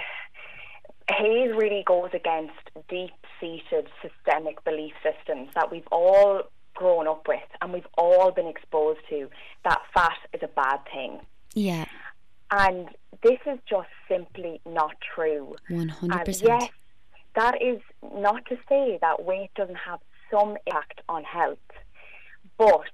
HAES 1.12 1.56
really 1.56 1.82
goes 1.86 2.10
against 2.12 2.54
deep-seated 2.88 3.88
systemic 4.00 4.62
belief 4.64 4.92
systems 5.02 5.48
that 5.54 5.70
we've 5.70 5.86
all 5.90 6.42
grown 6.74 7.06
up 7.06 7.26
with 7.28 7.40
and 7.60 7.72
we've 7.72 7.86
all 7.98 8.30
been 8.30 8.46
exposed 8.46 9.00
to 9.08 9.28
that 9.64 9.80
fat 9.94 10.16
is 10.32 10.40
a 10.42 10.48
bad 10.48 10.80
thing. 10.92 11.20
Yeah, 11.54 11.84
And 12.50 12.88
this 13.22 13.38
is 13.46 13.58
just 13.68 13.88
simply 14.08 14.60
not 14.66 14.94
true. 15.14 15.56
100%. 15.70 16.02
And 16.02 16.42
yes, 16.42 16.70
that 17.34 17.60
is 17.62 17.80
not 18.14 18.44
to 18.46 18.56
say 18.68 18.98
that 19.00 19.24
weight 19.24 19.50
doesn't 19.54 19.76
have 19.76 20.00
some 20.30 20.56
impact 20.66 21.02
on 21.08 21.24
health, 21.24 21.58
but 22.56 22.88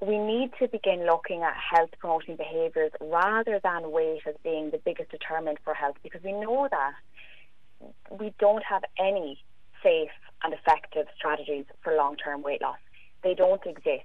we 0.00 0.18
need 0.18 0.50
to 0.58 0.68
begin 0.68 1.06
looking 1.06 1.42
at 1.42 1.54
health 1.54 1.90
promoting 1.98 2.36
behaviours 2.36 2.92
rather 3.00 3.60
than 3.62 3.92
weight 3.92 4.22
as 4.26 4.34
being 4.42 4.70
the 4.70 4.78
biggest 4.78 5.10
determinant 5.10 5.58
for 5.62 5.74
health 5.74 5.96
because 6.02 6.22
we 6.22 6.32
know 6.32 6.68
that 6.70 6.92
we 8.10 8.32
don't 8.38 8.62
have 8.64 8.82
any 8.98 9.38
safe 9.82 10.10
and 10.42 10.52
effective 10.54 11.06
strategies 11.16 11.64
for 11.82 11.94
long 11.94 12.16
term 12.16 12.42
weight 12.42 12.62
loss. 12.62 12.78
They 13.22 13.34
don't 13.34 13.64
exist. 13.66 14.04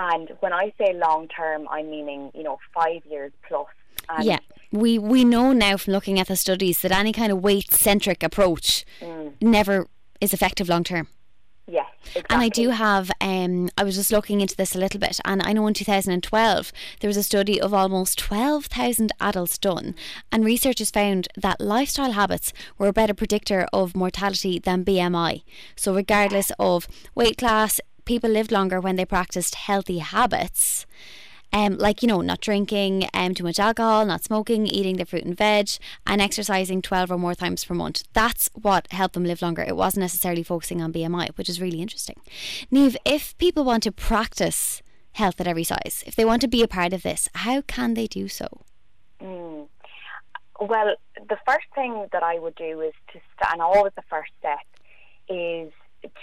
And 0.00 0.30
when 0.40 0.52
I 0.52 0.72
say 0.78 0.94
long 0.94 1.28
term, 1.28 1.68
I'm 1.68 1.90
meaning, 1.90 2.30
you 2.34 2.42
know, 2.42 2.58
five 2.74 3.04
years 3.04 3.32
plus. 3.46 3.66
And 4.08 4.24
yeah, 4.24 4.38
we 4.70 4.98
we 4.98 5.24
know 5.24 5.52
now 5.52 5.76
from 5.76 5.92
looking 5.92 6.18
at 6.18 6.28
the 6.28 6.36
studies 6.36 6.80
that 6.80 6.92
any 6.92 7.12
kind 7.12 7.30
of 7.30 7.42
weight 7.42 7.72
centric 7.72 8.22
approach 8.22 8.84
Mm. 9.00 9.34
never 9.40 9.86
is 10.20 10.32
effective 10.32 10.68
long 10.68 10.84
term. 10.84 11.08
Exactly. 12.06 12.24
And 12.30 12.42
I 12.42 12.48
do 12.48 12.70
have, 12.70 13.10
um, 13.20 13.68
I 13.76 13.84
was 13.84 13.96
just 13.96 14.12
looking 14.12 14.40
into 14.40 14.56
this 14.56 14.74
a 14.74 14.78
little 14.78 15.00
bit, 15.00 15.20
and 15.24 15.42
I 15.42 15.52
know 15.52 15.66
in 15.66 15.74
2012 15.74 16.72
there 17.00 17.08
was 17.08 17.16
a 17.16 17.22
study 17.22 17.60
of 17.60 17.72
almost 17.72 18.18
12,000 18.18 19.12
adults 19.20 19.58
done, 19.58 19.94
and 20.30 20.44
researchers 20.44 20.90
found 20.90 21.28
that 21.36 21.60
lifestyle 21.60 22.12
habits 22.12 22.52
were 22.78 22.88
a 22.88 22.92
better 22.92 23.14
predictor 23.14 23.66
of 23.72 23.96
mortality 23.96 24.58
than 24.58 24.84
BMI. 24.84 25.42
So, 25.76 25.94
regardless 25.94 26.52
of 26.58 26.88
weight 27.14 27.38
class, 27.38 27.80
people 28.04 28.30
lived 28.30 28.52
longer 28.52 28.80
when 28.80 28.96
they 28.96 29.04
practiced 29.04 29.54
healthy 29.54 29.98
habits. 29.98 30.86
Um, 31.52 31.76
like 31.76 32.02
you 32.02 32.08
know, 32.08 32.20
not 32.20 32.40
drinking 32.40 33.08
um, 33.12 33.34
too 33.34 33.44
much 33.44 33.58
alcohol, 33.58 34.06
not 34.06 34.24
smoking, 34.24 34.66
eating 34.66 34.96
the 34.96 35.04
fruit 35.04 35.24
and 35.24 35.36
veg, 35.36 35.68
and 36.06 36.20
exercising 36.20 36.80
twelve 36.82 37.10
or 37.10 37.18
more 37.18 37.34
times 37.34 37.64
per 37.64 37.74
month. 37.74 38.04
That's 38.12 38.48
what 38.54 38.90
helped 38.90 39.14
them 39.14 39.24
live 39.24 39.42
longer. 39.42 39.62
It 39.62 39.76
wasn't 39.76 40.02
necessarily 40.02 40.42
focusing 40.42 40.80
on 40.80 40.92
BMI, 40.92 41.36
which 41.36 41.48
is 41.48 41.60
really 41.60 41.82
interesting. 41.82 42.16
Niamh, 42.72 42.96
if 43.04 43.36
people 43.38 43.64
want 43.64 43.82
to 43.82 43.92
practice 43.92 44.82
health 45.12 45.40
at 45.40 45.46
every 45.46 45.64
size, 45.64 46.02
if 46.06 46.16
they 46.16 46.24
want 46.24 46.40
to 46.40 46.48
be 46.48 46.62
a 46.62 46.68
part 46.68 46.92
of 46.92 47.02
this, 47.02 47.28
how 47.34 47.60
can 47.60 47.94
they 47.94 48.06
do 48.06 48.28
so? 48.28 48.46
Mm. 49.20 49.68
Well, 50.60 50.94
the 51.28 51.38
first 51.46 51.66
thing 51.74 52.06
that 52.12 52.22
I 52.22 52.38
would 52.38 52.54
do 52.54 52.80
is 52.80 52.94
to 53.12 53.20
start, 53.34 53.52
and 53.52 53.62
always 53.62 53.92
the 53.96 54.02
first 54.08 54.30
step 54.38 54.58
is 55.28 55.72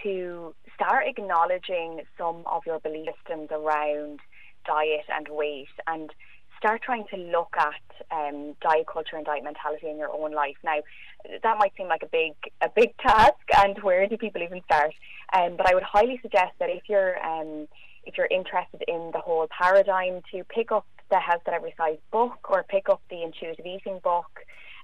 to 0.03 0.55
start 0.73 1.07
acknowledging 1.07 2.01
some 2.17 2.43
of 2.45 2.63
your 2.65 2.79
belief 2.79 3.09
systems 3.17 3.49
around 3.51 4.19
diet 4.65 5.05
and 5.09 5.27
weight 5.29 5.67
and 5.87 6.11
start 6.59 6.81
trying 6.81 7.05
to 7.09 7.17
look 7.17 7.53
at 7.57 7.81
um, 8.11 8.55
diet 8.61 8.85
culture 8.91 9.15
and 9.15 9.25
diet 9.25 9.43
mentality 9.43 9.89
in 9.89 9.97
your 9.97 10.11
own 10.11 10.33
life. 10.33 10.57
Now, 10.63 10.79
that 11.43 11.57
might 11.57 11.71
seem 11.77 11.87
like 11.87 12.03
a 12.03 12.07
big 12.07 12.33
a 12.61 12.69
big 12.69 12.95
task, 12.99 13.39
and 13.57 13.77
where 13.81 14.07
do 14.07 14.17
people 14.17 14.43
even 14.43 14.61
start? 14.65 14.93
Um, 15.33 15.57
but 15.57 15.69
I 15.69 15.73
would 15.73 15.83
highly 15.83 16.19
suggest 16.21 16.53
that 16.59 16.69
if 16.69 16.83
you're 16.87 17.17
um, 17.25 17.67
if 18.05 18.17
you're 18.17 18.27
interested 18.29 18.83
in 18.87 19.11
the 19.13 19.19
whole 19.19 19.47
paradigm, 19.49 20.21
to 20.31 20.43
pick 20.43 20.71
up 20.71 20.85
the 21.09 21.19
Health 21.19 21.41
at 21.47 21.53
Every 21.53 21.73
Size 21.77 21.97
book 22.11 22.49
or 22.49 22.63
pick 22.63 22.89
up 22.89 23.01
the 23.09 23.23
Intuitive 23.23 23.65
Eating 23.65 23.99
book. 24.03 24.29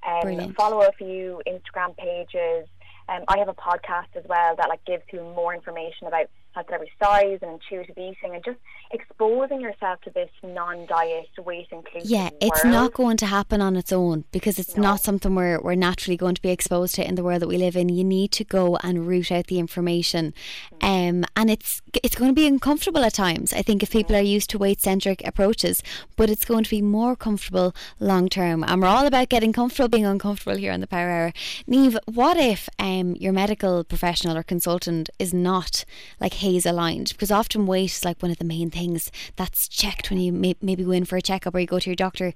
Um, 0.07 0.53
follow 0.53 0.81
a 0.81 0.91
few 0.91 1.41
Instagram 1.47 1.97
pages. 1.97 2.67
Um, 3.09 3.23
I 3.27 3.37
have 3.39 3.47
a 3.47 3.53
podcast 3.53 4.15
as 4.15 4.23
well 4.27 4.55
that 4.55 4.69
like 4.69 4.83
gives 4.85 5.03
you 5.11 5.21
more 5.21 5.53
information 5.53 6.07
about 6.07 6.27
health 6.55 6.67
at 6.69 6.73
every 6.73 6.91
size 7.01 7.39
and 7.41 7.51
intuitive 7.51 7.97
eating 7.97 8.33
and 8.33 8.43
just 8.43 8.57
exposing 8.91 9.59
yourself 9.61 9.99
to 10.01 10.09
this 10.11 10.29
non-diet 10.43 11.27
weight 11.45 11.67
inclusive 11.71 12.09
Yeah, 12.09 12.29
it's 12.41 12.63
world. 12.63 12.73
not 12.73 12.93
going 12.93 13.17
to 13.17 13.25
happen 13.25 13.61
on 13.61 13.75
its 13.75 13.91
own 13.91 14.23
because 14.31 14.57
it's 14.57 14.75
No. 14.75 14.83
not 14.83 15.01
something 15.01 15.35
we're, 15.35 15.59
we're 15.61 15.75
naturally 15.75 16.17
going 16.17 16.35
to 16.35 16.41
be 16.41 16.49
exposed 16.49 16.95
to 16.95 17.07
in 17.07 17.15
the 17.15 17.23
world 17.23 17.41
that 17.41 17.47
we 17.47 17.57
live 17.57 17.75
in. 17.75 17.89
You 17.89 18.03
need 18.03 18.31
to 18.33 18.43
go 18.43 18.77
and 18.77 19.05
root 19.07 19.31
out 19.31 19.47
the 19.47 19.59
information. 19.59 20.33
Um, 20.81 21.25
and 21.35 21.49
it's 21.49 21.81
it's 22.03 22.15
going 22.15 22.29
to 22.31 22.35
be 22.35 22.47
uncomfortable 22.47 23.03
at 23.03 23.13
times. 23.13 23.53
I 23.53 23.61
think 23.61 23.81
if 23.83 23.91
people 23.91 24.15
are 24.15 24.21
used 24.21 24.49
to 24.51 24.57
weight 24.57 24.81
centric 24.81 25.25
approaches, 25.27 25.81
but 26.15 26.29
it's 26.29 26.45
going 26.45 26.63
to 26.63 26.69
be 26.69 26.81
more 26.81 27.15
comfortable 27.15 27.73
long 27.99 28.29
term. 28.29 28.63
And 28.63 28.81
we're 28.81 28.87
all 28.87 29.05
about 29.05 29.29
getting 29.29 29.53
comfortable 29.53 29.87
being 29.89 30.05
uncomfortable 30.05 30.57
here 30.57 30.71
on 30.71 30.81
the 30.81 30.87
Power 30.87 31.09
Hour. 31.09 31.33
Niamh, 31.69 31.97
what 32.05 32.37
if 32.37 32.69
um, 32.79 33.15
your 33.15 33.33
medical 33.33 33.83
professional 33.83 34.37
or 34.37 34.43
consultant 34.43 35.09
is 35.19 35.33
not 35.33 35.85
like 36.19 36.35
HAES 36.45 36.65
aligned? 36.65 37.09
Because 37.13 37.31
often 37.31 37.65
weight 37.65 37.91
is 37.91 38.05
like 38.05 38.21
one 38.21 38.31
of 38.31 38.37
the 38.37 38.45
main 38.45 38.69
things 38.69 39.11
that's 39.35 39.67
checked 39.67 40.09
when 40.09 40.19
you 40.19 40.31
may- 40.31 40.55
maybe 40.61 40.83
go 40.83 40.91
in 40.91 41.05
for 41.05 41.17
a 41.17 41.21
checkup 41.21 41.55
or 41.55 41.59
you 41.59 41.65
go 41.65 41.79
to 41.79 41.89
your 41.89 41.95
doctor. 41.95 42.33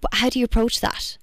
But 0.00 0.14
how 0.14 0.28
do 0.28 0.38
you 0.38 0.44
approach 0.44 0.80
that? 0.80 1.16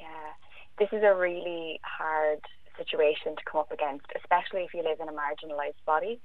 Yeah, 0.00 0.32
this 0.78 0.88
is 0.92 1.02
a 1.02 1.14
really 1.14 1.80
hard 1.82 2.40
situation 2.78 3.36
to 3.36 3.44
come 3.44 3.60
up 3.60 3.72
against, 3.72 4.06
especially 4.16 4.62
if 4.62 4.72
you 4.72 4.82
live 4.82 5.00
in 5.00 5.08
a 5.08 5.12
marginalised 5.12 5.84
body. 5.84 6.20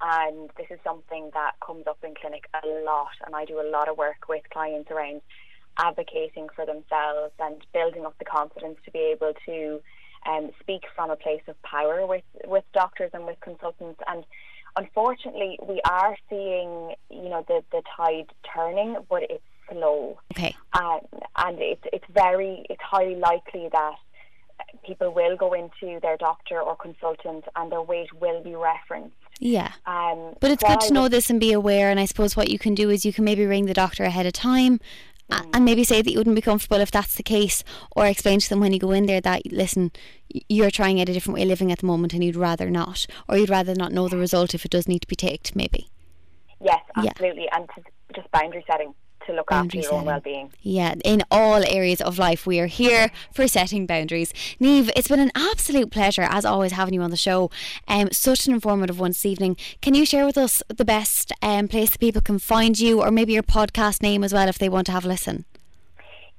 And 0.00 0.50
this 0.56 0.66
is 0.70 0.78
something 0.82 1.30
that 1.34 1.52
comes 1.64 1.86
up 1.86 1.98
in 2.02 2.14
clinic 2.14 2.44
a 2.54 2.66
lot, 2.84 3.14
and 3.24 3.36
I 3.36 3.44
do 3.44 3.60
a 3.60 3.68
lot 3.68 3.88
of 3.88 3.96
work 3.96 4.28
with 4.28 4.42
clients 4.50 4.90
around 4.90 5.22
advocating 5.78 6.48
for 6.54 6.66
themselves 6.66 7.32
and 7.38 7.64
building 7.72 8.04
up 8.04 8.18
the 8.18 8.24
confidence 8.24 8.78
to 8.84 8.90
be 8.90 8.98
able 8.98 9.32
to 9.46 9.80
um, 10.26 10.50
speak 10.60 10.82
from 10.94 11.10
a 11.10 11.16
place 11.16 11.42
of 11.48 11.60
power 11.62 12.06
with, 12.06 12.24
with 12.44 12.64
doctors 12.72 13.10
and 13.14 13.26
with 13.26 13.40
consultants. 13.40 14.00
And 14.08 14.24
unfortunately, 14.76 15.58
we 15.66 15.80
are 15.84 16.16
seeing, 16.28 16.94
you 17.10 17.28
know, 17.28 17.44
the, 17.48 17.62
the 17.72 17.82
tide 17.96 18.26
turning, 18.54 18.96
but 19.08 19.22
it's 19.24 19.42
slow 19.70 20.18
Okay. 20.32 20.54
um, 20.72 21.00
and 21.36 21.58
it's 21.60 21.82
it's 21.92 22.04
very 22.12 22.66
it's 22.68 22.82
highly 22.82 23.14
likely 23.14 23.68
that 23.72 23.94
people 24.86 25.12
will 25.12 25.36
go 25.36 25.52
into 25.52 26.00
their 26.00 26.16
doctor 26.16 26.60
or 26.60 26.76
consultant 26.76 27.44
and 27.56 27.70
their 27.70 27.82
weight 27.82 28.12
will 28.20 28.42
be 28.42 28.54
referenced. 28.54 29.14
Yeah. 29.38 29.72
Um, 29.86 30.34
But 30.40 30.50
it's 30.50 30.62
good 30.62 30.82
I 30.82 30.86
to 30.86 30.94
know 30.94 31.08
this 31.08 31.30
and 31.30 31.40
be 31.40 31.52
aware. 31.52 31.90
And 31.90 31.98
I 31.98 32.04
suppose 32.04 32.36
what 32.36 32.48
you 32.48 32.58
can 32.58 32.74
do 32.74 32.90
is 32.90 33.04
you 33.04 33.12
can 33.12 33.24
maybe 33.24 33.44
ring 33.44 33.66
the 33.66 33.74
doctor 33.74 34.04
ahead 34.04 34.26
of 34.26 34.32
time 34.32 34.80
a- 35.32 35.56
and 35.56 35.64
maybe 35.64 35.84
say 35.84 36.02
that 36.02 36.10
you 36.10 36.18
wouldn't 36.18 36.36
be 36.36 36.42
comfortable 36.42 36.78
if 36.78 36.90
that's 36.90 37.14
the 37.16 37.22
case, 37.22 37.64
or 37.96 38.06
explain 38.06 38.40
to 38.40 38.48
them 38.48 38.60
when 38.60 38.72
you 38.72 38.78
go 38.78 38.90
in 38.92 39.06
there 39.06 39.20
that, 39.20 39.42
listen, 39.52 39.90
you're 40.48 40.70
trying 40.70 41.00
out 41.00 41.08
a 41.08 41.12
different 41.12 41.34
way 41.36 41.42
of 41.42 41.48
living 41.48 41.72
at 41.72 41.78
the 41.80 41.86
moment 41.86 42.12
and 42.14 42.22
you'd 42.24 42.36
rather 42.36 42.70
not, 42.70 43.06
or 43.28 43.36
you'd 43.36 43.50
rather 43.50 43.74
not 43.74 43.92
know 43.92 44.08
the 44.08 44.16
result 44.16 44.54
if 44.54 44.64
it 44.64 44.70
does 44.70 44.88
need 44.88 45.00
to 45.02 45.08
be 45.08 45.16
ticked, 45.16 45.54
maybe. 45.56 45.88
Yes, 46.60 46.80
Yeah. 47.02 47.10
absolutely, 47.10 47.48
and 47.52 47.68
to, 47.74 47.82
just 48.14 48.30
boundary 48.30 48.64
setting 48.70 48.94
to 49.26 49.32
look 49.32 49.48
Boundary 49.48 49.80
after 49.80 49.90
your 49.90 50.00
own 50.00 50.06
well-being. 50.06 50.52
Yeah, 50.62 50.94
in 51.04 51.22
all 51.30 51.64
areas 51.66 52.00
of 52.00 52.18
life, 52.18 52.46
we 52.46 52.60
are 52.60 52.66
here 52.66 53.10
for 53.32 53.46
setting 53.48 53.86
boundaries. 53.86 54.32
Niamh, 54.60 54.90
it's 54.96 55.08
been 55.08 55.20
an 55.20 55.32
absolute 55.34 55.90
pleasure, 55.90 56.26
as 56.28 56.44
always, 56.44 56.72
having 56.72 56.94
you 56.94 57.02
on 57.02 57.10
the 57.10 57.16
show. 57.16 57.50
Um, 57.88 58.10
such 58.12 58.46
an 58.46 58.54
informative 58.54 58.98
one 58.98 59.10
this 59.10 59.26
evening. 59.26 59.56
Can 59.80 59.94
you 59.94 60.04
share 60.04 60.26
with 60.26 60.38
us 60.38 60.62
the 60.68 60.84
best 60.84 61.32
um, 61.42 61.68
place 61.68 61.90
that 61.90 62.00
people 62.00 62.22
can 62.22 62.38
find 62.38 62.78
you, 62.78 63.00
or 63.00 63.10
maybe 63.10 63.32
your 63.32 63.42
podcast 63.42 64.02
name 64.02 64.24
as 64.24 64.32
well, 64.32 64.48
if 64.48 64.58
they 64.58 64.68
want 64.68 64.86
to 64.86 64.92
have 64.92 65.04
a 65.04 65.08
listen? 65.08 65.44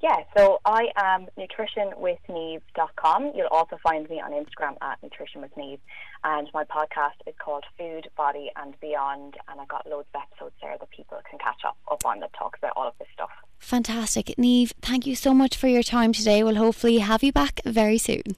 Yeah, 0.04 0.22
so 0.36 0.60
I 0.66 0.88
am 0.96 1.28
nutritionwithniamh.com. 1.38 3.32
You'll 3.34 3.46
also 3.46 3.78
find 3.82 4.06
me 4.10 4.20
on 4.20 4.32
Instagram 4.32 4.76
at 4.82 5.00
nutritionwithneve. 5.00 5.78
And 6.24 6.50
my 6.52 6.64
podcast 6.64 7.26
is 7.26 7.32
called 7.42 7.64
Food, 7.78 8.10
Body 8.14 8.50
and 8.54 8.78
Beyond. 8.82 9.38
And 9.48 9.62
I've 9.62 9.68
got 9.68 9.86
loads 9.88 10.06
of 10.14 10.20
episodes 10.20 10.56
there 10.60 10.76
that 10.78 10.90
people 10.90 11.16
can 11.30 11.38
catch 11.38 11.62
up, 11.66 11.78
up 11.90 12.04
on 12.04 12.20
that 12.20 12.34
talks 12.34 12.58
about 12.58 12.74
all 12.76 12.86
of 12.86 12.92
this 12.98 13.08
stuff. 13.14 13.30
Fantastic. 13.58 14.26
Niamh, 14.38 14.74
thank 14.82 15.06
you 15.06 15.16
so 15.16 15.32
much 15.32 15.56
for 15.56 15.68
your 15.68 15.82
time 15.82 16.12
today. 16.12 16.44
We'll 16.44 16.56
hopefully 16.56 16.98
have 16.98 17.22
you 17.22 17.32
back 17.32 17.62
very 17.64 17.96
soon. 17.96 18.36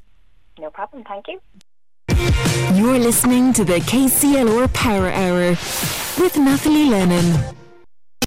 No 0.60 0.70
problem. 0.70 1.02
Thank 1.02 1.26
you. 1.26 1.40
You're 2.76 3.00
listening 3.00 3.52
to 3.54 3.64
the 3.64 3.80
KCLR 3.80 4.72
Power 4.72 5.08
Hour 5.08 5.48
with 6.22 6.36
Nathalie 6.36 6.84
Lennon. 6.84 7.56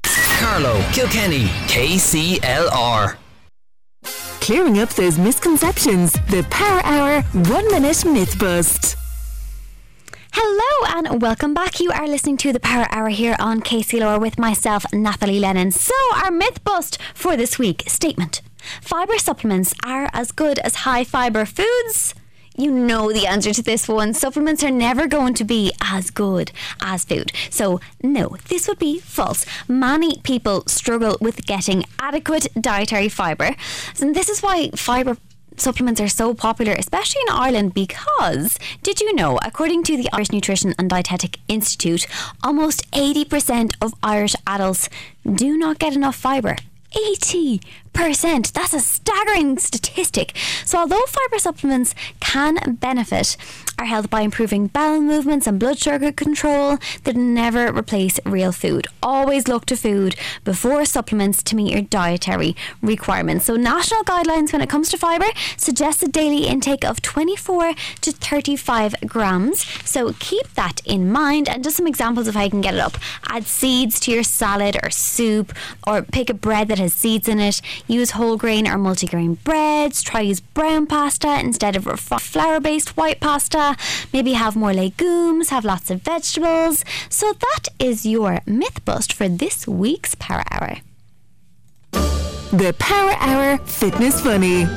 Carlow, 0.04 0.78
Kilkenny, 0.92 1.46
KCLR. 1.68 3.16
Clearing 4.40 4.78
up 4.78 4.88
those 4.90 5.18
misconceptions, 5.18 6.12
the 6.28 6.44
Power 6.50 6.80
Hour 6.84 7.22
One 7.22 7.70
Minute 7.70 8.04
Myth 8.04 8.38
Bust. 8.38 8.96
Hello 10.32 10.96
and 10.96 11.20
welcome 11.20 11.52
back. 11.52 11.78
You 11.78 11.90
are 11.92 12.08
listening 12.08 12.38
to 12.38 12.52
the 12.52 12.58
Power 12.58 12.86
Hour 12.90 13.10
here 13.10 13.36
on 13.38 13.60
Casey 13.60 13.98
KCLR 13.98 14.20
with 14.20 14.38
myself, 14.38 14.86
Nathalie 14.92 15.40
Lennon. 15.40 15.70
So, 15.70 15.94
our 16.16 16.30
myth 16.30 16.64
bust 16.64 16.98
for 17.14 17.36
this 17.36 17.58
week 17.58 17.84
statement 17.86 18.40
Fibre 18.80 19.18
supplements 19.18 19.74
are 19.84 20.08
as 20.12 20.32
good 20.32 20.58
as 20.60 20.76
high 20.76 21.04
fibre 21.04 21.44
foods 21.44 22.14
you 22.60 22.70
know 22.70 23.12
the 23.12 23.26
answer 23.26 23.52
to 23.52 23.62
this 23.62 23.88
one. 23.88 24.12
Supplements 24.14 24.62
are 24.62 24.70
never 24.70 25.06
going 25.06 25.34
to 25.34 25.44
be 25.44 25.72
as 25.80 26.10
good 26.10 26.52
as 26.80 27.04
food. 27.04 27.32
So, 27.48 27.80
no, 28.02 28.36
this 28.48 28.68
would 28.68 28.78
be 28.78 29.00
false. 29.00 29.46
Many 29.68 30.18
people 30.22 30.64
struggle 30.66 31.16
with 31.20 31.46
getting 31.46 31.84
adequate 31.98 32.46
dietary 32.60 33.08
fibre. 33.08 33.56
And 34.00 34.14
this 34.14 34.28
is 34.28 34.42
why 34.42 34.70
fibre 34.70 35.16
supplements 35.56 36.00
are 36.00 36.08
so 36.08 36.34
popular, 36.34 36.72
especially 36.72 37.22
in 37.28 37.34
Ireland, 37.34 37.74
because 37.74 38.58
did 38.82 39.00
you 39.00 39.14
know, 39.14 39.38
according 39.44 39.82
to 39.84 39.96
the 39.96 40.08
Irish 40.12 40.32
Nutrition 40.32 40.74
and 40.78 40.88
Dietetic 40.88 41.38
Institute, 41.48 42.06
almost 42.42 42.90
80% 42.92 43.74
of 43.80 43.94
Irish 44.02 44.34
adults 44.46 44.88
do 45.24 45.56
not 45.56 45.78
get 45.78 45.94
enough 45.94 46.16
fibre. 46.16 46.56
80 46.92 47.60
percent. 47.92 48.52
That's 48.54 48.72
a 48.72 48.80
staggering 48.80 49.58
statistic. 49.58 50.36
So, 50.64 50.78
although 50.78 51.02
fibre 51.06 51.38
supplements 51.38 51.94
can 52.20 52.74
benefit 52.76 53.36
our 53.78 53.84
health 53.84 54.10
by 54.10 54.22
improving 54.22 54.66
bowel 54.66 55.00
movements 55.00 55.46
and 55.46 55.58
blood 55.58 55.78
sugar 55.78 56.12
control, 56.12 56.78
they 57.04 57.12
never 57.12 57.72
replace 57.72 58.20
real 58.24 58.52
food. 58.52 58.86
Always 59.02 59.48
look 59.48 59.66
to 59.66 59.76
food 59.76 60.16
before 60.44 60.84
supplements 60.84 61.42
to 61.44 61.56
meet 61.56 61.72
your 61.72 61.82
dietary 61.82 62.56
requirements. 62.82 63.46
So, 63.46 63.56
national 63.56 64.04
guidelines 64.04 64.52
when 64.52 64.62
it 64.62 64.68
comes 64.68 64.90
to 64.90 64.98
fibre 64.98 65.30
suggest 65.56 66.02
a 66.02 66.08
daily 66.08 66.46
intake 66.46 66.84
of 66.84 67.02
24 67.02 67.74
to 68.02 68.12
35 68.12 68.94
grams. 69.06 69.64
So, 69.88 70.14
keep 70.18 70.48
that 70.54 70.80
in 70.84 71.10
mind. 71.10 71.48
And 71.48 71.64
just 71.64 71.76
some 71.76 71.86
examples 71.86 72.28
of 72.28 72.34
how 72.34 72.42
you 72.42 72.50
can 72.50 72.60
get 72.60 72.74
it 72.74 72.80
up 72.80 72.96
add 73.28 73.46
seeds 73.46 74.00
to 74.00 74.10
your 74.10 74.22
salad 74.22 74.76
or 74.82 74.90
soup, 74.90 75.52
or 75.86 76.02
pick 76.02 76.30
a 76.30 76.34
bread 76.34 76.68
that 76.68 76.78
has 76.78 76.92
seeds 76.92 77.28
in 77.28 77.38
it 77.38 77.60
Use 77.90 78.12
whole 78.12 78.36
grain 78.36 78.68
or 78.68 78.76
multigrain 78.76 79.42
breads. 79.42 80.00
Try 80.00 80.20
use 80.20 80.38
brown 80.38 80.86
pasta 80.86 81.40
instead 81.40 81.74
of 81.74 81.86
flour 81.98 82.60
based 82.60 82.96
white 82.96 83.18
pasta. 83.18 83.76
Maybe 84.12 84.34
have 84.34 84.54
more 84.54 84.72
legumes, 84.72 85.48
have 85.48 85.64
lots 85.64 85.90
of 85.90 86.02
vegetables. 86.02 86.84
So 87.08 87.32
that 87.32 87.66
is 87.80 88.06
your 88.06 88.42
myth 88.46 88.84
bust 88.84 89.12
for 89.12 89.28
this 89.28 89.66
week's 89.66 90.14
Power 90.14 90.44
Hour. 90.52 90.76
The 92.52 92.76
Power 92.78 93.16
Hour 93.18 93.58
Fitness 93.66 94.20
Funny. 94.20 94.68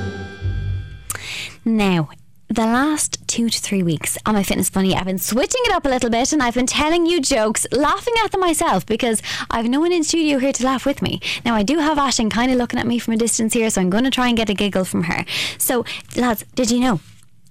Now, 1.63 2.09
the 2.53 2.65
last 2.65 3.17
two 3.27 3.49
to 3.49 3.59
three 3.59 3.81
weeks 3.81 4.15
on 4.27 4.35
my 4.35 4.43
Fitness 4.43 4.69
Bunny, 4.69 4.95
I've 4.95 5.05
been 5.05 5.17
switching 5.17 5.61
it 5.65 5.71
up 5.71 5.85
a 5.85 5.89
little 5.89 6.11
bit 6.11 6.31
and 6.33 6.43
I've 6.43 6.53
been 6.53 6.67
telling 6.67 7.07
you 7.07 7.19
jokes, 7.19 7.65
laughing 7.71 8.13
at 8.23 8.31
them 8.31 8.41
myself 8.41 8.85
because 8.85 9.23
I've 9.49 9.65
no 9.65 9.79
one 9.79 9.91
in 9.91 10.03
studio 10.03 10.37
here 10.37 10.53
to 10.53 10.63
laugh 10.63 10.85
with 10.85 11.01
me. 11.01 11.19
Now, 11.43 11.55
I 11.55 11.63
do 11.63 11.79
have 11.79 11.97
Ashton 11.97 12.29
kind 12.29 12.51
of 12.51 12.59
looking 12.59 12.79
at 12.79 12.85
me 12.85 12.99
from 12.99 13.15
a 13.15 13.17
distance 13.17 13.53
here, 13.53 13.71
so 13.71 13.81
I'm 13.81 13.89
going 13.89 14.03
to 14.03 14.11
try 14.11 14.27
and 14.27 14.37
get 14.37 14.51
a 14.51 14.53
giggle 14.53 14.85
from 14.85 15.03
her. 15.03 15.25
So, 15.57 15.83
lads, 16.15 16.45
did 16.53 16.69
you 16.69 16.79
know? 16.79 16.99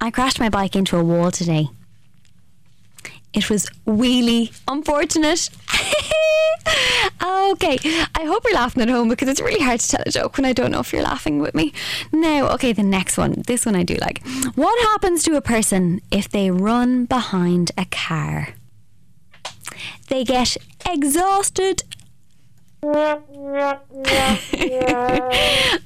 I 0.01 0.13
crashed 0.13 0.39
my 0.39 0.49
bike 0.49 0.77
into 0.77 0.97
a 0.97 1.03
wall 1.03 1.33
today. 1.33 1.69
It 3.35 3.49
was 3.49 3.69
really 3.87 4.53
unfortunate. 4.69 5.49
okay, 7.23 7.79
I 8.15 8.25
hope 8.25 8.45
you're 8.45 8.55
laughing 8.55 8.83
at 8.83 8.89
home 8.89 9.09
because 9.09 9.29
it's 9.29 9.41
really 9.41 9.63
hard 9.65 9.81
to 9.81 9.89
tell 9.89 10.03
a 10.05 10.11
joke 10.11 10.37
when 10.37 10.45
I 10.45 10.53
don't 10.53 10.71
know 10.71 10.81
if 10.81 10.93
you're 10.93 11.03
laughing 11.03 11.39
with 11.39 11.55
me. 11.55 11.73
Now, 12.13 12.49
okay, 12.51 12.73
the 12.73 12.83
next 12.83 13.17
one. 13.17 13.43
This 13.47 13.65
one 13.65 13.75
I 13.75 13.85
do 13.85 13.95
like. 13.95 14.23
What 14.55 14.79
happens 14.91 15.23
to 15.25 15.37
a 15.37 15.41
person 15.41 16.03
if 16.11 16.29
they 16.29 16.51
run 16.51 17.07
behind 17.07 17.73
a 17.79 17.87
car? 17.87 18.49
They 20.09 20.25
get 20.25 20.57
exhausted 20.87 21.85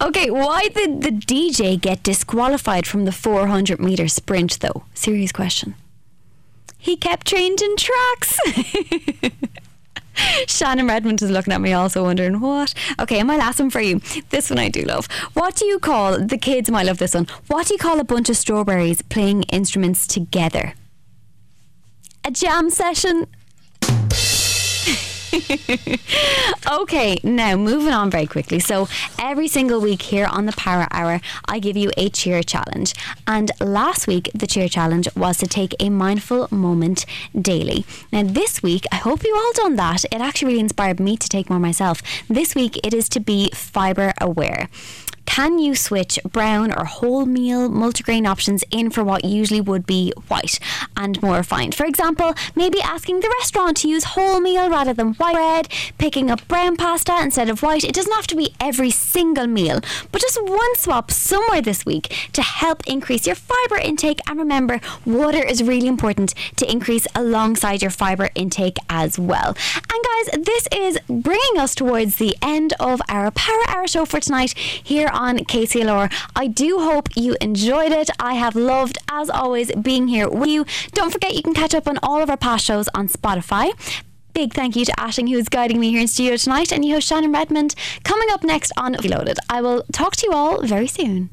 okay, 0.01 0.31
why 0.31 0.69
did 0.75 1.03
the 1.03 1.11
DJ 1.11 1.79
get 1.79 2.03
disqualified 2.03 2.87
from 2.87 3.05
the 3.05 3.13
400 3.13 3.79
meter 3.79 4.09
sprint 4.09 4.61
though? 4.61 4.85
Serious 4.95 5.31
question. 5.31 5.75
He 6.87 6.97
kept 6.97 7.27
changing 7.27 7.77
tracks. 7.77 8.39
Shannon 10.47 10.87
Redmond 10.87 11.21
is 11.21 11.33
looking 11.33 11.53
at 11.53 11.61
me 11.61 11.73
also 11.73 12.05
wondering 12.05 12.39
what. 12.39 12.75
Okay, 13.01 13.21
my 13.25 13.37
last 13.37 13.59
one 13.59 13.71
for 13.71 13.81
you. 13.81 14.01
This 14.31 14.51
one 14.51 14.61
I 14.61 14.69
do 14.69 14.83
love. 14.83 15.09
What 15.33 15.57
do 15.57 15.67
you 15.67 15.81
call 15.81 16.17
the 16.25 16.39
kids 16.39 16.71
might 16.71 16.87
love 16.87 16.99
this 16.99 17.15
one. 17.15 17.27
What 17.49 17.67
do 17.67 17.75
you 17.75 17.79
call 17.79 17.99
a 17.99 18.05
bunch 18.05 18.31
of 18.31 18.37
strawberries 18.37 19.03
playing 19.03 19.43
instruments 19.45 20.07
together? 20.07 20.75
A 22.25 22.31
jam 22.31 22.71
session. 22.71 23.27
okay, 26.81 27.19
now 27.23 27.57
moving 27.57 27.93
on 27.93 28.11
very 28.11 28.27
quickly. 28.27 28.59
So, 28.59 28.89
every 29.19 29.49
single 29.49 29.81
week 29.81 30.03
here 30.03 30.27
on 30.27 30.47
the 30.47 30.53
Power 30.53 30.87
Hour, 30.91 31.21
I 31.47 31.59
give 31.59 31.77
you 31.77 31.91
a 31.97 32.09
cheer 32.09 32.43
challenge. 32.43 32.95
And 33.27 33.51
last 33.61 34.07
week, 34.07 34.31
the 34.35 34.47
cheer 34.47 34.69
challenge 34.69 35.09
was 35.15 35.37
to 35.39 35.47
take 35.47 35.75
a 35.81 35.91
mindful 35.91 36.49
moment 36.51 37.05
daily. 37.39 37.85
Now, 38.13 38.23
this 38.23 38.63
week, 38.63 38.85
I 38.91 38.97
hope 38.97 39.25
you 39.25 39.35
all 39.37 39.53
done 39.53 39.77
that. 39.77 40.05
It 40.07 40.21
actually 40.21 40.49
really 40.49 40.61
inspired 40.61 41.01
me 41.01 41.17
to 41.17 41.29
take 41.29 41.51
more 41.51 41.59
myself. 41.59 42.03
This 42.29 42.55
week, 42.55 42.79
it 42.85 42.95
is 42.95 43.09
to 43.11 43.21
be 43.21 43.51
fibre 43.53 44.13
aware. 44.21 44.69
Can 45.27 45.59
you 45.59 45.75
switch 45.75 46.19
brown 46.25 46.73
or 46.73 46.85
wholemeal 46.85 47.69
multigrain 47.71 48.27
options 48.27 48.65
in 48.71 48.91
for 48.91 49.05
what 49.05 49.25
usually 49.25 49.61
would 49.61 49.87
be 49.87 50.13
white 50.29 50.59
and 50.97 51.21
more 51.21 51.37
refined? 51.37 51.75
For 51.75 51.85
example, 51.85 52.33
maybe 52.55 52.81
asking 52.81 53.21
the 53.21 53.35
restaurant 53.41 53.77
to 53.79 53.89
use 53.89 54.05
wholemeal 54.05 54.71
rather 54.71 54.95
than 54.95 55.15
white 55.15 55.35
bread, 55.35 55.69
picking 55.99 56.31
up 56.31 56.47
brown 56.49 56.77
pasta 56.77 57.19
instead 57.21 57.51
of 57.51 57.63
white. 57.63 57.85
It 57.85 57.95
doesn't 57.95 58.13
have 58.15 58.27
to 58.29 58.37
be 58.37 58.55
every 58.61 58.91
single 58.91 59.47
meal, 59.47 59.81
but 60.11 60.23
just 60.23 60.43
one 60.43 60.77
swap 60.77 61.11
somewhere 61.11 61.61
this 61.61 61.85
week 61.85 62.31
to 62.33 62.43
help 62.43 62.87
increase 62.87 63.27
your 63.27 63.37
fibre 63.37 63.77
intake. 63.77 64.21
And 64.29 64.39
remember, 64.39 64.81
water 65.05 65.45
is 65.45 65.63
really 65.63 65.89
important 65.89 66.35
to 66.57 66.71
increase 66.71 67.07
alongside 67.15 67.83
your 67.83 67.91
fibre 67.91 68.31
intake 68.35 68.79
as 68.89 69.19
well. 69.19 69.55
And 69.75 70.05
guys, 70.33 70.45
this 70.45 70.69
is 70.73 70.99
bringing 71.09 71.59
us 71.59 71.75
towards 71.75 72.17
the 72.17 72.37
end 72.41 72.73
of 72.81 73.03
our 73.09 73.31
Power 73.33 73.65
Hour 73.69 73.87
show 73.87 74.05
for 74.05 74.21
tonight 74.21 74.55
here 74.57 75.09
on 75.17 75.39
KCLR. 75.39 76.13
I 76.37 76.47
do 76.47 76.79
hope 76.79 77.09
you 77.17 77.37
enjoyed 77.41 77.93
it. 77.93 78.11
I 78.21 78.35
have 78.35 78.55
loved, 78.55 78.99
as 79.11 79.29
always, 79.31 79.73
being 79.75 80.09
here 80.09 80.29
with 80.29 80.49
you. 80.49 80.65
Don't 80.93 81.11
forget 81.11 81.35
you 81.35 81.43
can 81.43 81.55
catch 81.55 81.75
up 81.75 81.89
on 81.89 81.99
all 82.03 82.23
of 82.23 82.31
our 82.31 82.37
past 82.37 82.65
shows 82.65 82.89
on 82.95 83.09
Spotify. 83.09 83.73
Big 84.35 84.53
thank 84.53 84.77
you 84.77 84.85
to 84.85 84.93
Aisling, 84.93 85.31
who 85.31 85.39
is 85.39 85.49
guiding 85.49 85.81
me 85.81 85.91
here 85.91 86.01
in 86.01 86.09
studio 86.09 86.37
tonight, 86.37 86.71
and 86.71 86.85
you 86.85 86.95
host 86.95 87.09
Shannon 87.09 87.33
Redmond 87.33 87.75
coming 88.05 88.29
up 88.31 88.45
next 88.45 88.71
on 88.77 88.93
Reloaded. 88.93 89.39
I 89.49 89.63
will 89.63 89.83
talk 89.93 90.15
to 90.17 90.27
you 90.27 90.33
all 90.35 90.63
very 90.63 90.87
soon. 90.87 91.31